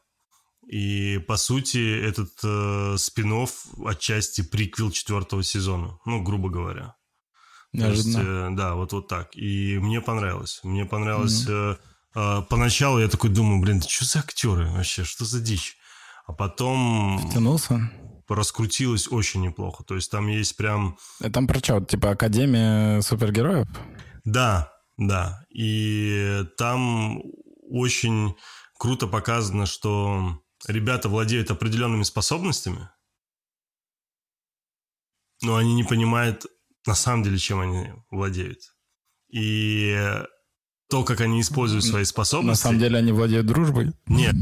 [0.73, 3.47] И, по сути, этот э, спин
[3.85, 6.97] отчасти приквел четвертого сезона, ну, грубо говоря.
[7.75, 8.17] Неожиданно.
[8.17, 9.37] есть, э, да, вот, вот так.
[9.37, 10.61] И мне понравилось.
[10.63, 11.47] Мне понравилось...
[11.47, 11.79] Mm-hmm.
[12.15, 15.77] Э, э, поначалу я такой думаю, блин, да что за актеры вообще, что за дичь?
[16.27, 17.19] А потом...
[17.29, 17.91] Втянулся?
[18.27, 19.85] Раскрутилось очень неплохо.
[19.85, 20.97] То есть там есть прям...
[21.21, 23.69] Это там про что, типа Академия супергероев?
[24.25, 25.45] Да, да.
[25.51, 27.21] И там
[27.69, 28.35] очень
[28.79, 32.89] круто показано, что ребята владеют определенными способностями,
[35.43, 36.47] но они не понимают
[36.87, 38.61] на самом деле, чем они владеют.
[39.29, 39.97] И
[40.89, 42.63] то, как они используют свои способности...
[42.63, 43.93] На самом деле они владеют дружбой?
[44.07, 44.35] Нет.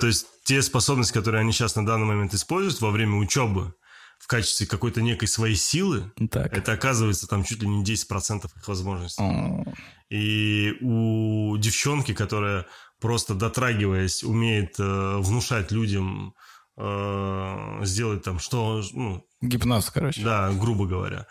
[0.00, 3.74] То есть те способности, которые они сейчас на данный момент используют во время учебы
[4.22, 6.56] в качестве какой-то некой своей силы, так.
[6.56, 9.24] это оказывается там чуть ли не 10% их возможностей.
[10.10, 12.66] И у девчонки, которая
[13.00, 16.34] просто дотрагиваясь, умеет э, внушать людям
[16.76, 20.22] э, сделать там что, ну, Гипноз, короче.
[20.22, 21.26] Да, грубо говоря.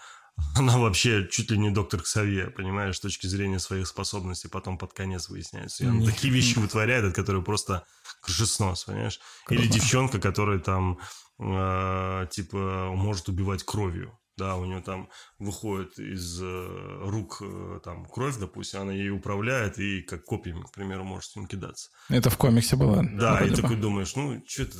[0.55, 4.49] Она вообще чуть ли не доктор Ксавье, понимаешь, с точки зрения своих способностей.
[4.49, 5.85] Потом под конец выясняется.
[5.85, 7.85] И она такие вещи вытворяет, от которых просто
[8.21, 9.19] крышеснос, понимаешь?
[9.49, 9.73] Или Круто.
[9.73, 10.99] девчонка, которая там,
[11.41, 14.17] э, типа, может убивать кровью.
[14.37, 15.09] Да, у нее там
[15.39, 20.71] выходит из э, рук э, там кровь, допустим, она ей управляет и как копьями, к
[20.71, 21.89] примеру, может с ним кидаться.
[22.09, 23.03] Это в комиксе было.
[23.03, 24.77] Да, и такой думаешь, ну, что это,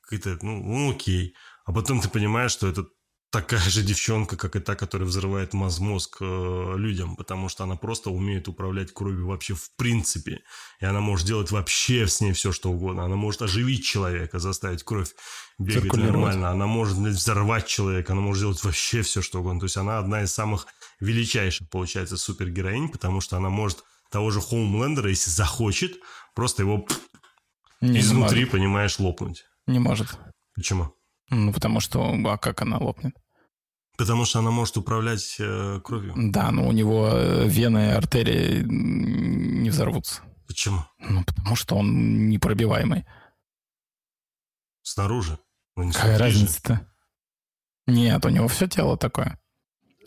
[0.00, 1.34] какая-то, ну, ну, окей.
[1.64, 2.86] А потом ты понимаешь, что это
[3.34, 7.74] такая же девчонка, как и та, которая взрывает моз- мозг э, людям, потому что она
[7.74, 10.42] просто умеет управлять кровью вообще в принципе.
[10.80, 13.04] И она может делать вообще с ней все, что угодно.
[13.04, 15.10] Она может оживить человека, заставить кровь
[15.58, 16.50] бегать нормально.
[16.50, 19.58] Она может взорвать человека, она может делать вообще все, что угодно.
[19.60, 20.68] То есть она одна из самых
[21.00, 23.82] величайших, получается, супергероинь, потому что она может
[24.12, 25.98] того же Хоумлендера, если захочет,
[26.36, 26.86] просто его
[27.80, 28.52] Не, не изнутри, может.
[28.52, 29.44] понимаешь, лопнуть.
[29.66, 30.16] Не может.
[30.54, 30.94] Почему?
[31.30, 33.14] Ну, потому что, а как она лопнет?
[33.96, 36.14] Потому что она может управлять э, кровью.
[36.16, 40.22] Да, но у него э, вены и артерии не взорвутся.
[40.48, 40.84] Почему?
[40.98, 43.06] Ну, потому что он непробиваемый.
[44.82, 45.38] Снаружи.
[45.76, 46.86] Ну, не Какая разница-то?
[47.86, 49.38] Нет, у него все тело такое.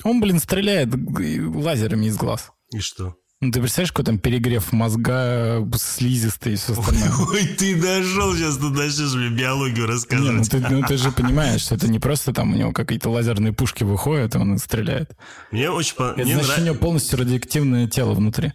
[0.04, 2.52] Он, блин, стреляет лазерами из глаз.
[2.72, 3.18] И что?
[3.40, 7.12] Ну, ты представляешь, какой там перегрев мозга, слизистый и все остальное?
[7.30, 10.50] Ой, ты дошел сейчас, ты начнешь мне биологию Не, ну рассказывать.
[10.50, 13.84] ты, ну ты же понимаешь, что это не просто там у него какие-то лазерные пушки
[13.84, 15.12] выходят, и он стреляет.
[15.52, 18.54] Мне очень, по- Это мне, значит, нрав- у него полностью радиоактивное тело внутри.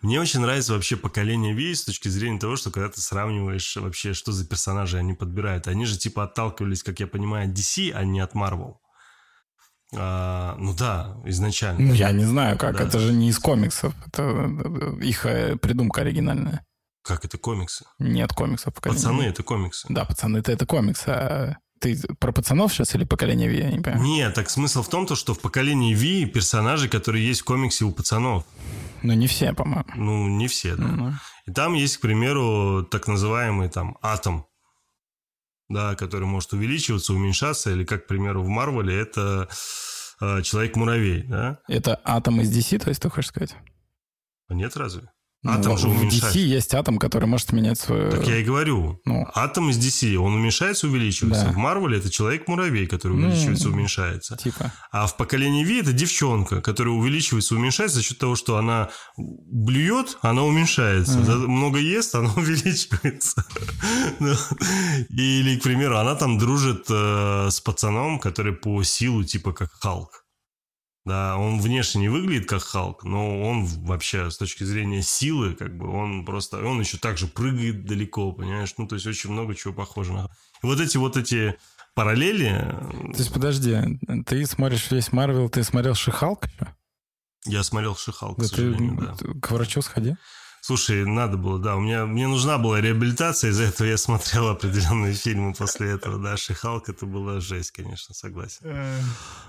[0.00, 4.14] мне очень нравится вообще поколение Ви с точки зрения того, что когда ты сравниваешь вообще,
[4.14, 5.68] что за персонажи они подбирают.
[5.68, 8.76] Они же типа отталкивались, как я понимаю, от DC, а не от Marvel.
[9.94, 11.80] А, ну да, изначально.
[11.88, 12.84] Ну, я не знаю как, Да.
[12.84, 16.64] это же не из комиксов, это э, их э, придумка оригинальная.
[17.04, 17.84] Как это комиксы?
[17.98, 18.72] Нет комиксов.
[18.74, 19.86] поколения Пацаны, это комиксы.
[19.90, 21.02] Да, пацаны, это, это комикс.
[21.06, 24.02] А ты про пацанов сейчас или поколение Ви, я не понимаю.
[24.04, 27.84] Нет, так смысл в том, то, что в поколении Ви персонажи, которые есть в комиксе
[27.84, 28.44] у пацанов.
[29.02, 29.84] Ну, не все, по-моему.
[29.96, 30.84] Ну, не все, да.
[30.84, 31.12] Ну,
[31.46, 34.44] И там есть, к примеру, так называемый там атом,
[35.72, 39.48] да, который может увеличиваться, уменьшаться, или, как, к примеру, в Марвеле это
[40.20, 41.58] э, Человек-муравей, да?
[41.68, 43.56] Это атом из DC, то есть ты хочешь сказать?
[44.48, 45.10] А нет разве?
[45.44, 46.38] Ну, Атом же в уменьшается.
[46.38, 48.12] DC есть атом, который может менять свою...
[48.12, 49.00] Так я и говорю.
[49.04, 49.26] Ну.
[49.34, 51.46] Атом из DC, он уменьшается, увеличивается.
[51.46, 51.52] Да.
[51.52, 54.36] В Марвеле это Человек-муравей, который Ну, увеличивается, уменьшается.
[54.36, 54.72] Типа.
[54.92, 60.16] А в поколении Ви это девчонка, которая увеличивается, уменьшается за счет того, что она блюет,
[60.22, 61.18] она уменьшается.
[61.18, 63.44] Да, Много ест, она увеличивается.
[64.20, 64.34] Ну,
[65.08, 70.21] Или, к примеру, она там дружит э, с пацаном, который по силу типа как Халк.
[71.04, 75.76] Да, он внешне не выглядит как Халк, но он вообще с точки зрения силы, как
[75.76, 78.72] бы, он просто, он еще также прыгает далеко, понимаешь?
[78.78, 80.30] Ну, то есть очень много чего похоже на...
[80.62, 81.56] И вот эти вот эти
[81.94, 82.50] параллели,
[83.12, 86.74] То есть, подожди, ты смотришь весь Марвел, ты смотрел Шихалк еще?
[87.44, 89.14] Я смотрел Шихалк, Да к ты сожалению, да.
[89.14, 90.16] ты к врачу сходи.
[90.60, 91.74] Слушай, надо было, да.
[91.74, 96.22] У меня мне нужна была реабилитация, из-за этого я смотрел определенные фильмы после этого.
[96.22, 98.64] Да, Шихалк это была жесть, конечно, согласен.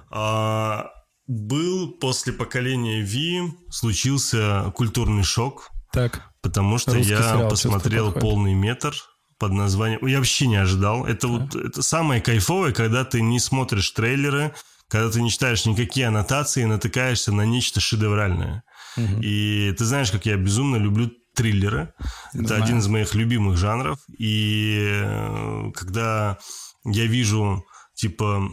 [0.09, 0.89] А,
[1.27, 8.93] был после поколения Ви случился культурный шок, Так, потому что Русский я посмотрел полный метр
[9.37, 10.05] под названием.
[10.05, 11.05] Я вообще не ожидал.
[11.05, 14.53] Это вот это самое кайфовое, когда ты не смотришь трейлеры,
[14.87, 18.63] когда ты не читаешь никакие аннотации, натыкаешься на нечто шедевральное.
[18.95, 19.21] Мгм.
[19.21, 21.93] И ты знаешь, как я безумно люблю триллеры.
[22.33, 22.63] Это Знаю.
[22.63, 23.99] один из моих любимых жанров.
[24.17, 26.37] И э, когда
[26.85, 28.49] я вижу, типа,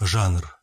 [0.00, 0.53] жанр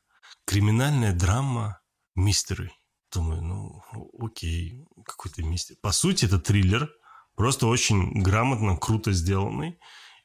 [0.51, 1.79] криминальная драма
[2.13, 2.73] мистери,
[3.13, 3.81] думаю, ну,
[4.19, 5.77] окей, какой-то мистер.
[5.81, 6.89] По сути, это триллер,
[7.37, 9.79] просто очень грамотно, круто сделанный.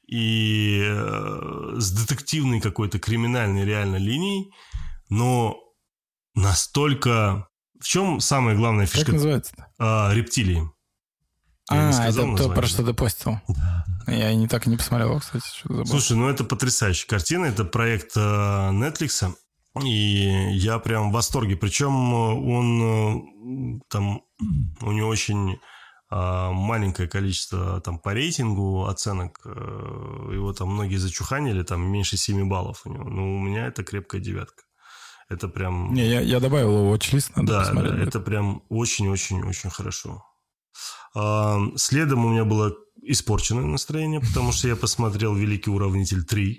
[0.09, 4.51] И э, с детективной какой-то криминальной реально линией,
[5.09, 5.57] но
[6.35, 7.47] настолько...
[7.79, 9.69] В чем самая главная как фишка называется-то?
[9.79, 10.63] а, рептилии.
[11.71, 13.39] Я А, сказал это то, про что ты постил.
[14.07, 15.85] Я не так и не посмотрел, кстати, что.
[15.85, 17.45] Слушай, ну это потрясающая картина.
[17.45, 19.37] Это проект э, Netflix.
[19.85, 21.57] И я прям в восторге.
[21.57, 24.23] Причем он э, там,
[24.81, 29.41] у него очень э, маленькое количество там по рейтингу оценок.
[29.45, 33.05] Э, Его там многие зачуханили, там меньше 7 баллов у него.
[33.05, 34.63] Но у меня это крепкая девятка.
[35.29, 35.93] Это прям...
[35.93, 37.97] Не, я, я добавил его в watch-лист, надо Да, посмотреть.
[37.97, 40.23] да, это прям очень-очень-очень хорошо.
[41.17, 42.73] А, Следом у меня было
[43.03, 46.55] испорченное настроение, потому что я посмотрел «Великий уравнитель 3».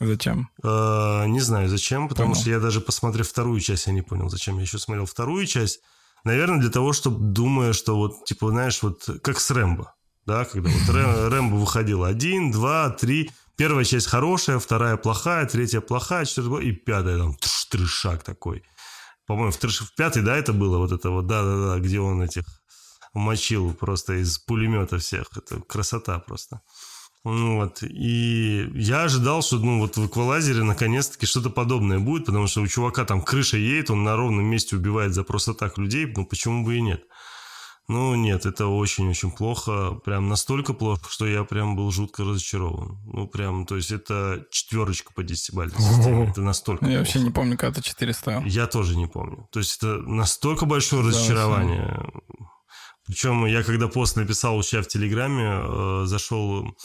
[0.00, 0.48] Зачем?
[0.62, 2.40] А, Не знаю зачем, потому Понял.
[2.40, 5.80] что я даже посмотрев вторую часть, я не понял, зачем я еще смотрел вторую часть.
[6.24, 9.94] Наверное, для того, чтобы, думая, что вот, типа, знаешь, вот как с Рэмбо,
[10.26, 15.80] да, когда вот Рэ- Рэмбо выходил один, два, три, первая часть хорошая, вторая плохая, третья
[15.80, 18.62] плохая, четвертая и пятая там тш, трешак такой.
[19.26, 19.80] По-моему, в, треш...
[19.80, 22.44] в пятой, да, это было вот это вот, да-да-да, где он этих
[23.12, 25.28] мочил просто из пулемета всех.
[25.36, 26.60] Это красота просто.
[27.24, 27.82] Ну вот.
[27.82, 32.66] И я ожидал, что ну, вот в эквалайзере наконец-таки что-то подобное будет, потому что у
[32.66, 36.64] чувака там крыша едет, он на ровном месте убивает за просто так людей, ну почему
[36.64, 37.04] бы и нет.
[37.88, 39.94] Ну, нет, это очень-очень плохо.
[40.04, 43.00] Прям настолько плохо, что я прям был жутко разочарован.
[43.04, 46.28] Ну, прям, то есть это четверочка по десятибалльной системе.
[46.30, 46.98] Это настолько Я плохо.
[47.00, 48.42] вообще не помню, когда ты 4 ставил.
[48.44, 49.48] Я тоже не помню.
[49.50, 52.00] То есть это настолько большое разочарование.
[53.06, 56.76] Причем я когда пост написал у себя в Телеграме, э, зашел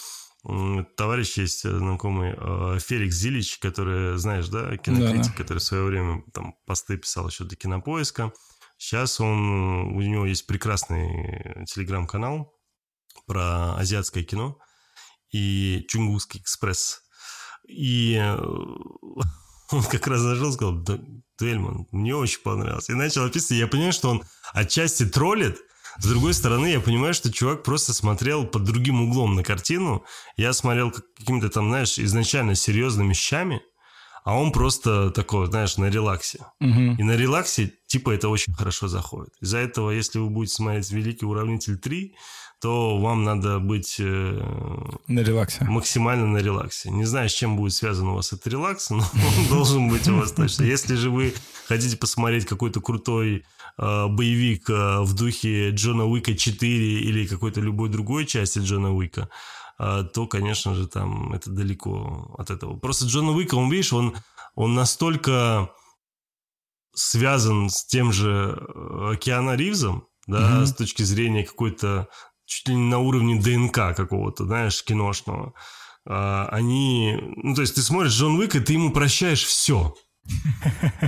[0.96, 6.24] товарищ есть знакомый э, Феликс Зилич, который, знаешь, да, кинокритик, да, который в свое время
[6.34, 8.32] там посты писал еще до кинопоиска.
[8.78, 12.54] Сейчас он, у него есть прекрасный телеграм-канал
[13.26, 14.60] про азиатское кино
[15.32, 17.02] и Чунгусский экспресс.
[17.68, 18.38] И э,
[19.72, 20.86] он как раз зашел и сказал,
[21.40, 22.90] Дуэльман, мне очень понравилось.
[22.90, 24.24] И начал описывать, я понимаю, что он
[24.54, 25.60] отчасти троллит,
[26.00, 30.04] с другой стороны, я понимаю, что чувак просто смотрел под другим углом на картину.
[30.38, 33.62] Я смотрел какими-то там, знаешь, изначально серьезными вещами,
[34.24, 36.46] а он просто такой, знаешь, на релаксе.
[36.60, 36.96] Угу.
[36.98, 39.34] И на релаксе, типа, это очень хорошо заходит.
[39.40, 42.12] Из-за этого, если вы будете смотреть «Великий уравнитель 3»,
[42.61, 44.40] то вам надо быть э,
[45.07, 45.64] на релаксе.
[45.65, 46.90] максимально на релаксе.
[46.90, 48.98] Не знаю, с чем будет связан у вас этот релакс, но
[49.38, 50.64] он должен быть у вас точно.
[50.64, 51.34] Если же вы
[51.68, 53.45] хотите посмотреть какой-то крутой
[53.77, 59.30] э, боевик э, в духе Джона Уика 4 или какой-то любой другой части Джона Уика,
[59.77, 62.77] то, конечно же, там это далеко от этого.
[62.77, 64.15] Просто Джона Уика, он, видишь, он,
[64.56, 65.69] он настолько
[66.94, 68.57] связан с тем же
[69.11, 70.65] Океана Ривзом, да, mm-hmm.
[70.65, 72.07] с точки зрения какой-то
[72.46, 75.54] чуть ли не на уровне ДНК какого-то, знаешь, киношного.
[76.08, 77.18] А, они...
[77.38, 79.96] Ну, то есть ты смотришь Джон Уик, и ты ему прощаешь все.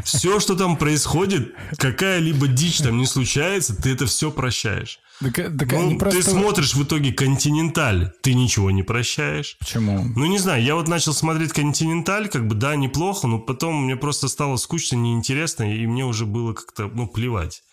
[0.03, 4.99] Все, что там происходит, какая-либо дичь там не случается, ты это все прощаешь.
[5.19, 6.22] Так, так ну, просто...
[6.22, 9.57] Ты смотришь в итоге «Континенталь», ты ничего не прощаешь.
[9.57, 10.03] Почему?
[10.15, 13.95] Ну, не знаю, я вот начал смотреть «Континенталь», как бы, да, неплохо, но потом мне
[13.95, 17.64] просто стало скучно, неинтересно, и мне уже было как-то, ну, плевать.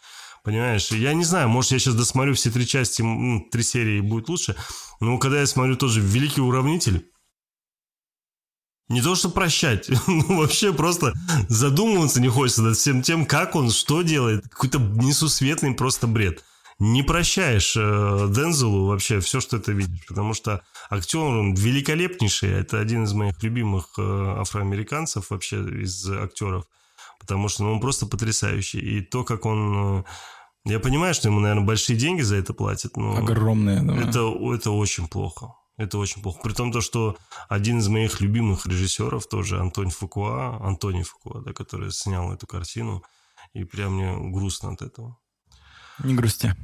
[0.45, 0.91] Понимаешь?
[0.91, 4.29] Я не знаю, может, я сейчас досмотрю все три части, ну, три серии, и будет
[4.29, 4.55] лучше.
[5.01, 7.11] Но когда я смотрю тоже «Великий уравнитель»,
[8.89, 11.15] не то, что прощать, ну вообще просто
[11.49, 14.47] задумываться не хочется над всем тем, как он, что делает.
[14.49, 16.45] Какой-то несусветный просто бред.
[16.79, 22.51] Не прощаешь э, Дензелу вообще все, что ты видишь, потому что актер он великолепнейший.
[22.51, 26.67] Это один из моих любимых э, афроамериканцев вообще из актеров,
[27.19, 28.81] потому что ну, он просто потрясающий.
[28.81, 30.05] И то, как он...
[30.67, 33.19] Я понимаю, что ему, наверное, большие деньги за это платят, но...
[33.19, 33.97] Огромные, да.
[33.97, 35.55] Это, это очень плохо.
[35.77, 36.41] Это очень плохо.
[36.43, 37.17] При том, то, что
[37.49, 43.03] один из моих любимых режиссеров тоже Антони Фукуа, Антони Фукуа, да, который снял эту картину,
[43.53, 45.19] и прям мне грустно от этого.
[46.03, 46.55] Не грусти.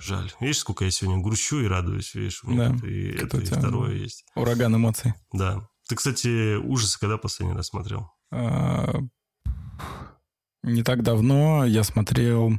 [0.00, 0.32] Жаль.
[0.40, 3.38] Видишь, сколько я сегодня грущу и радуюсь, видишь, у меня Да, тут и это это,
[3.38, 4.24] и второе есть.
[4.34, 5.12] Ураган эмоций.
[5.32, 5.68] Да.
[5.88, 8.10] Ты, кстати, ужасы когда последний раз смотрел?
[8.32, 8.94] А,
[10.62, 12.58] Не так давно я смотрел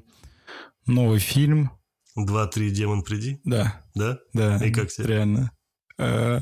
[0.85, 1.71] новый фильм.
[2.15, 3.39] Два-три, демон, приди?
[3.43, 4.19] Да, Да?
[4.33, 4.57] да.
[4.65, 5.07] И как тебе?
[5.07, 5.51] Реально.
[5.97, 6.41] Э,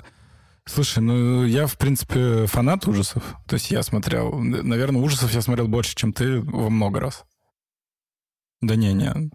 [0.66, 3.36] Слушай, ну я, в принципе, фанат ужасов.
[3.48, 4.40] То есть я смотрел...
[4.40, 7.26] Наверное, ужасов я смотрел больше, чем ты во много раз.
[8.61, 9.32] Да не, не.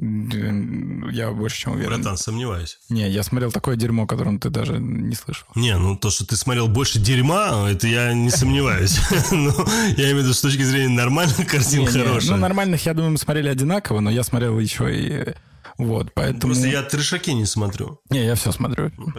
[0.00, 1.96] Я больше чем уверен.
[1.96, 2.78] Братан, сомневаюсь.
[2.88, 5.48] Не, я смотрел такое дерьмо, о котором ты даже не слышал.
[5.56, 8.98] Не, ну то, что ты смотрел больше дерьма, это я не сомневаюсь.
[9.30, 9.52] Ну,
[9.96, 12.32] я имею в виду, с точки зрения нормальных картин хорошая.
[12.32, 15.34] Ну, нормальных, я думаю, мы смотрели одинаково, но я смотрел еще и...
[15.76, 16.54] Вот, поэтому...
[16.54, 18.00] Просто я трешаки не смотрю.
[18.10, 18.90] Не, я все смотрю.
[18.96, 19.12] Ну.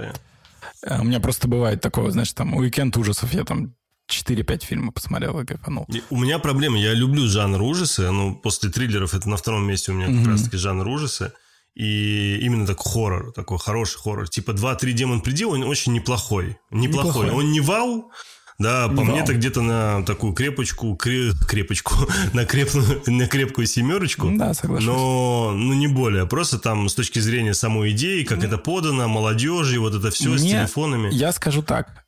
[0.85, 3.75] А У меня просто бывает такое, знаешь, там, уикенд ужасов, я там
[4.09, 5.87] 4-5 фильмов посмотрел и кайфанул.
[6.09, 9.95] У меня проблема, я люблю жанр ужасы, ну, после триллеров это на втором месте у
[9.95, 11.31] меня как раз-таки жанр ужасы.
[11.75, 14.27] И именно так хоррор, такой хороший хоррор.
[14.27, 16.57] Типа 2-3 демон приди, он очень неплохой.
[16.71, 17.27] Неплохой.
[17.27, 17.31] Неплохой.
[17.31, 18.11] Он не вау,
[18.57, 19.25] да, по Не мне вау.
[19.27, 21.93] то где-то на такую крепочку, кре- крепочку,
[22.33, 24.29] на, крепную, на крепкую семерочку.
[24.35, 24.87] Да, соглашусь.
[24.87, 26.25] Но, ну, не более.
[26.27, 30.41] Просто там с точки зрения самой идеи, как это подано, молодежи, вот это все с
[30.41, 31.09] Мне- телефонами.
[31.13, 32.03] Я скажу так.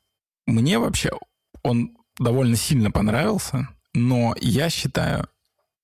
[0.46, 1.12] Мне вообще
[1.62, 5.28] он довольно сильно понравился, но я считаю,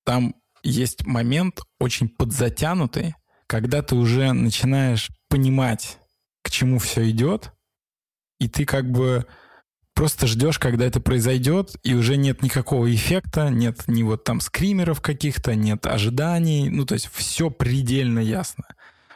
[0.04, 3.14] там есть момент очень подзатянутый,
[3.46, 5.98] когда ты уже начинаешь понимать,
[6.42, 7.52] к чему все идет,
[8.40, 9.26] и ты как бы
[9.94, 15.00] просто ждешь, когда это произойдет, и уже нет никакого эффекта, нет ни вот там скримеров
[15.00, 18.64] каких-то, нет ожиданий, ну то есть все предельно ясно,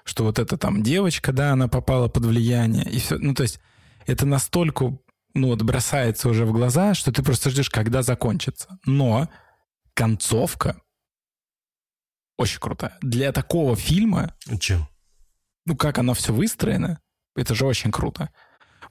[0.05, 3.61] что вот эта там девочка, да, она попала под влияние, и все, ну то есть
[4.07, 4.99] это настолько
[5.35, 8.79] ну вот бросается уже в глаза, что ты просто ждешь, когда закончится.
[8.85, 9.29] Но
[9.95, 10.81] концовка
[12.39, 12.99] очень крутая.
[13.03, 14.35] Для такого фильма...
[14.59, 14.89] Чем?
[15.65, 17.01] Ну, как оно все выстроено,
[17.37, 18.31] это же очень круто.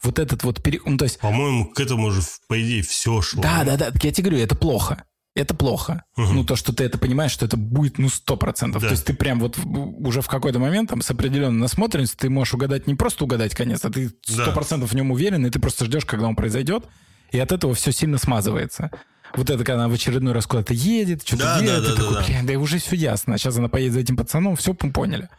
[0.04, 0.64] Вот этот вот...
[0.64, 0.80] Пере...
[0.86, 1.20] Ну, то есть...
[1.20, 3.42] По-моему, к этому же, по идее, все шло.
[3.42, 3.92] Да, да, да.
[4.02, 5.04] Я тебе говорю, это плохо.
[5.34, 6.04] Это плохо.
[6.18, 6.34] Угу.
[6.34, 8.82] Ну, то, что ты это понимаешь, что это будет, ну, сто процентов.
[8.82, 8.90] Да.
[8.90, 12.54] То есть ты прям вот уже в какой-то момент там с определенной насмотренностью ты можешь
[12.54, 14.94] угадать, не просто угадать конец, а ты сто процентов да.
[14.94, 16.86] в нем уверен, и ты просто ждешь, когда он произойдет,
[17.32, 18.92] и от этого все сильно смазывается.
[19.34, 22.02] Вот это, когда она в очередной раз куда-то едет, что-то да, делает, да, да, ты
[22.02, 23.38] такой, да, блин, да уже все ясно.
[23.38, 25.30] Сейчас она поедет за этим пацаном, все, мы поняли.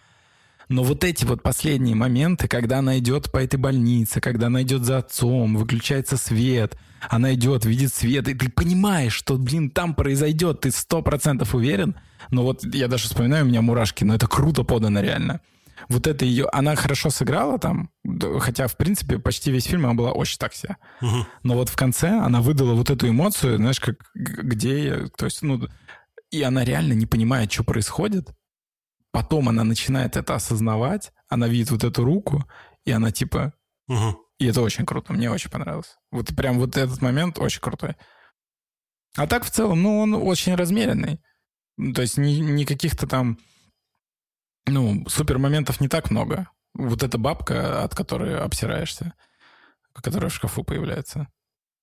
[0.73, 4.85] Но вот эти вот последние моменты, когда она идет по этой больнице, когда она идет
[4.85, 6.79] за отцом, выключается свет,
[7.11, 11.97] она идет, видит свет, и ты понимаешь, что, блин, там произойдет, ты сто процентов уверен.
[12.31, 15.41] Но вот я даже вспоминаю, у меня мурашки, но это круто подано реально.
[15.91, 16.47] Вот это ее...
[16.53, 17.91] Она хорошо сыграла там,
[18.41, 20.79] хотя, в принципе, почти весь фильм она была очень так себе.
[21.03, 21.27] Угу.
[21.43, 25.07] Но вот в конце она выдала вот эту эмоцию, знаешь, как где...
[25.19, 25.69] То есть, ну...
[26.31, 28.31] И она реально не понимает, что происходит.
[29.13, 32.45] Потом она начинает это осознавать, она видит вот эту руку,
[32.85, 33.53] и она типа...
[33.89, 34.19] Угу.
[34.39, 35.97] И это очень круто, мне очень понравилось.
[36.11, 37.97] Вот прям вот этот момент очень крутой.
[39.17, 41.21] А так в целом, ну, он очень размеренный.
[41.95, 43.39] То есть ни, ни каких-то там,
[44.67, 46.49] ну, супер моментов не так много.
[46.75, 49.13] Вот эта бабка, от которой обсираешься,
[49.93, 51.29] которая в шкафу появляется.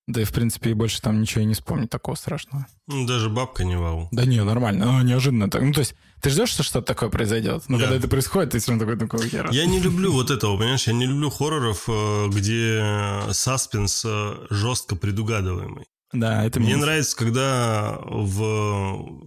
[0.07, 2.65] Да и, в принципе, и больше там ничего и не вспомнить такого страшного.
[2.87, 4.09] Ну, даже бабка не вау.
[4.11, 4.85] Да не, нормально.
[4.85, 5.51] Ну, неожиданно.
[5.51, 5.61] Так.
[5.61, 7.83] Ну, то есть, ты ждешь, что что-то такое произойдет, но да.
[7.83, 9.49] когда это происходит, ты все равно такой, такой хера.
[9.51, 10.87] Я не люблю вот этого, понимаешь?
[10.87, 15.85] Я не люблю хорроров, э, где саспенс э, жестко предугадываемый.
[16.11, 19.21] Да, это мне нравится, когда в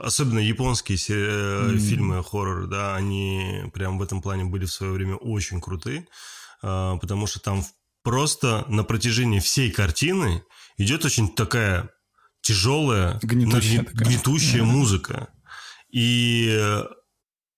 [0.00, 1.78] особенно японские mm.
[1.78, 6.06] фильмы хорроры, да, они прям в этом плане были в свое время очень крутые,
[6.60, 7.64] потому что там
[8.04, 10.44] просто на протяжении всей картины
[10.76, 11.90] идет очень такая
[12.42, 14.08] тяжелая, гнетущая, такая.
[14.08, 15.28] гнетущая музыка.
[15.90, 16.84] И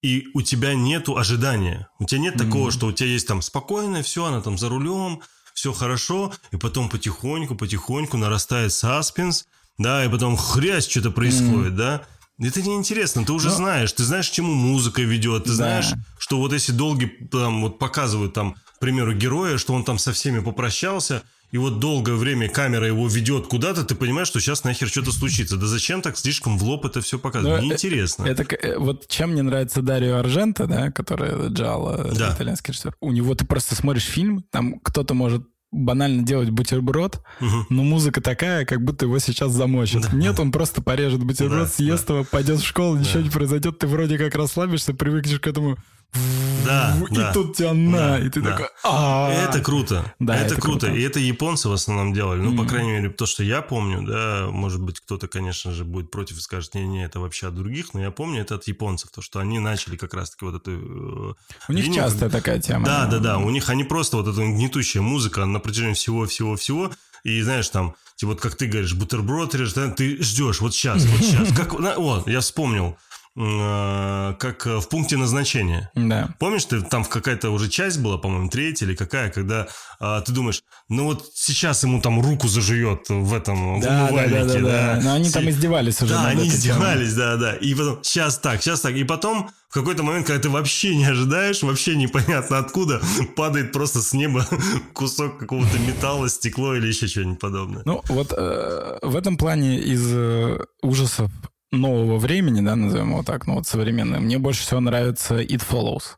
[0.03, 1.89] и у тебя нету ожидания.
[1.99, 2.47] У тебя нет mm-hmm.
[2.47, 5.21] такого, что у тебя есть там спокойное, все, она там за рулем,
[5.53, 9.45] все хорошо, и потом потихоньку, потихоньку нарастает саспенс,
[9.77, 11.77] да, и потом хрясь что-то происходит, mm-hmm.
[11.77, 12.07] да.
[12.39, 13.57] Это неинтересно, ты уже Но...
[13.57, 15.57] знаешь, ты знаешь, к чему музыка ведет, ты да.
[15.57, 19.99] знаешь, что вот если долги там вот показывают там к примеру, героя, что он там
[19.99, 24.65] со всеми попрощался, и вот долгое время камера его ведет куда-то, ты понимаешь, что сейчас
[24.65, 25.57] нахер что-то случится.
[25.57, 27.63] Да зачем так слишком в лоб это все показывать?
[27.63, 28.25] Ну, Неинтересно.
[28.25, 32.35] Это, это вот чем мне нравится Дарио Аржента, да, который Джало, да.
[32.35, 32.95] итальянский режиссер.
[33.01, 37.67] У него ты просто смотришь фильм, там кто-то может банально делать бутерброд, угу.
[37.69, 40.03] но музыка такая, как будто его сейчас замочат.
[40.03, 40.09] Да.
[40.13, 42.15] Нет, он просто порежет бутерброд, да, съест да.
[42.15, 43.01] его, пойдет в школу, да.
[43.01, 45.79] ничего не произойдет, ты вроде как расслабишься, привыкнешь к этому.
[46.65, 48.51] Да, и да, тут тебя на, да, и ты да.
[48.51, 48.67] такой...
[48.85, 49.31] А-а-а.
[49.33, 50.13] Это круто.
[50.19, 50.87] Да, это, это круто.
[50.87, 50.99] круто.
[50.99, 52.41] И это японцы в основном делали.
[52.41, 52.57] Ну, mm-hmm.
[52.57, 56.39] по крайней мере, то, что я помню, да, может быть, кто-то, конечно же, будет против
[56.39, 59.41] и скажет, не-не, это вообще от других, но я помню это от японцев, то, что
[59.41, 60.71] они начали как раз-таки вот эту...
[60.71, 61.35] Э,
[61.69, 62.03] у них линию.
[62.03, 62.85] часто такая тема.
[62.85, 63.39] Да, да, да.
[63.39, 66.91] У них они просто вот эта гнетущая музыка на протяжении всего-всего-всего.
[67.23, 71.21] И знаешь, там, типа, вот как ты говоришь, бутерброд режешь, ты ждешь, вот сейчас, вот
[71.21, 71.53] сейчас.
[71.57, 72.97] Как, вот, я вспомнил.
[73.37, 75.91] Э, как в пункте назначения.
[75.95, 76.35] Да.
[76.41, 79.69] Помнишь, ты там какая-то уже часть была, по-моему, третья или какая, когда
[80.01, 84.39] а, ты думаешь, ну вот сейчас ему там руку зажует в этом да, в умывальнике,
[84.41, 85.01] да, да, да, да.
[85.05, 86.15] Но они там издевались уже.
[86.15, 87.55] Да, они издевались, да, да.
[87.55, 91.05] И потом сейчас так, сейчас так, и потом в какой-то момент, когда ты вообще не
[91.05, 93.01] ожидаешь, вообще непонятно откуда,
[93.37, 94.45] падает просто с неба
[94.93, 97.83] кусок какого-то металла, стекло или еще что-нибудь подобное.
[97.85, 101.31] Ну, вот э, в этом плане из э, ужасов
[101.73, 106.17] нового времени, да, назовем его так, ну вот современный, мне больше всего нравится It Follows.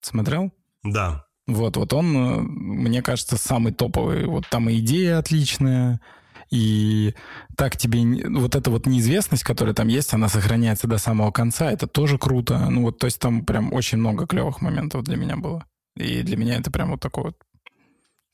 [0.00, 0.52] Смотрел?
[0.84, 1.26] Да.
[1.46, 4.26] Вот, вот он, э, мне кажется, самый топовый.
[4.26, 6.00] Вот там и идея отличная,
[6.50, 7.14] и
[7.56, 8.28] так тебе...
[8.28, 12.58] Вот эта вот неизвестность, которая там есть, она сохраняется до самого конца, это тоже круто.
[12.70, 15.64] Ну вот, то есть там прям очень много клевых моментов для меня было.
[15.96, 17.36] И для меня это прям вот такой вот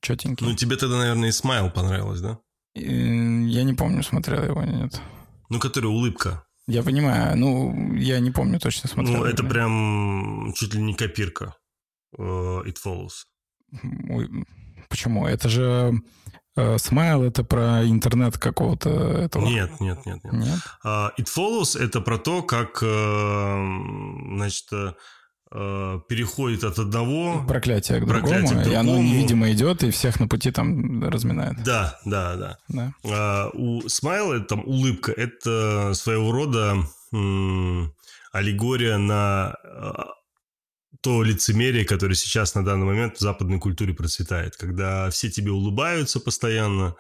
[0.00, 0.46] четенький.
[0.46, 2.38] Ну тебе тогда, наверное, и Смайл понравилось, да?
[2.74, 5.00] Я не помню, смотрел его или нет.
[5.48, 6.44] Ну, который улыбка.
[6.66, 7.36] Я понимаю.
[7.36, 9.18] Ну, я не помню точно смотрел.
[9.18, 11.54] Ну, это прям чуть ли не копирка
[12.18, 13.26] uh, It Follows.
[14.88, 15.26] Почему?
[15.26, 15.92] Это же
[16.78, 19.44] Смайл uh, это про интернет какого-то этого.
[19.44, 20.32] Нет, нет, нет, нет.
[20.32, 20.58] нет?
[20.84, 24.72] Uh, It Follows это про то, как, uh, значит,
[25.56, 30.18] Э, переходит от одного проклятия к другому, к другому, и оно невидимо идет и всех
[30.18, 31.62] на пути там разминает.
[31.62, 32.58] Да, да, да.
[32.68, 32.92] да.
[33.04, 36.76] А, у смайла там улыбка это своего рода
[37.12, 37.94] м,
[38.32, 39.54] аллегория на
[41.00, 46.18] то лицемерие, которое сейчас на данный момент в западной культуре процветает, когда все тебе улыбаются
[46.18, 46.96] постоянно,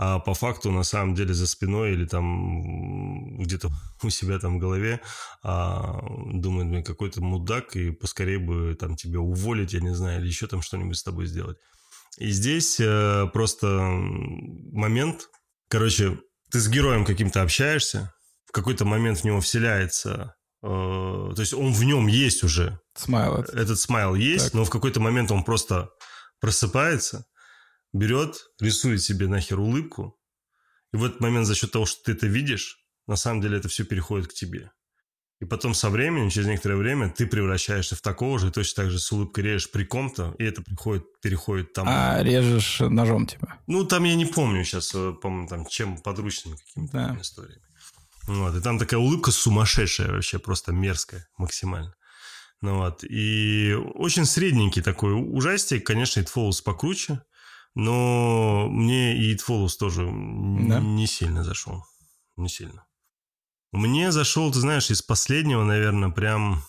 [0.00, 3.70] а по факту на самом деле за спиной или там где-то
[4.02, 5.00] у себя там в голове
[5.42, 6.00] а,
[6.32, 10.46] думает, блин, какой-то мудак, и поскорее бы там тебя уволить, я не знаю, или еще
[10.46, 11.58] там что-нибудь с тобой сделать.
[12.16, 15.28] И здесь э, просто момент,
[15.68, 16.18] короче,
[16.50, 18.12] ты с героем каким-то общаешься,
[18.46, 22.80] в какой-то момент в него вселяется э, то есть он в нем есть уже.
[22.94, 23.34] Смайл.
[23.34, 24.54] Этот, этот смайл есть, так.
[24.54, 25.90] но в какой-то момент он просто
[26.40, 27.26] просыпается,
[27.92, 30.18] берет, рисует себе нахер улыбку,
[30.92, 33.68] и в этот момент за счет того, что ты это видишь, на самом деле это
[33.68, 34.70] все переходит к тебе.
[35.40, 38.90] И потом со временем, через некоторое время, ты превращаешься в такого же, и точно так
[38.90, 41.86] же с улыбкой режешь при ком-то, и это приходит, переходит там.
[41.88, 43.54] А режешь ножом типа?
[43.68, 47.18] Ну, там я не помню сейчас, э, по-моему, там чем подручными какими-то да.
[47.20, 47.62] историями.
[48.26, 51.94] Вот, и там такая улыбка сумасшедшая вообще, просто мерзкая максимально.
[52.60, 57.22] Ну вот, и очень средненький такой ужастик, конечно, It Follows покруче,
[57.74, 60.80] но мне и It Follows тоже да?
[60.80, 61.84] не сильно зашел.
[62.36, 62.86] Не сильно.
[63.72, 66.62] Мне зашел, ты знаешь, из последнего, наверное, прям...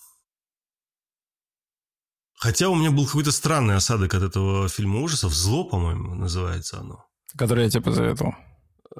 [2.35, 5.33] Хотя у меня был какой-то странный осадок от этого фильма ужасов.
[5.33, 7.05] «Зло», по-моему, называется оно.
[7.37, 8.33] Который я тебе посоветовал.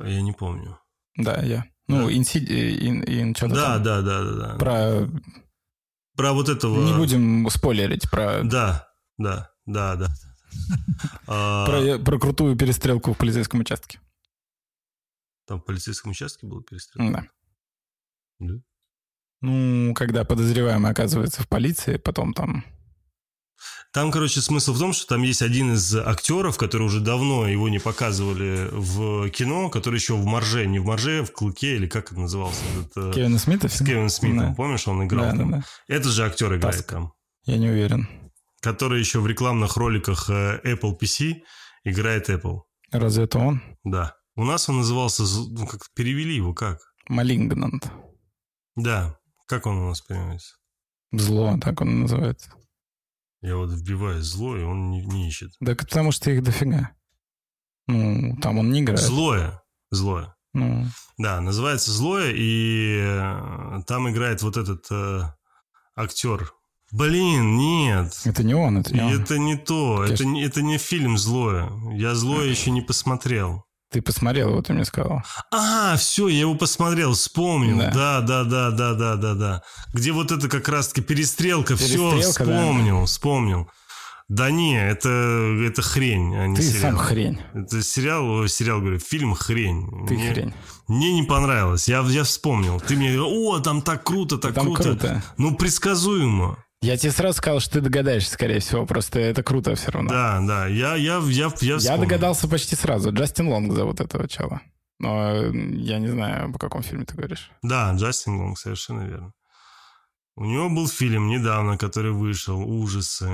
[0.02, 0.80] Я не помню.
[1.16, 1.66] Да, я.
[1.88, 2.14] Ну, да.
[2.14, 2.50] инсид...
[2.50, 3.84] ин, ин, что-то да, там.
[3.84, 4.56] да, да, да, да.
[4.58, 5.10] Про...
[6.16, 6.84] Про вот этого...
[6.84, 8.44] Не будем спойлерить, про...
[8.44, 10.08] Да, да, да, да.
[11.28, 14.00] А, про, про крутую перестрелку в полицейском участке.
[15.48, 17.28] Там в полицейском участке была перестрелка?
[18.40, 18.48] Да.
[18.48, 18.62] Да?
[19.42, 22.66] Ну, когда подозреваемый оказывается в полиции, потом там...
[23.92, 27.68] Там, короче, смысл в том, что там есть один из актеров, который уже давно его
[27.70, 32.12] не показывали в кино, который еще в Марже, не в Марже, в Клыке, или как
[32.12, 32.62] это назывался?
[32.80, 33.64] Этот, Кевин Смит?
[33.64, 34.54] С Кевин Смитом, да.
[34.54, 35.52] помнишь, он играл да, там?
[35.52, 35.64] Да, да.
[35.88, 36.92] Этот же актер играет Таск.
[36.92, 37.14] там.
[37.46, 38.08] Я не уверен.
[38.62, 41.42] Который еще в рекламных роликах э, Apple PC
[41.84, 42.62] играет Apple.
[42.92, 43.62] Разве это он?
[43.84, 44.16] Да.
[44.36, 46.80] У нас он назывался, ну, как перевели его, как?
[47.08, 47.92] Малингнант.
[48.76, 49.18] Да.
[49.48, 50.56] Как он у нас переводится?
[51.12, 52.54] Зло, так он называется.
[53.42, 55.52] Я вот вбиваю зло, и он не, не ищет.
[55.60, 56.92] Да потому что их дофига.
[57.88, 59.00] Ну, там он не играет.
[59.00, 59.62] Злое.
[59.90, 60.36] Злое.
[60.54, 60.86] Ну.
[61.18, 65.22] Да, называется «Злое», и э, там играет вот этот э,
[65.96, 66.54] актер.
[66.92, 68.14] Блин, нет.
[68.26, 69.22] Это не он, это не он.
[69.22, 70.04] Это не то.
[70.04, 71.70] Это не, это не фильм «Злое».
[71.92, 73.66] Я «Злое» еще не посмотрел.
[73.92, 75.24] Ты посмотрел его, ты мне сказал.
[75.52, 77.78] А, все, я его посмотрел, вспомнил.
[77.80, 79.64] Да, да, да, да, да, да, да.
[79.94, 83.06] Где вот это как раз-таки перестрелка, перестрелка все, вспомнил, да.
[83.06, 83.70] вспомнил.
[84.28, 86.82] Да не, это, это хрень, а не Ты сериал.
[86.82, 87.40] сам хрень.
[87.56, 89.88] Это сериал, сериал, говорю, фильм хрень.
[90.08, 90.54] Ты мне, хрень.
[90.88, 92.80] Мне не понравилось, я, я вспомнил.
[92.80, 94.84] Ты мне говорил, о, там так круто, так там круто.
[94.84, 95.24] круто.
[95.38, 96.64] Ну, предсказуемо.
[96.82, 100.10] Я тебе сразу сказал, что ты догадаешься, скорее всего, просто это круто все равно.
[100.10, 103.12] Да, да, я, я, я, я, я догадался почти сразу.
[103.12, 104.62] Джастин Лонг зовут этого чела.
[104.98, 107.52] Но я не знаю, по какому фильме ты говоришь.
[107.62, 109.34] Да, Джастин Лонг, совершенно верно.
[110.38, 113.30] У него был фильм недавно, который вышел, ужасы.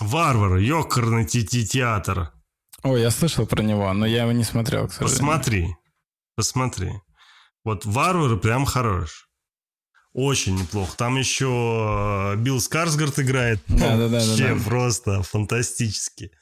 [0.00, 2.32] Варвар, ёкарный театр.
[2.82, 5.18] О, я слышал про него, но я его не смотрел, к сожалению.
[5.18, 5.76] Посмотри,
[6.34, 6.92] посмотри.
[7.62, 9.29] Вот Варвар прям хорош.
[10.12, 10.96] Очень неплохо.
[10.96, 13.60] Там еще э, Билл Скарсгард играет.
[13.68, 14.18] Да, да, да.
[14.18, 14.64] Вообще да, да.
[14.64, 16.32] просто фантастически.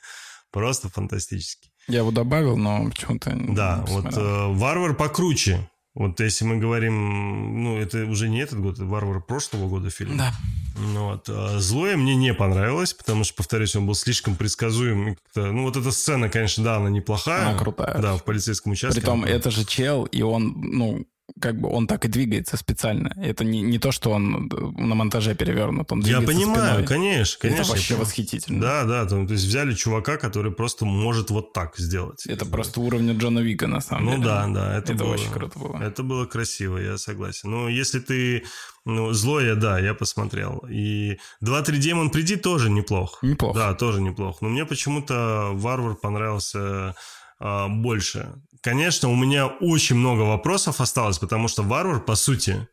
[0.50, 1.70] Просто фантастически.
[1.86, 5.68] Я его добавил, но почему-то не Да, вот э, Варвар покруче.
[5.94, 10.16] Вот если мы говорим, ну, это уже не этот год, это Варвар прошлого года фильм.
[10.16, 10.32] Да.
[10.76, 11.28] Ну, вот.
[11.28, 15.16] А Злое мне не понравилось, потому что, повторюсь, он был слишком предсказуем.
[15.34, 17.48] Ну, вот эта сцена, конечно, да, она неплохая.
[17.48, 17.98] Она крутая.
[17.98, 19.00] Да, в полицейском участке.
[19.00, 21.04] Притом, это же чел, и он, ну,
[21.40, 23.12] как бы он так и двигается специально.
[23.16, 26.86] Это не, не то, что он на монтаже перевернут, он Я двигается понимаю, спиной.
[26.86, 27.60] конечно, конечно.
[27.62, 28.60] Это вообще восхитительно.
[28.60, 32.26] Да, да, то, то есть взяли чувака, который просто может вот так сделать.
[32.26, 34.22] Это просто уровня Джона Вика, на самом ну, деле.
[34.22, 34.78] Ну да, да.
[34.78, 35.76] Это, это было, очень круто было.
[35.82, 37.50] Это было красиво, я согласен.
[37.50, 38.44] Но если ты...
[38.84, 40.64] Ну, злое, да, я посмотрел.
[40.70, 43.18] И 2-3 Демон Приди тоже неплох.
[43.22, 43.58] Неплохо.
[43.58, 44.38] Да, тоже неплохо.
[44.40, 46.94] Но мне почему-то Варвар понравился
[47.38, 48.32] а, больше.
[48.68, 52.68] Конечно, у меня очень много вопросов осталось, потому что Варвар, по сути,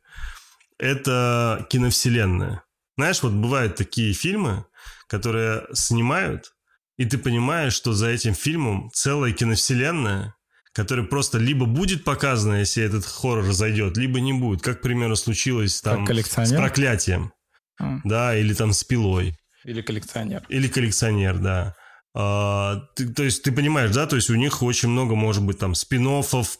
[0.77, 2.63] это киновселенная.
[2.97, 4.65] Знаешь, вот бывают такие фильмы,
[5.07, 6.51] которые снимают,
[6.97, 10.35] и ты понимаешь, что за этим фильмом целая киновселенная,
[10.73, 14.61] которая просто либо будет показана, если этот хоррор зайдет, либо не будет.
[14.61, 17.31] Как, к примеру, случилось там с проклятием.
[17.79, 17.99] А.
[18.03, 19.37] Да, или там с пилой.
[19.63, 20.43] Или коллекционер.
[20.49, 21.73] Или коллекционер, да.
[22.17, 25.59] А, ты, то есть ты понимаешь, да, то есть у них очень много может быть
[25.59, 26.05] там спин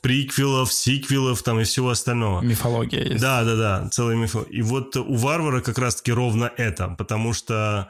[0.02, 2.42] приквелов, сиквелов там и всего остального.
[2.42, 3.22] Мифология есть.
[3.22, 4.60] Да, да, да, целая мифология.
[4.60, 7.90] И вот у Варвара как раз-таки ровно это, потому что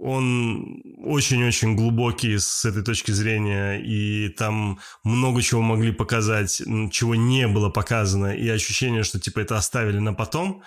[0.00, 7.48] он очень-очень глубокий с этой точки зрения, и там много чего могли показать, чего не
[7.48, 10.62] было показано, и ощущение, что типа это оставили на потом,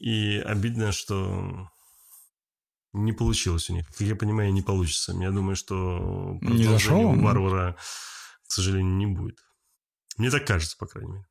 [0.00, 1.70] и обидно, что
[2.92, 3.86] не получилось у них.
[3.88, 5.12] Как я понимаю, не получится.
[5.12, 7.76] Я думаю, что не зашел у Варвара,
[8.46, 9.38] к сожалению, не будет.
[10.16, 11.24] Мне так кажется, по крайней мере.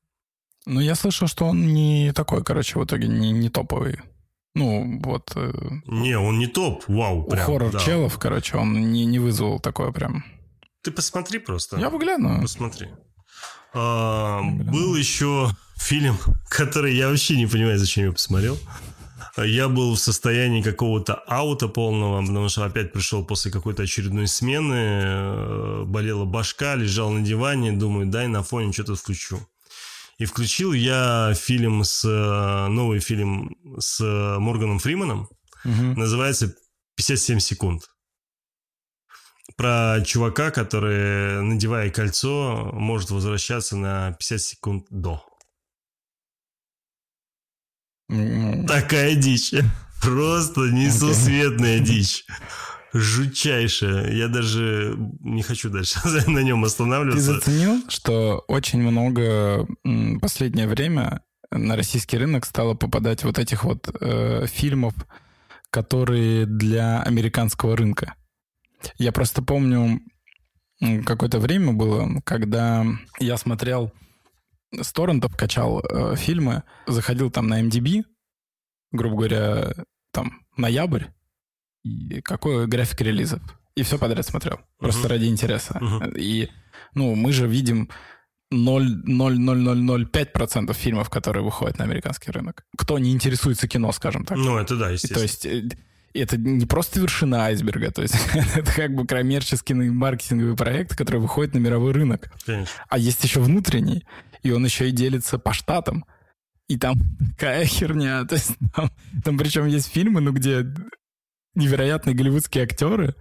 [0.65, 3.99] Ну, я слышал, что он не такой, короче, в итоге не, не топовый.
[4.53, 5.31] Ну, вот...
[5.35, 5.51] Э,
[5.85, 7.45] не, он не топ, вау, прям.
[7.45, 7.79] хоррор да.
[7.79, 10.25] челов, короче, он не, не вызвал такое прям.
[10.81, 11.77] Ты посмотри просто.
[11.77, 12.41] Я выгляну.
[12.41, 12.89] Посмотри.
[13.73, 16.17] А, был еще фильм,
[16.49, 18.57] который я вообще не понимаю, зачем я посмотрел
[19.45, 24.73] я был в состоянии какого-то аута полного, потому что опять пришел после какой-то очередной смены,
[24.73, 29.39] э, болела башка, лежал на диване, думаю, дай на фоне что-то включу.
[30.17, 33.99] И включил я фильм с э, новый фильм с
[34.39, 35.29] Морганом Фриманом,
[35.63, 35.99] угу.
[35.99, 36.55] называется
[36.99, 37.89] «57 секунд».
[39.55, 45.23] Про чувака, который, надевая кольцо, может возвращаться на 50 секунд до.
[48.09, 49.53] Такая дичь.
[50.01, 52.25] Просто несусветная дичь.
[52.93, 54.13] Жутчайшая.
[54.13, 57.33] Я даже не хочу дальше на нем останавливаться.
[57.33, 59.67] Ты заценил, что очень много
[60.21, 61.21] последнее время
[61.51, 64.93] на российский рынок стало попадать вот этих вот э, фильмов,
[65.69, 68.15] которые для американского рынка.
[68.97, 69.99] Я просто помню,
[71.05, 72.85] какое-то время было, когда
[73.19, 73.91] я смотрел
[74.81, 78.03] с торрентов качал э, фильмы, заходил там на MDB,
[78.91, 79.73] грубо говоря,
[80.11, 81.05] там ноябрь,
[81.83, 83.41] и какой график релизов.
[83.75, 84.59] И все подряд смотрел.
[84.79, 85.11] Просто uh-huh.
[85.11, 85.77] ради интереса.
[85.79, 86.17] Uh-huh.
[86.17, 86.49] И,
[86.95, 87.89] ну, мы же видим
[88.51, 92.65] 0,00005% фильмов, которые выходят на американский рынок.
[92.77, 94.37] Кто не интересуется кино, скажем так.
[94.37, 95.19] Ну, это да, естественно.
[95.19, 95.69] То есть э,
[96.13, 98.15] это не просто вершина айсберга, то есть
[98.55, 102.31] это как бы коммерческий маркетинговый проект, который выходит на мировой рынок.
[102.45, 102.73] Конечно.
[102.89, 104.05] А есть еще внутренний
[104.43, 106.05] и он еще и делится по штатам.
[106.67, 106.97] И там
[107.37, 108.25] такая херня.
[108.25, 108.91] То есть там,
[109.23, 110.65] там причем есть фильмы, ну, где
[111.55, 113.15] невероятные голливудские актеры,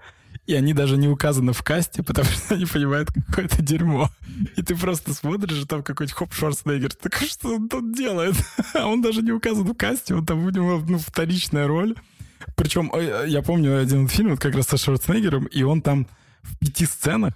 [0.47, 4.10] и они даже не указаны в касте, потому что они понимают какое-то дерьмо.
[4.56, 8.36] И ты просто смотришь, и там какой-то Хоп Шварценеггер, так что он тут делает?
[8.74, 11.94] А он даже не указан в касте, он там у него ну, вторичная роль.
[12.55, 12.93] Причем
[13.26, 16.06] я помню один фильм вот как раз со Шварценеггером, и он там
[16.43, 17.34] в пяти сценах,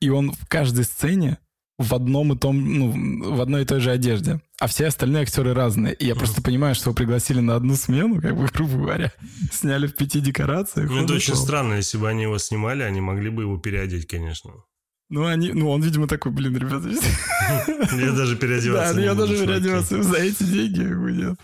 [0.00, 1.38] и он в каждой сцене
[1.78, 4.40] в одном и том, ну, в одной и той же одежде.
[4.60, 5.94] А все остальные актеры разные.
[5.94, 9.12] И я просто понимаю, что вы пригласили на одну смену, как бы, грубо говоря,
[9.50, 10.88] сняли в пяти декорациях.
[10.88, 11.74] Ну, это очень странно.
[11.74, 14.52] Если бы они его снимали, они могли бы его переодеть, конечно.
[15.10, 16.88] Ну, они, ну, он, видимо, такой, блин, ребята.
[17.96, 21.38] Я даже переодеваться Да, я даже переодеваться за эти деньги, нет.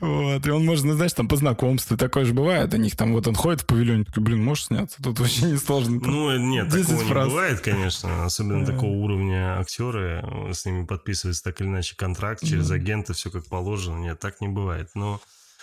[0.00, 3.12] Вот, и он может, ну, знаешь, там по знакомству, такое же бывает, у них там,
[3.12, 5.02] вот он ходит в павильоне, такой, блин, можешь сняться?
[5.02, 6.00] Тут вообще не сложно.
[6.02, 7.26] ну, нет, такого фраз.
[7.26, 12.70] не бывает, конечно, особенно такого уровня актеры, с ними подписывается так или иначе контракт через
[12.70, 15.20] агента, все как положено, нет, так не бывает, но...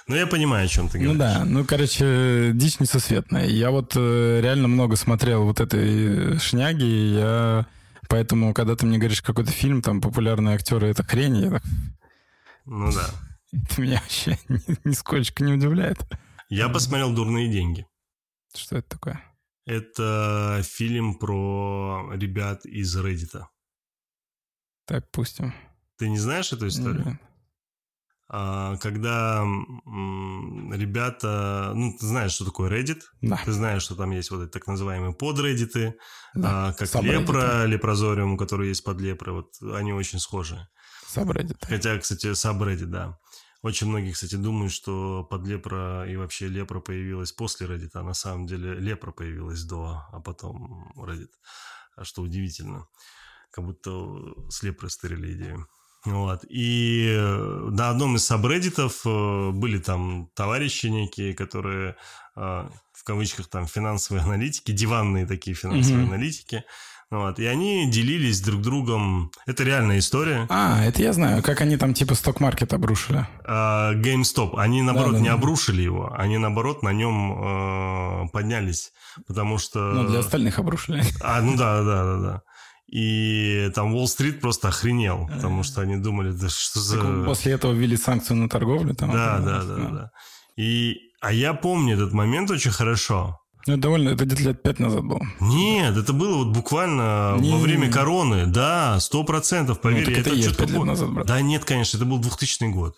[0.08, 1.14] Ну, я понимаю, о чем ты говоришь.
[1.14, 3.46] Ну да, ну, короче, дичь несусветная.
[3.46, 7.66] Я вот э, реально много смотрел вот этой шняги, и я...
[8.08, 11.64] Поэтому, когда ты мне говоришь какой-то фильм, там, популярные актеры, это хрень, я так...
[12.66, 13.10] Ну да.
[13.52, 14.38] Это меня вообще
[14.84, 16.00] нисколько не удивляет.
[16.50, 17.86] Я посмотрел «Дурные деньги».
[18.54, 19.24] Что это такое?
[19.66, 23.44] Это фильм про ребят из Reddit.
[24.86, 25.54] Так, пустим.
[25.98, 27.06] Ты не знаешь эту историю?
[27.06, 27.22] Нет.
[28.30, 29.42] А, когда
[30.74, 33.40] ребята, ну, ты знаешь, что такое Reddit, да.
[33.44, 35.96] ты знаешь, что там есть вот эти так называемые подреддиты,
[36.34, 36.70] да.
[36.70, 40.68] а, как лепра, лепрозориум, который есть под лепрой, вот они очень схожи.
[41.08, 41.58] Сабреддит.
[41.62, 43.18] Хотя, кстати, сабреддит, да.
[43.64, 48.14] Очень многие, кстати, думают, что под лепра и вообще лепра появилась после Reddit, а на
[48.14, 51.32] самом деле лепра появилась до, а потом Reddit.
[51.96, 52.88] А что удивительно.
[53.52, 53.90] Как будто
[54.50, 55.68] с лепрой стырили идею.
[56.06, 56.46] Вот.
[56.48, 61.98] И э, на одном из сабреддитов э, были там товарищи некие, которые
[62.36, 66.08] э, в кавычках там финансовые аналитики, диванные такие финансовые mm-hmm.
[66.08, 66.64] аналитики,
[67.10, 69.32] вот, и они делились друг другом.
[69.46, 70.46] Это реальная история.
[70.50, 71.42] А, это я знаю.
[71.42, 73.26] Как они там типа сток-маркет обрушили.
[73.46, 74.56] А, GameStop.
[74.58, 75.36] Они, наоборот, да, да, не да.
[75.36, 76.14] обрушили его.
[76.18, 78.92] Они, наоборот, на нем э, поднялись.
[79.26, 79.80] Потому что...
[79.80, 81.02] Ну, для остальных обрушили.
[81.22, 82.42] А, ну да, да, да, да.
[82.88, 87.02] И там Уолл-стрит просто охренел, потому что они думали, да что за...
[87.02, 88.96] Так после этого ввели санкцию на торговлю.
[88.96, 90.12] Там, да, да, да, да.
[90.58, 90.98] И...
[91.20, 93.40] А я помню этот момент очень хорошо.
[93.68, 95.22] Ну, это довольно, это где-то лет пять назад было.
[95.42, 98.46] Нет, это было вот буквально Не- во время короны.
[98.46, 100.06] Да, сто процентов, поверь.
[100.06, 101.28] Ну, это это пять лет назад, брат.
[101.28, 102.96] Да нет, конечно, это был 2000 год.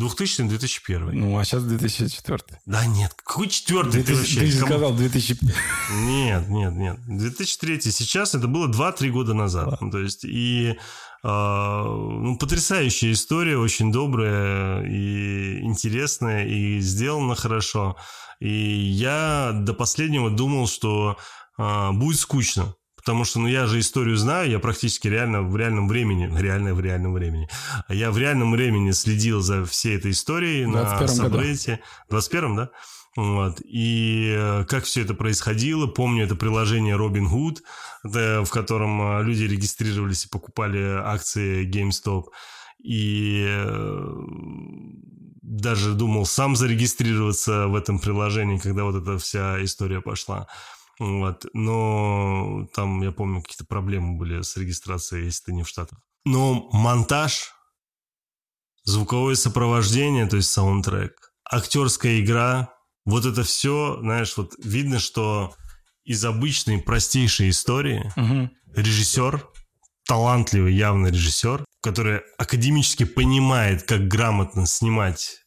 [0.00, 1.10] 2000-2001.
[1.12, 2.58] Ну, а сейчас 2004.
[2.66, 4.40] Да нет, какой четвертый ты 2000, вообще?
[4.40, 5.54] ты же Кому- сказал 2005.
[5.94, 6.96] Нет, нет, нет.
[7.06, 9.80] 2003 сейчас, это было 2-3 года назад.
[9.80, 10.76] Ну, то есть, и
[11.22, 17.96] а, ну, потрясающая история, очень добрая и интересная, и сделана хорошо.
[18.40, 21.16] И я до последнего думал, что
[21.56, 22.74] а, будет скучно.
[22.96, 26.80] Потому что, ну, я же историю знаю, я практически реально в реальном времени, реально в
[26.80, 27.48] реальном времени,
[27.88, 31.36] я в реальном времени следил за всей этой историей на 21 году.
[31.36, 31.80] Сабреддите.
[32.08, 32.70] В 21 да?
[33.16, 33.60] Вот.
[33.64, 37.58] И э, как все это происходило, помню это приложение Robin Hood,
[38.44, 42.26] в котором э, люди регистрировались и покупали акции GameStop.
[42.82, 44.14] И э,
[45.42, 50.46] даже думал сам зарегистрироваться в этом приложении, когда вот эта вся история пошла.
[50.98, 51.46] Вот.
[51.54, 55.98] Но там, я помню, какие-то проблемы были с регистрацией, если ты не в Штатах.
[56.24, 57.52] Но монтаж,
[58.84, 62.74] звуковое сопровождение, то есть саундтрек, актерская игра,
[63.06, 65.54] вот это все, знаешь, вот видно, что
[66.04, 68.50] из обычной простейшей истории Мгм.
[68.74, 69.48] режиссер,
[70.06, 75.40] талантливый явно режиссер, который академически понимает, как грамотно снимать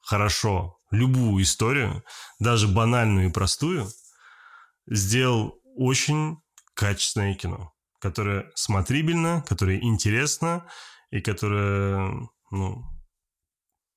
[0.00, 2.04] хорошо любую историю,
[2.38, 3.88] даже банальную и простую,
[4.86, 6.38] сделал очень
[6.74, 10.68] качественное кино, которое смотрибельно, которое интересно
[11.10, 12.84] и которое, ну,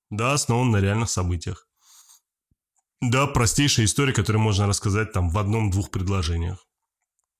[0.10, 1.68] да, основано на реальных событиях.
[3.02, 6.66] Да, простейшая история, которую можно рассказать там в одном-двух предложениях.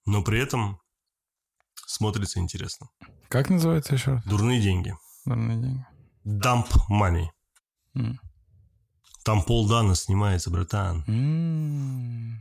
[0.06, 0.80] Но при этом
[1.86, 2.90] смотрится интересно.
[3.30, 4.24] Как называется еще раз?
[4.26, 4.96] Дурные деньги.
[5.26, 5.86] Дурные деньги.
[6.26, 7.28] Dump money.
[7.96, 8.20] М.
[9.24, 11.04] Там полдана снимается, братан.
[11.08, 12.40] М.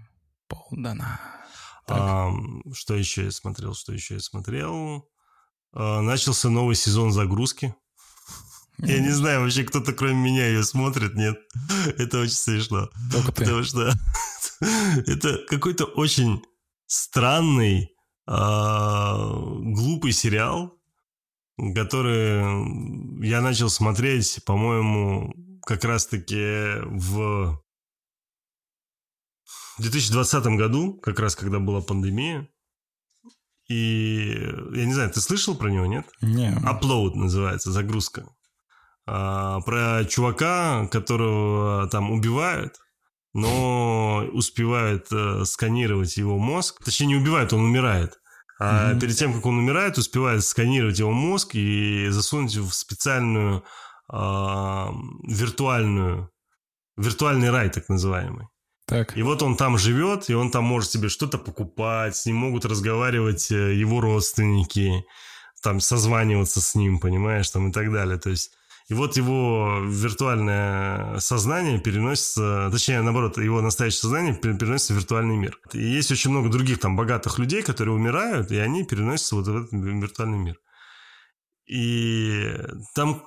[0.48, 1.20] Полдана.
[1.86, 1.98] Так.
[2.00, 2.32] А,
[2.72, 3.74] что еще я смотрел?
[3.74, 5.06] Что еще я смотрел?
[5.74, 7.74] А, начался новый сезон загрузки.
[8.78, 11.36] Я не знаю, вообще кто-то кроме меня ее смотрит, нет.
[11.98, 12.88] Это очень смешно.
[13.12, 13.44] Только ты.
[13.44, 13.92] Потому что
[15.06, 16.42] это какой-то очень
[16.86, 17.90] странный,
[18.26, 20.77] а, глупый сериал,
[21.74, 27.60] который я начал смотреть, по-моему, как раз-таки в
[29.78, 32.48] 2020 году, как раз когда была пандемия.
[33.68, 34.34] И
[34.72, 36.06] я не знаю, ты слышал про него, нет?
[36.22, 36.52] Не.
[36.52, 38.26] Upload называется, загрузка.
[39.06, 42.76] А, про чувака, которого там убивают,
[43.34, 46.82] но успевают э, сканировать его мозг.
[46.82, 48.18] Точнее, не убивают, он умирает.
[48.60, 49.00] А Мгм.
[49.00, 53.64] перед тем, как он умирает, успевают сканировать его мозг и засунуть в специальную
[54.10, 56.30] а, виртуальную,
[56.96, 58.46] виртуальный рай, так называемый.
[58.86, 59.16] Так.
[59.16, 62.64] И вот он там живет, и он там может себе что-то покупать, с ним могут
[62.64, 65.04] разговаривать э, его родственники,
[65.62, 68.18] там созваниваться с ним, понимаешь, там и так далее.
[68.18, 68.52] То есть,
[68.88, 75.36] и вот его виртуальное сознание переносится, точнее, наоборот, его настоящее сознание пер- переносится в виртуальный
[75.36, 75.58] мир.
[75.74, 79.56] И есть очень много других там богатых людей, которые умирают, и они переносятся вот в
[79.56, 80.58] этот виртуальный мир.
[81.66, 82.50] И
[82.94, 83.22] там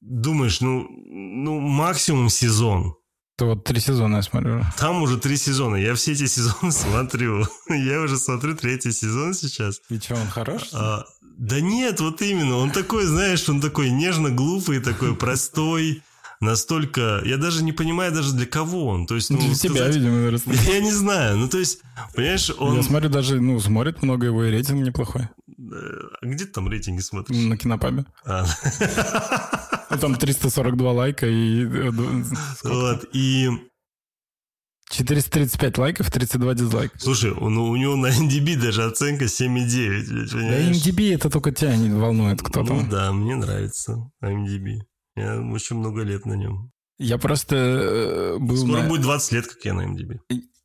[0.00, 2.94] думаешь, ну, ну максимум сезон.
[3.42, 4.62] То вот три сезона я смотрю.
[4.78, 5.74] Там уже три сезона.
[5.74, 7.44] Я все эти сезоны смотрю.
[7.68, 9.80] Я уже смотрю третий сезон сейчас.
[9.90, 10.68] И что, он хорош?
[10.72, 11.04] А,
[11.38, 12.58] да нет, вот именно.
[12.58, 16.04] Он такой, знаешь, он такой нежно-глупый, такой простой.
[16.38, 17.20] Настолько...
[17.24, 19.06] Я даже не понимаю даже для кого он.
[19.08, 20.42] То есть, ну, Для тебя, сказать- видимо, вырос.
[20.68, 21.36] Я не знаю.
[21.36, 21.80] Ну, то есть,
[22.14, 22.76] понимаешь, он...
[22.76, 25.28] Я смотрю, даже, ну, смотрит много его, и рейтинг неплохой.
[25.70, 27.36] А где ты там рейтинги смотришь?
[27.44, 28.04] На кинопабе.
[28.24, 28.44] А.
[29.88, 31.64] А там 342 лайка и...
[31.66, 31.90] э,
[32.56, 32.74] сколько?
[32.74, 33.48] Вот, и...
[34.90, 36.98] 435 лайков, 32 дизлайка.
[36.98, 40.08] Слушай, он- у него на NDB даже оценка 7,9.
[40.08, 40.70] блядь, Да?
[40.70, 42.88] MDB это только тебя не волнует, кто Ну там.
[42.90, 44.80] да, мне нравится IMDb.
[45.16, 46.70] Я очень много лет на нем.
[46.98, 50.18] Я просто э, был Скоро на- будет 20 лет, как я на IMDb.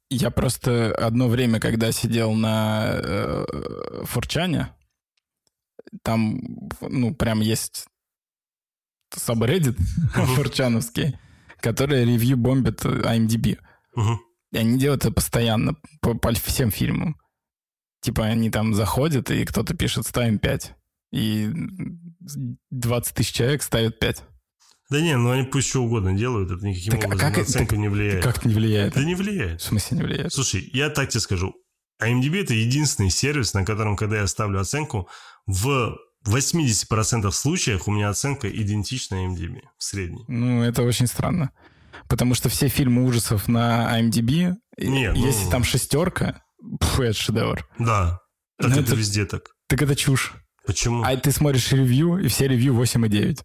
[0.10, 3.45] Я просто одно время, когда сидел на
[4.06, 4.74] Форчане,
[6.03, 6.41] там,
[6.81, 7.88] ну, прям есть
[9.15, 9.77] сабреддит
[10.14, 11.18] форчановский,
[11.59, 13.59] который ревью бомбит IMDb.
[14.51, 17.18] И они делают это постоянно по, по всем фильмам.
[18.01, 20.72] Типа они там заходят, и кто-то пишет «ставим 5».
[21.14, 21.49] И
[22.69, 24.23] 20 тысяч человек ставят 5.
[24.89, 27.43] Да не, ну они пусть что угодно делают, это никаким Так, а образом как на
[27.43, 28.23] оценку не влияет.
[28.23, 28.93] Как не влияет?
[28.93, 29.61] Да не влияет.
[29.61, 30.34] В смысле не влияет?
[30.34, 31.55] Слушай, я так тебе скажу.
[32.01, 35.09] IMDb это единственный сервис, на котором, когда я ставлю оценку,
[35.48, 40.26] в 80% случаях у меня оценка идентична IMDb в средней.
[40.28, 41.52] Ну, это очень странно.
[42.07, 46.41] Потому что все фильмы ужасов на IMDb Не, ну- Если там шестерка,
[46.80, 47.68] пф, это шедевр.
[47.80, 48.19] Да.
[48.60, 49.41] Так Ну, это это- везде так.
[49.68, 50.34] Так это чушь.
[50.65, 51.02] Почему?
[51.03, 53.44] А ты смотришь ревью, и все ревью 8,9.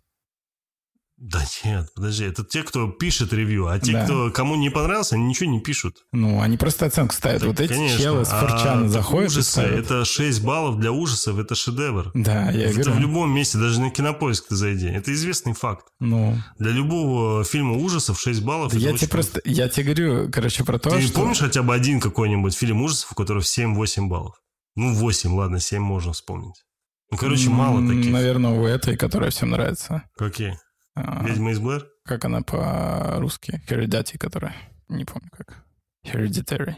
[1.24, 4.04] Да нет, подожди, это те, кто пишет ревью, а те, Да.
[4.04, 5.98] кто кому не понравился, они ничего не пишут.
[6.10, 7.42] Ну, они просто оценку ставят.
[7.42, 7.96] Так, вот эти конечно.
[7.96, 9.84] челы с А форчана так заходят и ужасы, ставят.
[9.84, 12.10] это 6 баллов для ужасов, это шедевр.
[12.14, 12.92] Да, я это говорю.
[12.94, 14.88] в любом месте, даже на кинопоиск ты зайди.
[14.88, 15.86] Это известный факт.
[16.00, 18.72] Ну, Для любого фильма ужасов 6 баллов.
[18.72, 21.20] да я тебе просто, я тебе говорю, короче, про то, Ты что...
[21.20, 24.34] помнишь хотя бы один какой-нибудь фильм ужасов, у которого 7-8 баллов?
[24.74, 26.64] Ну, 8, ладно, 7 можно вспомнить.
[27.12, 28.10] Ну, короче, мало таких.
[28.10, 30.02] Наверное, у этой, которая всем нравится.
[30.16, 30.50] Какие?
[30.52, 30.56] А,
[30.94, 31.88] Ведьма из Блэр?
[32.04, 33.62] Как она по-русски?
[33.68, 34.54] Heredity, которая.
[34.88, 35.64] Не помню как.
[36.06, 36.74] Hereditary.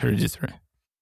[0.00, 0.52] Hereditary.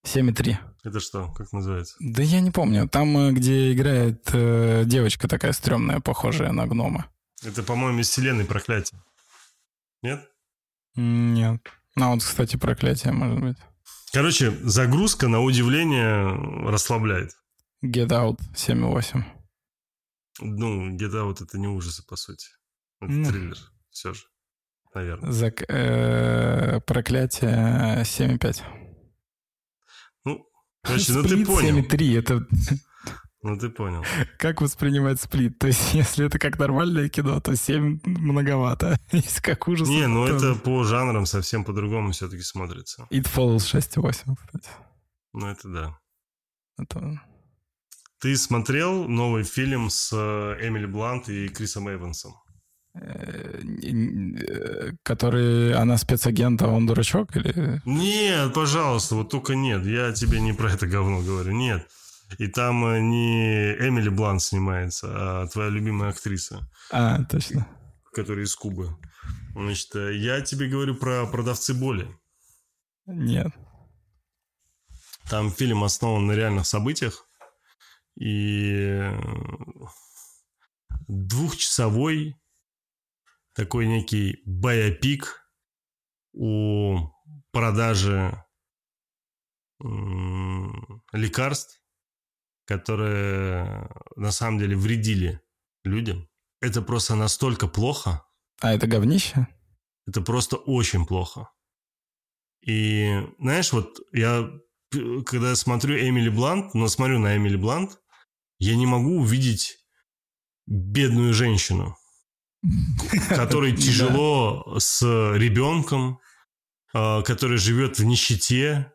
[0.04, 0.56] 7,3.
[0.84, 1.32] Это что?
[1.32, 1.96] Как называется?
[2.00, 2.88] Да я не помню.
[2.88, 7.06] Там, э, где играет э, девочка такая стрёмная, похожая на гнома.
[7.42, 9.00] Это, по-моему, из вселенной проклятие.
[10.02, 10.28] Нет?
[10.96, 11.60] Нет.
[11.96, 13.56] А вот, кстати, проклятие, может быть.
[14.12, 17.32] Короче, загрузка, на удивление, расслабляет.
[17.84, 19.22] Get Out 7,8.
[20.40, 22.46] Ну, где-то вот это не ужасы, по сути.
[23.00, 23.30] Это Ну.
[23.30, 23.56] триллер.
[23.90, 24.24] Все же.
[24.94, 25.30] Наверное.
[25.30, 28.62] Зак- э, проклятие 7,5.
[30.24, 30.44] Ну,
[30.82, 31.78] короче, ну ты Сплит понял.
[31.78, 32.18] 7,3.
[32.18, 32.46] Это
[33.42, 34.02] Ну ты понял.
[34.38, 35.58] как воспринимать сплит?
[35.58, 38.98] То есть, если это как нормальное кино, то 7 многовато.
[39.12, 39.88] Если как ужас.
[39.88, 43.06] Не, ну то- это по жанрам совсем по-другому все-таки смотрится.
[43.10, 44.70] It Follows 6,8, кстати.
[45.32, 45.98] Ну это да.
[46.78, 47.20] Это...
[48.20, 52.34] Ты смотрел новый фильм с э, Эмили Блант и Крисом Эвансом?
[52.94, 55.74] э, э, Который...
[55.74, 57.36] Она спецагент, а он дурачок?
[57.36, 57.82] Или...
[57.84, 59.84] Нет, пожалуйста, вот только нет.
[59.84, 61.52] Я тебе не про это говно говорю.
[61.52, 61.86] Нет.
[62.38, 62.80] И там
[63.10, 65.08] не Эмили Блант снимается,
[65.42, 67.66] а твоя любимая актриса, А, точно.
[68.12, 68.96] которая из Кубы.
[69.54, 72.08] Значит, я тебе говорю про продавцы боли.
[73.06, 73.48] Нет.
[75.30, 77.26] Там фильм основан на реальных событиях.
[78.16, 79.20] И э,
[81.08, 82.36] двухчасовой
[83.54, 85.40] такой некий байопик
[86.32, 87.12] о
[87.52, 88.44] продаже
[91.12, 91.80] лекарств,
[92.66, 95.40] которые на самом деле вредили
[95.84, 96.28] людям.
[96.60, 98.24] Это просто настолько плохо,
[98.60, 99.46] А это говнище?
[100.06, 101.50] это просто очень плохо.
[102.66, 104.48] И знаешь, вот я,
[104.90, 108.00] п- когда смотрю Эмили Блант, но смотрю на Эмили Блант,
[108.64, 109.78] я не могу увидеть
[110.66, 111.96] бедную женщину,
[113.28, 116.18] которой тяжело с ребенком,
[116.92, 118.90] а, которая живет в нищете,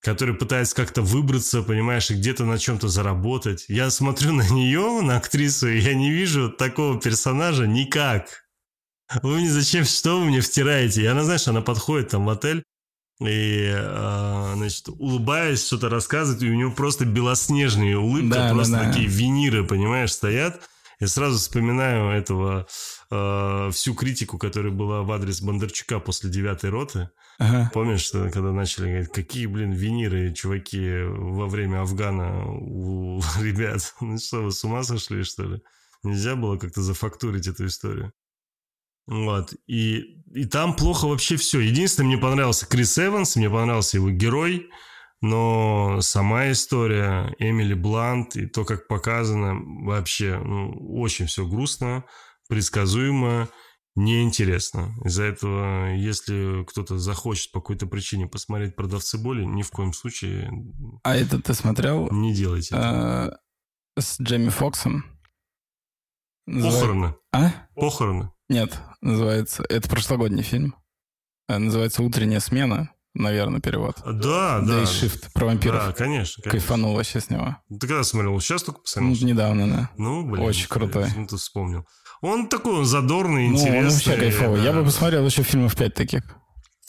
[0.00, 3.66] который пытается как-то выбраться, понимаешь, и где-то на чем-то заработать.
[3.68, 8.44] Я смотрю на нее, на актрису, и я не вижу такого персонажа никак.
[9.22, 11.02] Вы мне зачем, что вы мне втираете?
[11.02, 12.62] И она, знаешь, она подходит там в отель,
[13.20, 18.72] и, а, значит, улыбаясь, что-то рассказывает, и у него просто белоснежные улыбки, Да, да, просто
[18.74, 18.88] да.
[18.88, 20.60] такие виниры, понимаешь, стоят.
[20.98, 22.66] Я сразу вспоминаю этого,
[23.10, 27.10] а, всю критику, которая была в адрес Бондарчука после девятой роты.
[27.38, 27.70] Ага.
[27.74, 33.94] Помнишь, что когда начали говорить, какие, блин, виниры, чуваки, во время Афгана у ребят?
[34.00, 35.62] Ну что, вы с ума сошли, что ли?
[36.02, 38.12] Нельзя было как-то зафактурить эту историю.
[39.06, 39.54] Вот.
[39.66, 41.60] И, и там плохо вообще все.
[41.60, 44.68] Единственное, мне понравился Крис Эванс, мне понравился его герой,
[45.20, 49.54] но сама история, Эмили Блант и то, как показано,
[49.84, 52.04] вообще ну, очень все грустно,
[52.48, 53.48] предсказуемо,
[53.94, 54.94] неинтересно.
[55.04, 60.50] Из-за этого, если кто-то захочет по какой-то причине посмотреть «Продавцы боли», ни в коем случае
[61.02, 63.40] А это ты смотрел не делайте этого.
[63.96, 65.04] э, с Джейми Фоксом?
[66.46, 67.14] Называется- Похороны.
[67.32, 67.52] А?
[67.74, 68.30] Похороны.
[68.48, 69.64] Нет, называется...
[69.68, 70.74] Это прошлогодний фильм.
[71.48, 73.96] Э, Называется «Утренняя смена», наверное, перевод.
[74.04, 74.82] Да, да.
[74.82, 75.86] Day Shift про вампиров.
[75.86, 76.42] Да, конечно.
[76.42, 76.50] конечно.
[76.50, 77.56] Кайфанул вообще с него.
[77.68, 78.38] Ты когда смотрел?
[78.40, 79.28] Сейчас только Ну, посмотрел?
[79.28, 79.90] недавно, да.
[79.96, 80.44] Ну, блин.
[80.44, 81.06] Очень крутой.
[81.16, 81.86] Ну, ты вспомнил.
[82.22, 83.78] Он такой, он задорный, Ну, интересный.
[83.80, 84.62] он вообще кайфовый.
[84.62, 84.78] Я да.
[84.80, 86.22] бы посмотрел еще фильмов пять таких.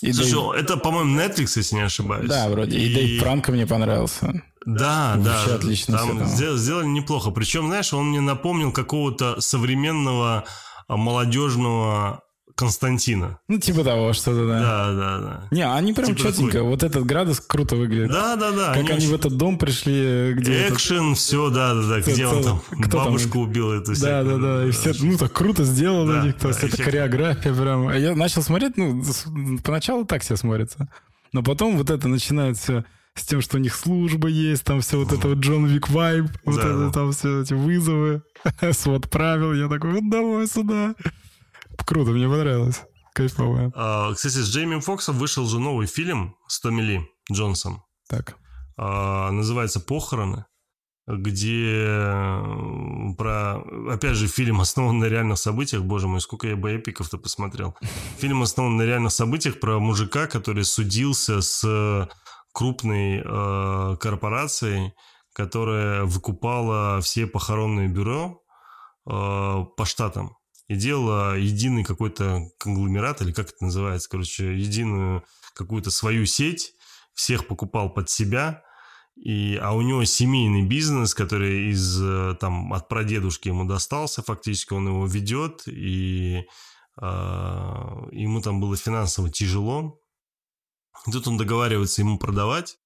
[0.01, 2.29] И Слушай, Дэйв- это, по-моему, Netflix, если не ошибаюсь.
[2.29, 2.77] Да, вроде.
[2.77, 4.43] И, Дэйв Франко мне понравился.
[4.65, 5.55] Да, Вообще да.
[5.55, 6.27] отлично Там всё там.
[6.27, 7.31] сдел- сделали неплохо.
[7.31, 10.45] Причем, знаешь, он мне напомнил какого-то современного а,
[10.95, 12.21] молодежного
[12.55, 13.39] Константина.
[13.47, 14.59] Ну, типа того, что-то, да.
[14.59, 15.47] Да, да, да.
[15.51, 16.53] Не, они прям Типа четенько.
[16.53, 16.61] такой.
[16.69, 18.09] Вот этот градус круто выглядит.
[18.11, 18.67] Да, да, да.
[18.73, 20.53] Как они, в очень- этот дом пришли, где...
[20.61, 21.99] этот- Экшен, все, да, да, да.
[21.99, 23.05] Где он там кто- кто там?
[23.05, 24.65] бабушку убил эту Да, да, да.
[24.65, 26.13] И все, ну, так круто сделано.
[26.23, 26.85] Да, то да, есть это эффектно.
[26.85, 27.87] хореография прям.
[27.89, 29.03] А Я начал смотреть, ну,
[29.63, 30.87] поначалу так все смотрится.
[31.33, 32.85] Но потом вот это начинает все
[33.19, 36.25] с тем, что у них служба есть, там все вот это вот Джон Вик вайб,
[36.45, 36.91] вот Да, это да.
[36.91, 38.21] там все эти вызовы,
[38.71, 39.53] свод правил.
[39.53, 40.95] Я такой, вот давай сюда.
[41.85, 42.81] Круто, мне понравилось.
[43.13, 43.71] Кайфовая.
[43.75, 47.83] А, кстати, с Джейми Фоксом вышел же новый фильм с Томми Ли Джонсом.
[48.09, 48.35] Так.
[48.77, 50.45] А, называется «Похороны»,
[51.07, 53.63] где э, про...
[53.89, 55.83] Опять же, фильм основан на реальных событиях.
[55.83, 57.75] Боже мой, сколько я боепиков-то посмотрел.
[58.19, 62.07] Фильм основан на реальных событиях про мужика, который судился с
[62.57, 64.93] крупной э, корпорацией,
[65.31, 68.41] которая выкупала все похоронные бюро
[69.05, 70.35] э, по штатам
[70.67, 75.23] и делала единый какой-то конгломерат, или как это называется, короче, единую
[75.53, 76.73] какую-то свою сеть,
[77.13, 78.63] всех покупал под себя,
[79.15, 84.73] и, а у него семейный бизнес, который из, э, там, от прадедушки ему достался, фактически
[84.73, 86.41] он его ведет, и
[86.99, 87.05] э,
[88.13, 90.01] ему там было финансово тяжело.
[91.05, 92.77] И тут он договаривается ему продавать.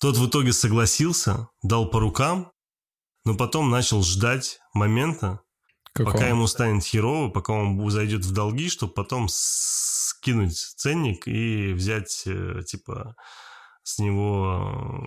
[0.00, 2.52] Тот в итоге согласился, дал по рукам,
[3.24, 5.40] но потом начал ждать момента,
[5.92, 6.12] Какого?
[6.12, 12.22] пока ему станет херово, пока он зайдет в долги, чтобы потом скинуть ценник и взять,
[12.26, 13.16] э, типа,
[13.82, 15.04] с него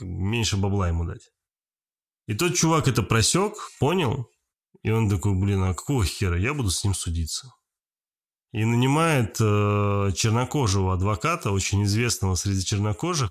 [0.00, 1.30] меньше бабла ему дать.
[2.26, 4.30] И тот чувак это просек, понял,
[4.82, 7.52] и он такой, блин, а какого хера, я буду с ним судиться.
[8.54, 13.30] И нанимает э, чернокожего адвоката, очень известного среди чернокожих,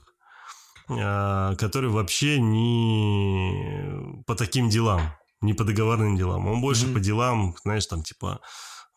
[0.89, 5.01] э, который вообще не по таким делам,
[5.41, 6.47] не по договорным делам.
[6.47, 6.93] Он больше mm-hmm.
[6.93, 8.41] по делам, знаешь, там типа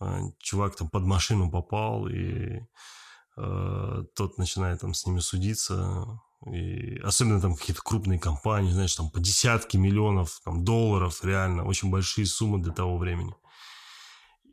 [0.01, 2.61] э, чувак там под машину попал и
[3.37, 6.21] Э, тот начинает там с ними судиться.
[6.47, 11.91] И особенно там какие-то крупные компании, знаешь, там по десятки миллионов там, долларов, реально, очень
[11.91, 13.35] большие суммы для того времени.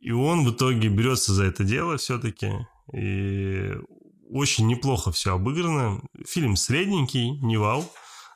[0.04, 2.52] И он в итоге берется за это дело все-таки.
[2.94, 3.72] И
[4.30, 6.02] очень неплохо все обыграно.
[6.28, 7.90] Фильм средненький, не вау,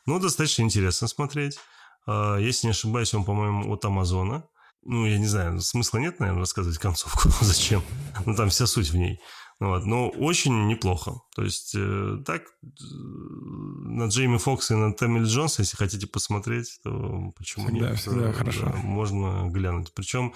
[0.06, 1.60] но достаточно интересно смотреть.
[2.08, 4.46] Э, если не ошибаюсь, он, по-моему, от Амазона.
[4.86, 7.30] Ну, я не знаю, смысла нет, наверное, рассказывать концовку.
[7.42, 7.84] Зачем?
[8.26, 9.20] Ну, там вся суть в ней.
[9.60, 11.20] Вот, но очень неплохо.
[11.36, 17.34] То есть, э, так, на Джейми Фокса и на Тэмми Джонса, если хотите посмотреть, то
[17.36, 18.00] почему всегда, нет?
[18.00, 18.68] Всегда, хорошо.
[18.68, 19.94] Да, можно глянуть.
[19.94, 20.34] Причем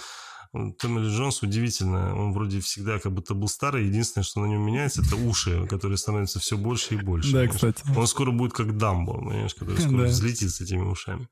[0.53, 4.61] Томми Ли Джонс удивительно, он вроде всегда как будто был старый, единственное, что на нем
[4.61, 7.31] меняется, это уши, которые становятся все больше и больше.
[7.31, 7.55] Да, понимаешь?
[7.55, 7.97] кстати.
[7.97, 10.07] Он скоро будет как Дамбо, понимаешь, который скоро да.
[10.07, 11.29] взлетит с этими ушами.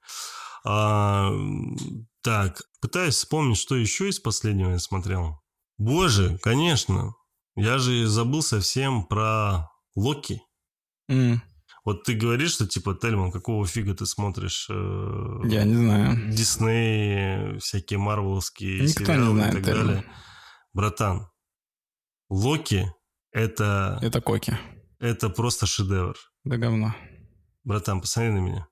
[0.65, 1.31] А,
[2.21, 5.41] так, пытаюсь вспомнить, что еще из последнего я смотрел.
[5.77, 7.13] Боже, конечно,
[7.55, 10.41] я же забыл совсем про Локи.
[11.11, 11.39] Mm.
[11.89, 14.67] Вот ты говоришь, что типа, Тельман, какого фига ты смотришь?
[14.69, 16.31] Э, Я не знаю.
[16.31, 19.87] Дисней, всякие марвеловские Никто сериалы не знает, и так Тельман.
[19.87, 20.05] далее.
[20.71, 21.27] Братан,
[22.29, 22.93] Локи
[23.31, 23.97] это...
[24.03, 24.55] Это Коки.
[24.99, 26.15] Это просто шедевр.
[26.43, 26.93] Да говно.
[27.63, 28.67] Братан, посмотри на меня.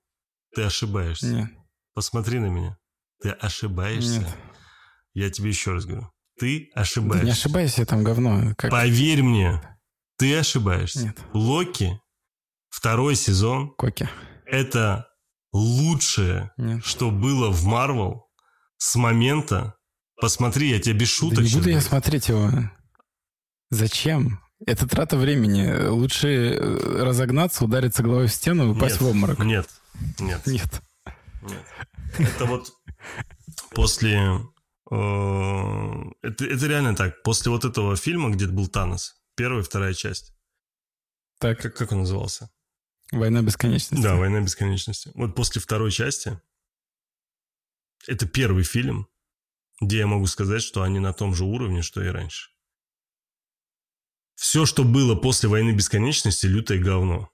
[0.54, 1.26] Ты ошибаешься.
[1.26, 1.50] Нет.
[1.94, 2.78] Посмотри на меня.
[3.20, 4.20] Ты ошибаешься.
[4.20, 4.36] Нет.
[5.14, 6.08] Я тебе еще раз говорю.
[6.38, 7.26] Ты ошибаешься.
[7.26, 8.54] Не ошибайся, там говно.
[8.56, 8.70] Как...
[8.70, 9.60] Поверь мне,
[10.18, 11.06] ты ошибаешься.
[11.06, 11.18] Нет.
[11.32, 12.00] Локи,
[12.68, 13.74] второй сезон.
[13.76, 14.08] Коки.
[14.44, 15.08] Это
[15.52, 16.84] лучшее, Нет.
[16.84, 18.26] что было в Марвел
[18.76, 19.74] с момента...
[20.20, 21.76] Посмотри, я тебе без шуток да не буду говорю.
[21.76, 22.50] я смотреть его.
[23.70, 24.40] Зачем?
[24.66, 25.88] Это трата времени.
[25.88, 29.38] Лучше э, разогнаться, удариться головой в стену и упасть нет, в обморок.
[29.38, 29.68] Нет,
[30.18, 30.44] нет.
[30.44, 30.82] Нет.
[31.42, 31.64] Нет.
[32.18, 32.72] Это вот
[33.70, 34.40] после
[34.90, 37.22] Э, это, это реально так.
[37.22, 40.32] После вот этого фильма, где был Танос, первая и вторая часть.
[41.38, 41.60] Так.
[41.60, 42.50] Как, как он назывался?
[43.12, 44.02] Война бесконечности.
[44.02, 45.10] Да, Война бесконечности.
[45.14, 46.40] Вот после второй части
[48.06, 49.08] это первый фильм,
[49.80, 52.50] где я могу сказать, что они на том же уровне, что и раньше.
[54.34, 57.30] Все, что было после Войны бесконечности, лютое говно.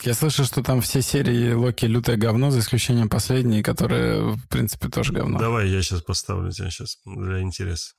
[0.00, 4.88] Я слышал, что там все серии Локи лютое говно, за исключением последней, которая, в принципе,
[4.88, 5.38] тоже говно.
[5.38, 7.94] Давай я сейчас поставлю тебя сейчас для интереса.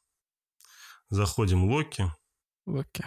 [1.09, 2.11] Заходим Локи.
[2.65, 3.05] Локи.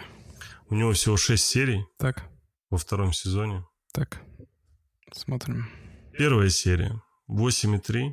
[0.69, 1.85] У него всего 6 серий.
[1.97, 2.23] Так.
[2.69, 3.65] Во втором сезоне.
[3.97, 4.21] Так.
[5.11, 5.67] Смотрим.
[6.15, 8.11] Первая серия 8,3.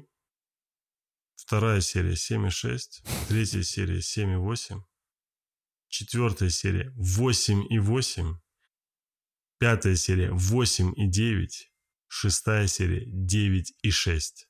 [1.37, 2.79] Вторая серия 7,6.
[3.29, 4.81] Третья серия 7,8.
[5.89, 8.35] Четвертая серия 8,8.
[9.59, 11.71] Пятая серия 8 и 9.
[12.09, 14.49] Шестая серия 9 и 6.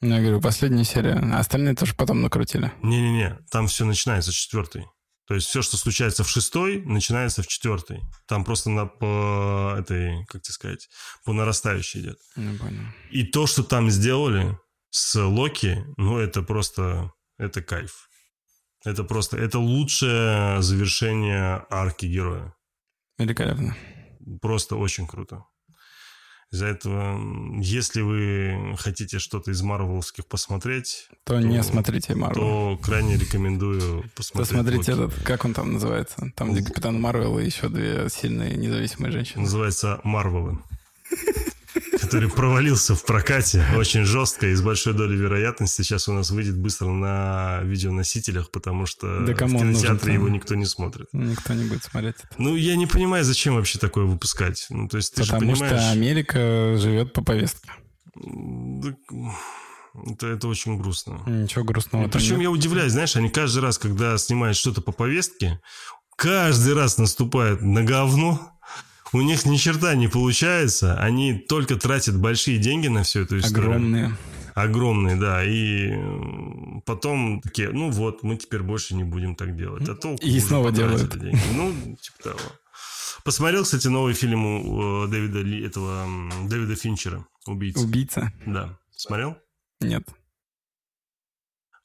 [0.00, 1.20] Ну, я говорю, последняя серия.
[1.22, 2.72] А остальные тоже потом накрутили.
[2.82, 4.88] Не-не-не, там все начинается с четвертой.
[5.28, 8.00] То есть все, что случается в шестой, начинается в четвертой.
[8.26, 10.88] Там просто на, по этой, как тебе сказать,
[11.26, 12.18] по нарастающей идет.
[12.34, 12.82] Не понял.
[13.10, 18.08] И то, что там сделали с Локи, ну, это просто, это кайф.
[18.86, 22.54] Это просто, это лучшее завершение арки героя.
[23.18, 23.76] Великолепно.
[24.40, 25.44] Просто очень круто.
[26.50, 32.40] Из-за этого, если вы хотите что-то из марвеловских посмотреть, то, то не смотрите Марвел.
[32.40, 34.48] То крайне рекомендую посмотреть.
[34.48, 36.32] Посмотрите этот, как он там называется?
[36.36, 39.42] Там, где Капитан Марвел и еще две сильные независимые женщины.
[39.42, 40.58] Называется Марвелы
[42.08, 46.56] который провалился в прокате очень жестко и с большой долей вероятности сейчас у нас выйдет
[46.56, 51.08] быстро на видеоносителях, потому что да в кинотеатре его никто не смотрит.
[51.12, 52.16] Никто не будет смотреть.
[52.38, 54.64] Ну, я не понимаю, зачем вообще такое выпускать.
[54.70, 55.82] Ну, то есть ты потому же понимаешь...
[55.82, 57.68] что Америка живет по повестке.
[60.06, 61.20] Это, это очень грустно.
[61.26, 62.06] Ничего грустного.
[62.06, 62.44] И причем нет.
[62.44, 65.60] я удивляюсь, знаешь, они каждый раз, когда снимают что-то по повестке,
[66.16, 68.57] каждый раз наступают на говно,
[69.12, 73.70] у них ни черта не получается, они только тратят большие деньги на всю эту историю.
[73.70, 74.16] Огромные.
[74.54, 75.92] Огромные, да, и
[76.84, 79.88] потом такие, ну вот, мы теперь больше не будем так делать.
[79.88, 81.16] А толку и снова делают.
[81.16, 81.38] Деньги.
[81.54, 82.40] Ну, типа того.
[83.24, 86.06] Посмотрел, кстати, новый фильм у э, Дэвида Ли, этого
[86.48, 87.80] Дэвида Финчера, «Убийца».
[87.80, 88.32] «Убийца»?
[88.46, 88.78] Да.
[88.96, 89.36] Смотрел?
[89.80, 90.08] Нет.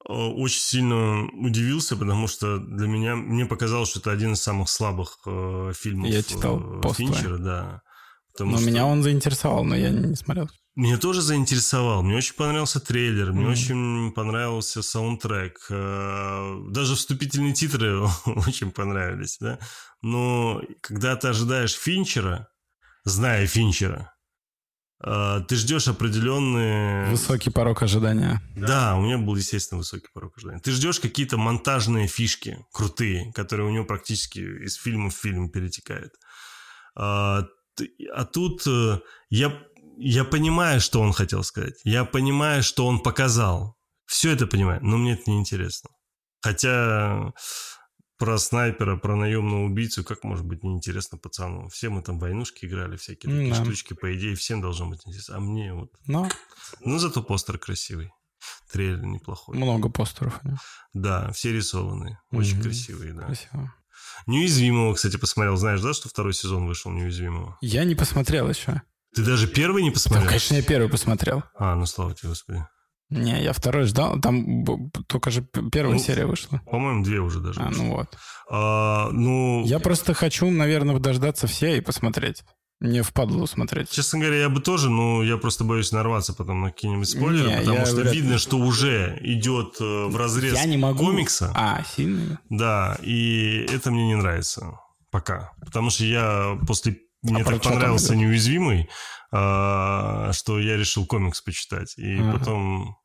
[0.08, 4.70] Э, очень сильно удивился, потому что для меня мне показалось, что это один из самых
[4.70, 7.82] слабых э, фильмов я читал э, Финчера, да.
[8.40, 8.66] но что...
[8.66, 10.50] меня он заинтересовал, но я не смотрел.
[10.76, 12.02] Меня тоже заинтересовал.
[12.02, 13.52] Мне очень понравился трейлер, мне mm.
[13.52, 15.68] очень понравился саундтрек.
[15.70, 19.60] Э, даже вступительные титры очень понравились, да.
[20.02, 22.50] Но когда ты ожидаешь Финчера,
[23.06, 24.13] зная Финчера,
[25.04, 27.10] ты ждешь определенные...
[27.10, 28.42] Высокий порог ожидания.
[28.56, 30.62] Да, у меня был, естественно, высокий порог ожидания.
[30.62, 36.14] Ты ждешь какие-то монтажные фишки крутые, которые у него практически из фильма в фильм перетекают.
[36.96, 37.46] А,
[38.14, 39.00] а тут э,
[39.30, 39.62] я,
[39.98, 41.82] я понимаю, что он хотел сказать.
[41.84, 43.76] Я понимаю, что он показал.
[44.06, 45.90] Все это понимаю, но мне это не интересно.
[46.42, 47.34] Хотя
[48.18, 51.68] про снайпера, про наемного убийцу, как может быть неинтересно пацану?
[51.70, 53.64] Все мы там войнушки играли, всякие такие да.
[53.64, 55.38] штучки, по идее, всем должно быть интересно.
[55.38, 55.92] А мне вот...
[56.06, 56.30] Но...
[56.82, 58.12] Ну, зато постер красивый.
[58.72, 59.58] Трейлер неплохой.
[59.58, 60.40] Много постеров.
[60.44, 60.58] Да,
[60.94, 62.20] да все рисованные.
[62.32, 62.64] Очень угу.
[62.64, 63.26] красивые, да.
[63.26, 63.74] Красиво.
[64.28, 65.56] Неуязвимого, кстати, посмотрел.
[65.58, 67.58] Знаешь, да, что второй сезон вышел Неуязвимого?
[67.62, 68.82] Я не посмотрел еще.
[69.16, 70.24] Ты даже первый не посмотрел?
[70.24, 71.44] Да, конечно, я первый посмотрел.
[71.56, 72.66] А, ну слава тебе, Господи.
[73.10, 74.20] Не, я второй ждал.
[74.20, 74.66] Там
[75.08, 76.62] только же первая ну, серия вышла.
[76.70, 77.60] По-моему, две уже даже.
[77.60, 78.18] А, ну вот.
[78.50, 79.64] А, ну...
[79.66, 82.44] Я просто хочу, наверное, дождаться все и посмотреть.
[82.80, 83.90] Не впадло смотреть.
[83.92, 87.58] Честно говоря, я бы тоже, но я просто боюсь нарваться потом на какие-нибудь спойлеры, не,
[87.60, 88.14] потому что вряд...
[88.14, 91.06] видно, что уже идет э, в разрез я не могу.
[91.06, 91.52] комикса.
[91.56, 92.42] А, сильно?
[92.50, 94.80] Да, и это мне не нравится
[95.12, 95.52] пока.
[95.62, 96.98] Потому что я после...
[97.22, 98.90] Мне а так понравился «Неуязвимый»,
[99.34, 101.96] что я решил комикс почитать.
[101.98, 102.38] И ага.
[102.38, 102.98] потом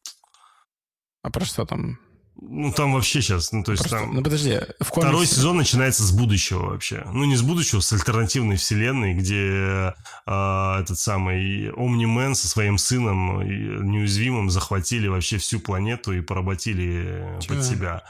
[1.23, 1.99] а про что там?
[2.41, 4.15] Ну, там вообще сейчас, ну, то есть Просто, там...
[4.15, 5.09] Ну, подожди, в комиксе...
[5.09, 7.05] Второй сезон начинается с будущего вообще.
[7.13, 9.93] Ну, не с будущего, с альтернативной вселенной, где
[10.25, 17.57] э, этот самый Омнимен со своим сыном неуязвимым захватили вообще всю планету и поработили Чего?
[17.57, 18.05] под себя.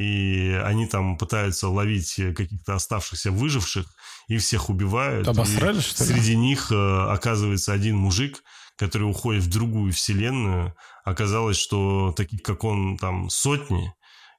[0.00, 3.86] И они там пытаются ловить каких-то оставшихся выживших
[4.28, 5.28] и всех убивают.
[5.28, 6.14] Обосрали, что ли?
[6.14, 8.42] Среди них э, оказывается один мужик,
[8.76, 10.74] который уходит в другую вселенную,
[11.04, 13.92] оказалось, что таких, как он, там сотни,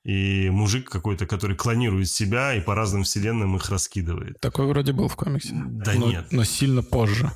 [0.04, 4.40] и мужик какой-то, который клонирует себя и по разным вселенным их раскидывает.
[4.40, 5.54] Такой вроде был в комиксе.
[5.54, 6.32] Да но, нет.
[6.32, 7.32] Но сильно позже.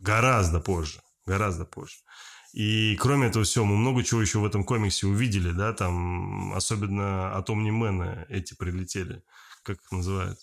[0.00, 1.00] Гораздо позже.
[1.24, 1.98] Гораздо позже.
[2.52, 7.36] И кроме этого всего, мы много чего еще в этом комиксе увидели, да, там, особенно
[7.36, 9.22] от Омнимена эти прилетели,
[9.62, 10.38] как их называют,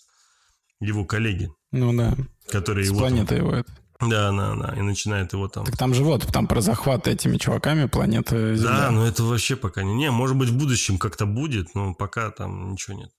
[0.80, 1.50] его коллеги.
[1.70, 2.16] Ну да.
[2.48, 3.00] Которые С его...
[3.00, 3.70] планеты его это.
[4.00, 5.64] Да, да, да, и начинает его там...
[5.64, 8.70] Так там же вот, там про захват этими чуваками планеты Земля.
[8.70, 9.94] Да, но это вообще пока не...
[9.94, 13.10] Не, может быть, в будущем как-то будет, но пока там ничего нет.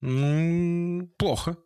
[0.00, 1.58] Ну, плохо.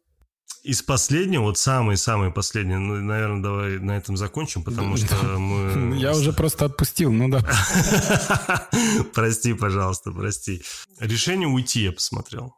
[0.63, 5.97] Из последнего, вот самый-самый последний, ну, наверное, давай на этом закончим, потому что мы...
[6.01, 7.41] Я уже просто отпустил, ну да.
[9.15, 10.63] Прости, пожалуйста, прости.
[10.99, 12.57] Решение уйти я посмотрел.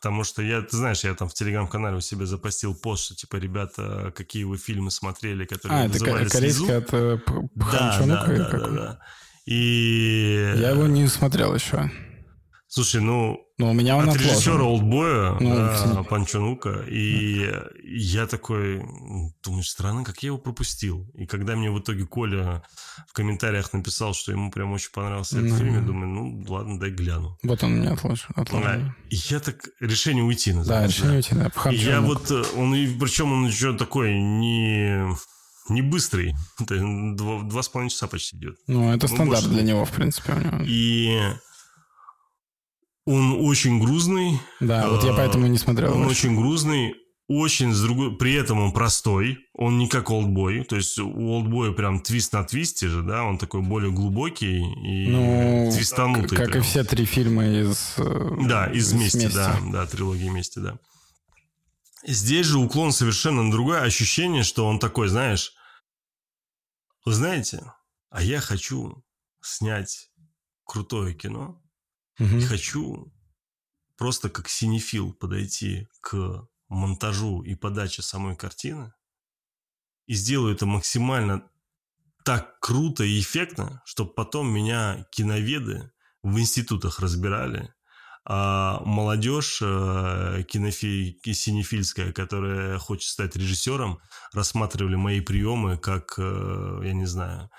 [0.00, 3.36] Потому что я, ты знаешь, я там в телеграм-канале у себя запостил пост, что типа,
[3.36, 7.18] ребята, какие вы фильмы смотрели, которые а, называли это корейская от э,
[7.54, 8.98] да, да, да, да, да.
[9.44, 10.54] И...
[10.56, 11.90] Я его не смотрел еще.
[12.72, 14.30] Слушай, ну, но у меня он от отложен.
[14.30, 17.52] режиссера Олдбоя, ну, да, Панчонука, и
[17.82, 18.80] я такой,
[19.42, 21.10] думаю, странно, как я его пропустил.
[21.14, 22.62] И когда мне в итоге Коля
[23.08, 26.92] в комментариях написал, что ему прям очень понравился этот фильм, я думаю, ну, ладно, дай
[26.92, 27.36] гляну.
[27.42, 28.30] Вот он меня отложен.
[28.36, 28.94] отложен.
[29.10, 31.02] И я так, решение уйти называется.
[31.02, 31.70] Да, решение уйти, да.
[31.72, 32.70] И я вот, э, он,
[33.00, 35.12] причем он еще такой не
[35.68, 36.34] не быстрый.
[36.58, 38.58] Два, два с половиной часа почти идет.
[38.68, 39.48] Ну, это ну, стандарт больше.
[39.48, 40.32] для него, в принципе.
[40.34, 40.64] У него.
[40.66, 41.18] И
[43.12, 44.40] он очень грузный.
[44.60, 45.94] Да, вот я поэтому не смотрел.
[45.94, 46.94] Он очень грузный,
[47.28, 48.16] очень с другой...
[48.16, 50.64] При этом он простой, он не как олдбой.
[50.64, 53.22] То есть у олдбоя прям твист на твисте же, да?
[53.24, 56.36] Он такой более глубокий и Ну, твистанутый.
[56.36, 56.64] Как и прям.
[56.64, 57.94] все три фильма из...
[57.98, 60.78] э, Да, из вместе, да, да, трилогии вместе, да.
[62.06, 65.52] Здесь же уклон совершенно другое ощущение, что он такой, знаешь,
[67.04, 67.62] вы знаете,
[68.10, 69.04] а я хочу
[69.42, 70.10] снять
[70.64, 71.59] крутое кино,
[72.20, 72.38] Мгм.
[72.38, 73.12] и хочу
[73.96, 78.92] просто как синефил подойти к монтажу и подаче самой картины
[80.06, 81.42] и сделаю это максимально
[82.24, 85.90] так круто и эффектно, чтобы потом меня киноведы
[86.22, 87.72] в институтах разбирали,
[88.24, 94.00] а молодежь э, кинофи- синефильская, которая хочет стать режиссером,
[94.32, 97.50] рассматривали мои приемы как, э, я не знаю,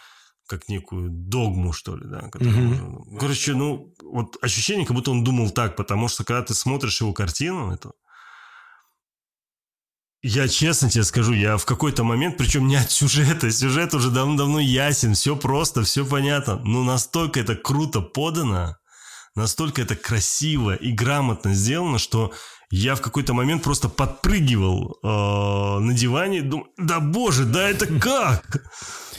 [0.52, 2.30] как некую догму, что ли, да.
[2.44, 7.02] можно- Короче, ну, вот ощущение, как будто он думал так, потому что когда ты смотришь
[7.02, 7.94] его картину, эту,
[10.24, 14.60] я честно тебе скажу, я в какой-то момент, причем не от сюжета, сюжет уже давно-давно
[14.60, 18.76] ясен, все просто, все понятно, но настолько это круто подано,
[19.36, 22.32] настолько это красиво и грамотно сделано, что
[22.70, 25.08] я в какой-то момент просто подпрыгивал э,
[25.80, 28.64] на диване, думал, да боже, да это как?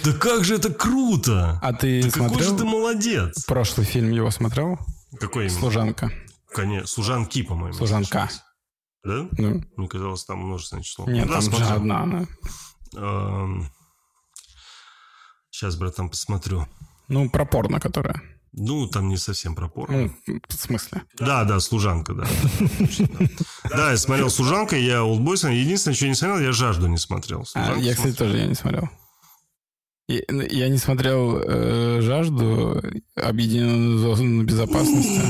[0.05, 1.59] Да как же это круто!
[1.63, 3.45] А ты Да какой же смотрел ты молодец!
[3.45, 4.79] прошлый фильм его смотрел?
[5.21, 5.61] Какой именно?
[5.61, 6.13] «Служанка».
[6.53, 7.75] Конечно, служанки, по-моему.
[7.75, 8.29] «Служанка».
[9.05, 9.27] Да?
[9.33, 11.07] Ну, Мне казалось, там множественное число.
[11.07, 11.73] нет, да, там же смотрел.
[11.73, 12.27] одна она.
[15.51, 16.67] Сейчас, братан, посмотрю.
[17.09, 18.23] Ну, про порно, которая.
[18.53, 20.13] Ну, там не совсем про порно.
[20.27, 21.03] Ну, в смысле?
[21.19, 22.25] Да, да, служанка, да.
[22.61, 22.67] да,
[23.19, 23.69] да.
[23.71, 25.45] Да, я смотрел служанка, я Олдбойс.
[25.45, 27.47] Единственное, что я не смотрел, я жажду не смотрел.
[27.55, 28.15] А, я, кстати, смотрел.
[28.17, 28.89] тоже я не смотрел.
[30.51, 32.83] Я не смотрел э, «Жажду»,
[33.17, 35.21] «Объединенную зону безопасности».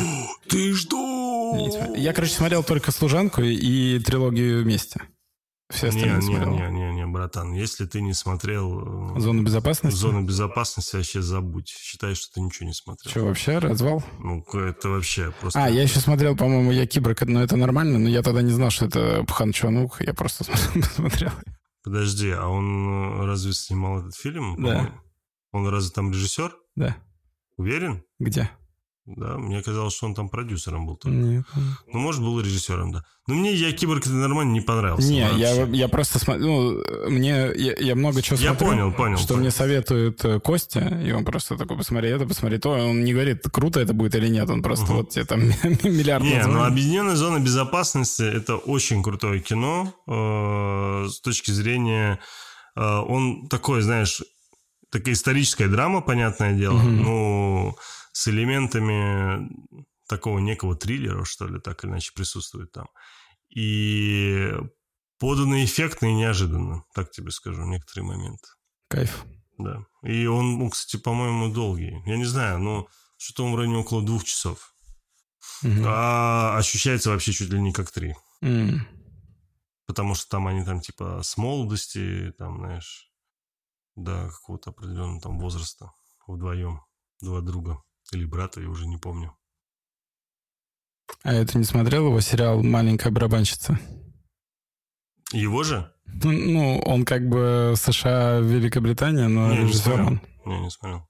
[0.49, 1.93] Ты что?
[1.97, 5.01] Я, короче, смотрел только «Служанку» и трилогию вместе.
[5.73, 6.51] Все остальные не, смотрел.
[6.51, 9.97] не, не, не, братан, если ты не смотрел э, «Зону безопасности»?
[9.97, 11.69] «Зону безопасности», вообще забудь.
[11.69, 13.11] Считай, что ты ничего не смотрел.
[13.11, 14.05] Что, вообще, развал?
[14.19, 15.65] Ну, это вообще просто...
[15.65, 18.71] А, я еще смотрел, по-моему, «Я киборг», но это нормально, но я тогда не знал,
[18.71, 20.45] что это Пхан Чонук, я просто
[20.95, 21.31] смотрел.
[21.83, 24.63] Подожди, а он э, разве снимал этот фильм?
[24.63, 24.93] Да.
[25.51, 26.57] Он разве там режиссер?
[26.77, 26.97] Да.
[27.57, 28.05] Уверен?
[28.19, 28.51] Где?
[29.05, 30.97] Да, мне казалось, что он там продюсером был.
[30.97, 31.17] только.
[31.17, 31.45] Нет.
[31.93, 33.05] Ну, может, был режиссером, да.
[33.27, 35.09] Но мне «Я киборг» нормально не понравился.
[35.11, 39.17] Не, я, я просто смотрю, ну, мне, я, я много чего Я смотрю, понял, понял,
[39.19, 39.41] что понял.
[39.41, 43.43] мне советует э, Костя, и он просто такой, посмотри это, посмотри то, он не говорит,
[43.53, 44.95] круто это будет или нет, он просто Мгм.
[44.97, 45.41] вот тебе там
[45.83, 46.63] миллиард Не, ну.
[46.65, 52.21] «Объединенная зона безопасности»— это очень крутое кино э, с точки зрения...
[52.77, 54.23] э, он такой, знаешь,
[54.91, 57.03] такая историческая драма, понятное дело, Мгм.
[57.03, 57.77] но
[58.13, 59.51] с элементами
[60.09, 62.89] такого некого триллера, что ли, так или иначе присутствует там.
[63.49, 64.53] И
[65.19, 68.49] подано эффектно и неожиданно, так тебе скажу, некоторые моменты.
[68.89, 69.25] Кайф.
[69.59, 69.85] Да.
[70.03, 72.03] И он, ну, кстати, по-моему, долгий.
[72.07, 74.75] Я не знаю, но что-то он в районе около двух часов.
[75.63, 75.85] Мгм.
[75.87, 78.15] А ощущается вообще чуть ли не как три.
[78.41, 78.87] М.
[79.87, 83.11] Потому что там они там типа с молодости, там, знаешь,
[83.95, 85.93] до какого-то определенного там возраста
[86.27, 86.81] вдвоем,
[87.21, 87.83] два друга
[88.15, 89.35] или брата, я уже не помню.
[91.25, 93.79] А это не смотрел его сериал «Маленькая барабанщица»?
[95.33, 95.93] Его же?
[96.07, 100.07] Ну, Ну, он как бы США, Великобритания, но Не, не режиссер смотрел.
[100.09, 100.21] он.
[100.45, 101.09] Не, не смотрел.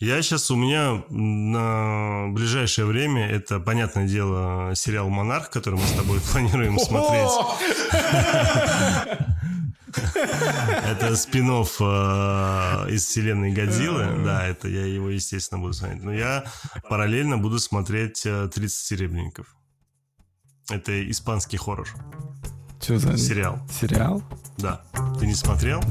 [0.00, 5.92] Я сейчас, у меня на ближайшее время, это, понятное дело, сериал «Монарх», который мы с
[5.92, 7.30] тобой планируем смотреть.
[9.94, 14.06] Это спин из вселенной Годзиллы.
[14.24, 16.02] Да, это я его, естественно, буду смотреть.
[16.02, 16.44] Но я
[16.88, 19.46] параллельно буду смотреть э, «30 серебряников».
[20.70, 21.88] Это испанский хоррор.
[22.80, 23.58] Что за Сериал.
[23.80, 24.22] сериал?
[24.58, 24.82] Да.
[25.18, 25.82] Ты не смотрел?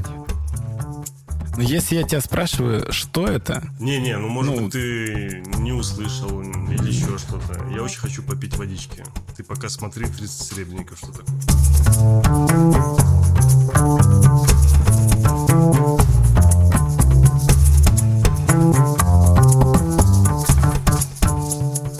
[1.58, 3.64] Но если я тебя спрашиваю, что это?
[3.80, 4.70] Не-не, ну может Ну.
[4.70, 7.68] ты не услышал или еще что-то.
[7.74, 9.04] Я очень хочу попить водички.
[9.36, 11.36] Ты пока смотри 30 серебряников, что такое.